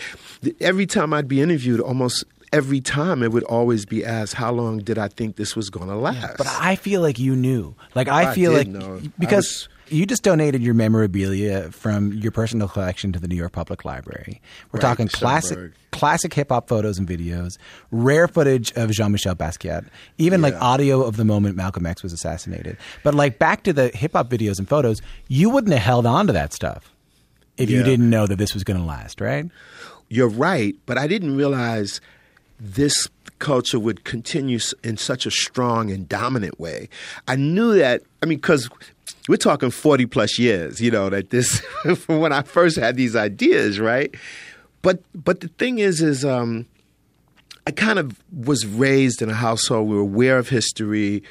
Every 0.59 0.87
time 0.87 1.13
I'd 1.13 1.27
be 1.27 1.41
interviewed, 1.41 1.79
almost 1.79 2.25
every 2.51 2.81
time 2.81 3.23
it 3.23 3.31
would 3.31 3.43
always 3.43 3.85
be 3.85 4.03
asked, 4.03 4.33
how 4.33 4.51
long 4.51 4.79
did 4.79 4.97
I 4.97 5.07
think 5.07 5.35
this 5.35 5.55
was 5.55 5.69
going 5.69 5.87
to 5.87 5.95
last? 5.95 6.37
But 6.37 6.47
I 6.47 6.75
feel 6.75 7.01
like 7.01 7.19
you 7.19 7.35
knew. 7.35 7.75
Like 7.95 8.07
I 8.07 8.31
I 8.31 8.35
feel 8.35 8.51
like 8.51 8.67
know. 8.67 8.99
I 9.03 9.11
because 9.19 9.69
you 9.91 10.05
just 10.05 10.23
donated 10.23 10.63
your 10.63 10.73
memorabilia 10.73 11.69
from 11.71 12.13
your 12.13 12.31
personal 12.31 12.67
collection 12.67 13.11
to 13.11 13.19
the 13.19 13.27
New 13.27 13.35
York 13.35 13.51
Public 13.51 13.83
Library. 13.85 14.41
We're 14.71 14.77
Right, 14.77 14.81
talking 14.81 15.07
classic 15.07 15.57
Schomburg. 15.57 15.73
classic 15.91 16.33
hip 16.33 16.49
hop 16.49 16.67
photos 16.67 16.97
and 16.97 17.07
videos, 17.07 17.57
rare 17.91 18.27
footage 18.27 18.71
of 18.73 18.91
Jean-Michel 18.91 19.35
Basquiat, 19.35 19.87
even 20.17 20.41
like 20.41 20.55
audio 20.55 21.03
of 21.03 21.17
the 21.17 21.25
moment 21.25 21.55
Malcolm 21.55 21.85
X 21.85 22.01
was 22.03 22.13
assassinated. 22.13 22.77
But 23.03 23.13
like 23.15 23.37
back 23.37 23.63
to 23.63 23.73
the 23.73 23.89
hip 23.89 24.13
hop 24.13 24.29
videos 24.29 24.57
and 24.59 24.67
photos, 24.67 25.01
you 25.27 25.49
wouldn't 25.49 25.73
have 25.73 25.83
held 25.83 26.05
on 26.05 26.27
to 26.27 26.33
that 26.33 26.53
stuff 26.53 26.91
if 27.57 27.69
you 27.69 27.83
didn't 27.83 28.09
know 28.09 28.25
that 28.27 28.37
this 28.37 28.53
was 28.53 28.63
going 28.63 28.79
to 28.79 28.85
last, 28.85 29.19
right? 29.21 29.45
You're 30.09 30.29
right, 30.29 30.75
but 30.85 30.97
I 30.97 31.07
didn't 31.07 31.35
realize 31.37 32.01
this 32.59 33.07
culture 33.41 33.79
would 33.79 34.05
continue 34.05 34.59
in 34.83 34.95
such 34.95 35.25
a 35.25 35.31
strong 35.31 35.91
and 35.91 36.07
dominant 36.07 36.59
way. 36.59 36.87
I 37.27 37.35
knew 37.35 37.73
that, 37.77 38.03
I 38.23 38.25
mean, 38.25 38.37
because 38.37 38.69
we're 39.27 39.35
talking 39.35 39.71
40 39.71 40.05
plus 40.05 40.39
years, 40.39 40.79
you 40.79 40.91
know, 40.91 41.09
that 41.09 41.31
this, 41.31 41.59
from 41.97 42.19
when 42.19 42.31
I 42.31 42.43
first 42.43 42.77
had 42.77 42.95
these 42.95 43.15
ideas, 43.15 43.79
right? 43.79 44.15
But, 44.81 45.03
but 45.13 45.41
the 45.41 45.49
thing 45.49 45.79
is, 45.79 46.01
is, 46.01 46.23
um, 46.23 46.65
I 47.67 47.71
kind 47.71 47.99
of 47.99 48.17
was 48.33 48.65
raised 48.65 49.21
in 49.21 49.29
a 49.29 49.35
household. 49.35 49.87
We 49.87 49.95
were 49.95 50.01
aware 50.01 50.37
of 50.37 50.49
history. 50.49 51.21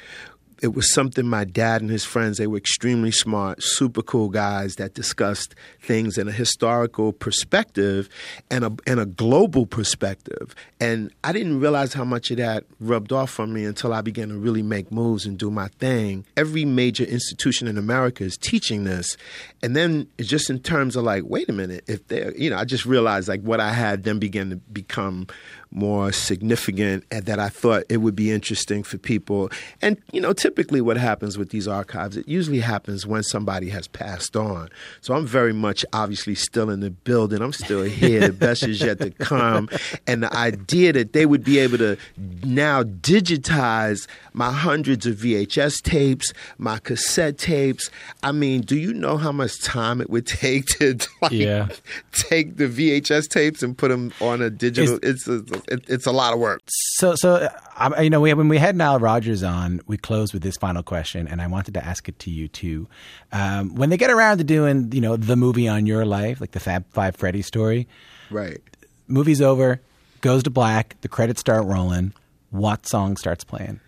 It 0.61 0.75
was 0.75 0.93
something 0.93 1.25
my 1.25 1.43
dad 1.43 1.81
and 1.81 1.89
his 1.89 2.05
friends, 2.05 2.37
they 2.37 2.45
were 2.45 2.57
extremely 2.57 3.11
smart, 3.11 3.63
super 3.63 4.03
cool 4.03 4.29
guys 4.29 4.75
that 4.75 4.93
discussed 4.93 5.55
things 5.81 6.19
in 6.19 6.27
a 6.27 6.31
historical 6.31 7.13
perspective 7.13 8.07
and 8.51 8.63
a, 8.63 8.71
and 8.85 8.99
a 8.99 9.07
global 9.07 9.65
perspective. 9.65 10.53
And 10.79 11.11
I 11.23 11.33
didn't 11.33 11.59
realize 11.59 11.93
how 11.93 12.03
much 12.03 12.29
of 12.29 12.37
that 12.37 12.65
rubbed 12.79 13.11
off 13.11 13.39
on 13.39 13.51
me 13.51 13.65
until 13.65 13.91
I 13.91 14.01
began 14.01 14.29
to 14.29 14.37
really 14.37 14.61
make 14.61 14.91
moves 14.91 15.25
and 15.25 15.37
do 15.37 15.49
my 15.49 15.67
thing. 15.79 16.25
Every 16.37 16.65
major 16.65 17.05
institution 17.05 17.67
in 17.67 17.77
America 17.77 18.23
is 18.23 18.37
teaching 18.37 18.83
this. 18.83 19.17
And 19.63 19.75
then 19.75 20.07
just 20.19 20.49
in 20.49 20.59
terms 20.59 20.95
of 20.95 21.03
like, 21.03 21.23
wait 21.25 21.49
a 21.49 21.53
minute, 21.53 21.85
if 21.87 22.07
they're, 22.07 22.35
you 22.37 22.51
know, 22.51 22.57
I 22.57 22.65
just 22.65 22.85
realized 22.85 23.27
like 23.27 23.41
what 23.41 23.59
I 23.59 23.73
had 23.73 24.03
then 24.03 24.19
began 24.19 24.51
to 24.51 24.57
become 24.57 25.27
more 25.73 26.11
significant 26.11 27.05
and 27.11 27.25
that 27.25 27.39
I 27.39 27.47
thought 27.47 27.83
it 27.87 27.97
would 27.97 28.15
be 28.15 28.29
interesting 28.31 28.83
for 28.83 28.97
people. 28.97 29.49
And, 29.81 29.97
you 30.11 30.19
know, 30.19 30.33
typically 30.33 30.81
what 30.81 30.97
happens 30.97 31.37
with 31.37 31.49
these 31.49 31.67
archives, 31.67 32.17
it 32.17 32.27
usually 32.27 32.59
happens 32.59 33.07
when 33.07 33.23
somebody 33.23 33.69
has 33.69 33.87
passed 33.87 34.35
on. 34.35 34.69
So 34.99 35.13
I'm 35.13 35.25
very 35.25 35.53
much 35.53 35.85
obviously 35.93 36.35
still 36.35 36.69
in 36.69 36.81
the 36.81 36.89
building. 36.91 37.41
I'm 37.41 37.53
still 37.53 37.83
here. 37.83 38.19
the 38.27 38.33
best 38.33 38.63
is 38.63 38.81
yet 38.81 38.99
to 38.99 39.11
come. 39.11 39.69
And 40.07 40.23
the 40.23 40.35
idea 40.35 40.91
that 40.93 41.13
they 41.13 41.25
would 41.25 41.43
be 41.43 41.57
able 41.59 41.77
to 41.77 41.97
now 42.43 42.83
digitize 42.83 44.07
my 44.33 44.51
hundreds 44.51 45.05
of 45.05 45.15
VHS 45.17 45.81
tapes, 45.81 46.33
my 46.57 46.79
cassette 46.79 47.37
tapes. 47.37 47.89
I 48.23 48.31
mean, 48.31 48.61
do 48.61 48.77
you 48.77 48.93
know 48.93 49.15
how 49.17 49.31
much 49.31 49.61
time 49.61 50.01
it 50.01 50.09
would 50.09 50.27
take 50.27 50.65
to 50.79 50.97
like, 51.21 51.31
Yeah. 51.31 51.69
take 52.11 52.57
the 52.57 52.67
VHS 52.67 53.29
tapes 53.29 53.63
and 53.63 53.77
put 53.77 53.87
them 53.89 54.11
on 54.19 54.41
a 54.41 54.49
digital? 54.49 54.99
it's 55.01 55.27
a, 55.27 55.43
it, 55.67 55.83
it's 55.89 56.05
a 56.05 56.11
lot 56.11 56.33
of 56.33 56.39
work. 56.39 56.61
So, 56.67 57.15
so 57.15 57.49
I, 57.77 58.01
you 58.01 58.09
know, 58.09 58.21
we, 58.21 58.33
when 58.33 58.47
we 58.47 58.57
had 58.57 58.75
Nile 58.75 58.99
Rodgers 58.99 59.43
on, 59.43 59.81
we 59.87 59.97
closed 59.97 60.33
with 60.33 60.43
this 60.43 60.57
final 60.57 60.83
question, 60.83 61.27
and 61.27 61.41
I 61.41 61.47
wanted 61.47 61.73
to 61.75 61.85
ask 61.85 62.07
it 62.09 62.17
to 62.19 62.29
you 62.29 62.47
too. 62.47 62.87
Um, 63.31 63.75
when 63.75 63.89
they 63.89 63.97
get 63.97 64.09
around 64.11 64.39
to 64.39 64.43
doing, 64.43 64.91
you 64.91 65.01
know, 65.01 65.15
the 65.17 65.35
movie 65.35 65.67
on 65.67 65.85
your 65.85 66.05
life, 66.05 66.39
like 66.41 66.51
the 66.51 66.59
Fab 66.59 66.85
Five 66.91 67.15
Freddy 67.15 67.41
story, 67.41 67.87
Right. 68.29 68.61
movie's 69.07 69.41
over, 69.41 69.81
goes 70.21 70.43
to 70.43 70.49
black, 70.49 70.95
the 71.01 71.07
credits 71.07 71.39
start 71.41 71.65
rolling. 71.65 72.13
What 72.51 72.87
song 72.87 73.17
starts 73.17 73.43
playing? 73.43 73.79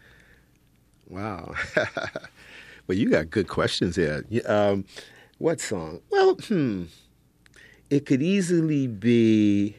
Wow. 1.10 1.54
well, 2.88 2.98
you 2.98 3.10
got 3.10 3.30
good 3.30 3.48
questions 3.48 3.96
here. 3.96 4.24
Um, 4.46 4.86
what 5.38 5.62
song? 5.62 6.02
Well, 6.10 6.36
hmm. 6.36 6.86
It 7.90 8.06
could 8.08 8.24
easily 8.24 8.88
be 8.88 9.76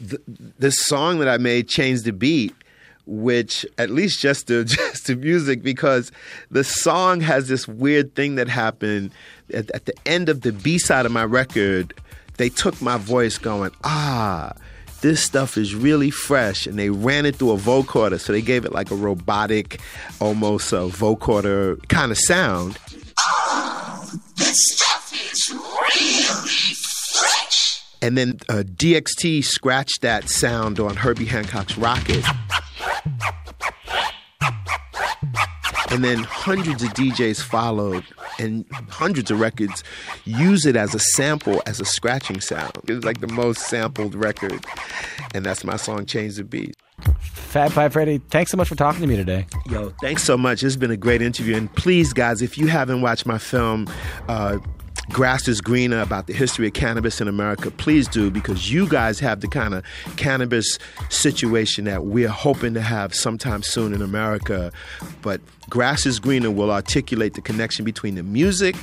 the, 0.00 0.20
the 0.58 0.70
song 0.70 1.18
that 1.18 1.28
I 1.28 1.38
made, 1.38 1.68
Change 1.68 2.02
the 2.02 2.12
Beat, 2.12 2.54
which 3.06 3.64
at 3.78 3.90
least 3.90 4.20
just 4.20 4.48
to 4.48 4.64
just 4.64 5.06
the 5.06 5.16
music 5.16 5.62
because 5.62 6.12
the 6.50 6.64
song 6.64 7.20
has 7.20 7.48
this 7.48 7.66
weird 7.66 8.14
thing 8.14 8.34
that 8.36 8.48
happened 8.48 9.12
at, 9.52 9.70
at 9.70 9.86
the 9.86 9.94
end 10.04 10.28
of 10.28 10.42
the 10.42 10.52
B 10.52 10.78
side 10.78 11.06
of 11.06 11.12
my 11.12 11.24
record. 11.24 11.94
They 12.36 12.50
took 12.50 12.82
my 12.82 12.98
voice, 12.98 13.38
going, 13.38 13.70
ah, 13.84 14.52
this 15.00 15.22
stuff 15.22 15.56
is 15.56 15.74
really 15.74 16.10
fresh, 16.10 16.66
and 16.66 16.78
they 16.78 16.90
ran 16.90 17.24
it 17.24 17.36
through 17.36 17.52
a 17.52 17.56
vocoder, 17.56 18.20
so 18.20 18.32
they 18.32 18.42
gave 18.42 18.64
it 18.64 18.72
like 18.72 18.90
a 18.90 18.94
robotic, 18.94 19.80
almost 20.20 20.72
a 20.72 20.88
vocoder 20.88 21.86
kind 21.88 22.12
of 22.12 22.18
sound. 22.18 22.78
And 28.02 28.16
then 28.16 28.38
uh, 28.48 28.62
DXT 28.66 29.44
scratched 29.44 30.02
that 30.02 30.28
sound 30.28 30.78
on 30.80 30.96
Herbie 30.96 31.24
Hancock's 31.24 31.74
Rockit. 31.74 32.24
And 35.90 36.04
then 36.04 36.18
hundreds 36.24 36.82
of 36.82 36.90
DJs 36.90 37.42
followed, 37.42 38.04
and 38.38 38.66
hundreds 38.90 39.30
of 39.30 39.40
records 39.40 39.84
use 40.24 40.66
it 40.66 40.76
as 40.76 40.94
a 40.94 40.98
sample, 40.98 41.62
as 41.64 41.80
a 41.80 41.84
scratching 41.84 42.40
sound. 42.40 42.72
It's 42.88 43.04
like 43.04 43.20
the 43.20 43.28
most 43.28 43.60
sampled 43.62 44.14
record. 44.14 44.64
And 45.32 45.46
that's 45.46 45.64
my 45.64 45.76
song, 45.76 46.04
Change 46.04 46.36
the 46.36 46.44
Beat. 46.44 46.76
Fab 47.20 47.72
Five 47.72 47.92
Freddy, 47.92 48.18
thanks 48.30 48.50
so 48.50 48.56
much 48.56 48.68
for 48.68 48.74
talking 48.74 49.00
to 49.00 49.06
me 49.06 49.16
today. 49.16 49.46
Yo, 49.70 49.90
thanks 50.02 50.22
so 50.24 50.36
much. 50.36 50.62
It's 50.62 50.76
been 50.76 50.90
a 50.90 50.96
great 50.96 51.22
interview. 51.22 51.56
And 51.56 51.72
please, 51.76 52.12
guys, 52.12 52.42
if 52.42 52.58
you 52.58 52.66
haven't 52.66 53.00
watched 53.00 53.24
my 53.24 53.38
film, 53.38 53.86
uh, 54.28 54.58
Grass 55.10 55.48
is 55.48 55.60
Greener 55.60 56.00
about 56.00 56.26
the 56.26 56.32
history 56.32 56.66
of 56.66 56.72
cannabis 56.72 57.20
in 57.20 57.28
America, 57.28 57.70
please 57.70 58.08
do 58.08 58.30
because 58.30 58.72
you 58.72 58.88
guys 58.88 59.18
have 59.20 59.40
the 59.40 59.48
kind 59.48 59.72
of 59.74 59.84
cannabis 60.16 60.78
situation 61.08 61.84
that 61.84 62.04
we're 62.04 62.28
hoping 62.28 62.74
to 62.74 62.80
have 62.80 63.14
sometime 63.14 63.62
soon 63.62 63.94
in 63.94 64.02
America. 64.02 64.72
But 65.22 65.40
Grass 65.70 66.06
is 66.06 66.18
Greener 66.18 66.50
will 66.50 66.70
articulate 66.70 67.34
the 67.34 67.40
connection 67.40 67.84
between 67.84 68.16
the 68.16 68.22
music 68.22 68.76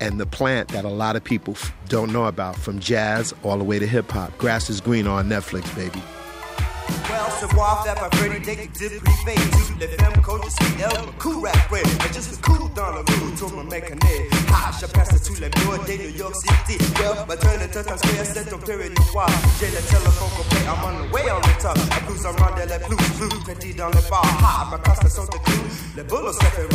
and 0.00 0.20
the 0.20 0.26
plant 0.26 0.68
that 0.68 0.84
a 0.84 0.90
lot 0.90 1.16
of 1.16 1.24
people 1.24 1.56
don't 1.88 2.12
know 2.12 2.26
about, 2.26 2.56
from 2.56 2.80
jazz 2.80 3.32
all 3.42 3.56
the 3.56 3.64
way 3.64 3.78
to 3.78 3.86
hip 3.86 4.10
hop. 4.10 4.36
Grass 4.36 4.68
is 4.68 4.80
Greener 4.80 5.10
on 5.10 5.28
Netflix, 5.28 5.74
baby. 5.74 6.02
Savoir 7.30 7.84
faire 7.84 7.94
pas 7.94 8.08
Freddy 8.16 8.40
détective 8.40 9.00
privé 9.00 9.34
Tous 9.52 9.78
les 9.78 9.88
femmes 9.88 10.22
coachent, 10.22 10.40
je 10.60 10.82
elle, 10.82 11.06
cool 11.18 11.44
rap 11.46 11.70
ouais 11.70 11.82
Et 11.82 12.20
suis 12.20 12.36
cool 12.38 12.58
dans 12.74 12.90
le 12.90 12.98
mood, 12.98 13.38
tout 13.38 13.48
me 13.48 13.62
mécanique 13.64 14.32
Ah, 14.52 14.70
je 14.80 14.86
passe 14.86 15.22
tous 15.22 15.34
les 15.34 15.50
mots 15.64 15.76
de 15.76 15.92
New 15.92 16.16
York 16.16 16.34
City. 16.34 16.82
Well, 16.98 17.26
maternity 17.28 17.72
Times 17.72 17.98
Square, 17.98 18.26
c'est 18.32 18.50
ton 18.50 18.58
territoire 18.58 19.30
J'ai 19.60 19.66
le 19.66 19.72
téléphone 19.72 20.30
coupé, 20.36 20.56
I'm 20.64 20.82
on 20.82 21.08
the 21.08 21.12
way 21.12 21.30
on 21.30 21.40
the 21.40 21.62
top. 21.62 21.76
La 21.90 22.00
blues 22.06 22.26
en 22.26 22.32
rendez 22.42 22.66
les 22.66 22.86
blues, 22.86 23.10
blues 23.18 23.44
Petit 23.44 23.74
dans 23.74 23.88
les 23.88 24.10
bars, 24.10 24.22
ah, 24.42 24.68
ma 24.70 24.78
casse 24.78 25.14
sont 25.14 25.24
de 25.24 25.38
clous 25.38 25.64
Les 25.96 26.02
boulots 26.04 26.32
se 26.32 26.38
fait 26.38 26.68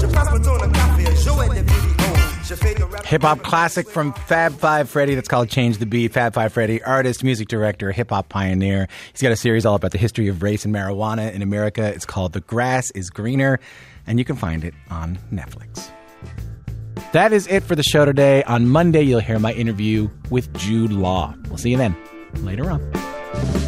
Je 0.00 0.06
passe 0.06 0.30
mon 0.32 0.40
tour 0.40 0.58
de 0.58 0.66
café, 0.66 1.16
jouer 1.22 1.48
des 1.50 1.62
vidéos 1.62 2.17
Hip 2.48 3.22
hop 3.22 3.42
classic 3.42 3.90
from 3.90 4.14
Fab 4.14 4.54
Five 4.54 4.88
Freddy 4.88 5.14
that's 5.14 5.28
called 5.28 5.50
Change 5.50 5.76
the 5.76 5.84
Beat. 5.84 6.14
Fab 6.14 6.32
Five 6.32 6.50
Freddy, 6.50 6.82
artist, 6.82 7.22
music 7.22 7.48
director, 7.48 7.92
hip 7.92 8.08
hop 8.08 8.30
pioneer. 8.30 8.88
He's 9.12 9.20
got 9.20 9.32
a 9.32 9.36
series 9.36 9.66
all 9.66 9.74
about 9.74 9.90
the 9.90 9.98
history 9.98 10.28
of 10.28 10.42
race 10.42 10.64
and 10.64 10.74
marijuana 10.74 11.30
in 11.30 11.42
America. 11.42 11.86
It's 11.86 12.06
called 12.06 12.32
The 12.32 12.40
Grass 12.40 12.90
is 12.92 13.10
Greener, 13.10 13.60
and 14.06 14.18
you 14.18 14.24
can 14.24 14.36
find 14.36 14.64
it 14.64 14.72
on 14.90 15.18
Netflix. 15.30 15.90
That 17.12 17.34
is 17.34 17.46
it 17.48 17.64
for 17.64 17.74
the 17.74 17.82
show 17.82 18.06
today. 18.06 18.42
On 18.44 18.66
Monday, 18.66 19.02
you'll 19.02 19.20
hear 19.20 19.38
my 19.38 19.52
interview 19.52 20.08
with 20.30 20.50
Jude 20.56 20.92
Law. 20.92 21.34
We'll 21.48 21.58
see 21.58 21.70
you 21.70 21.76
then. 21.76 21.94
Later 22.36 22.70
on. 22.70 23.67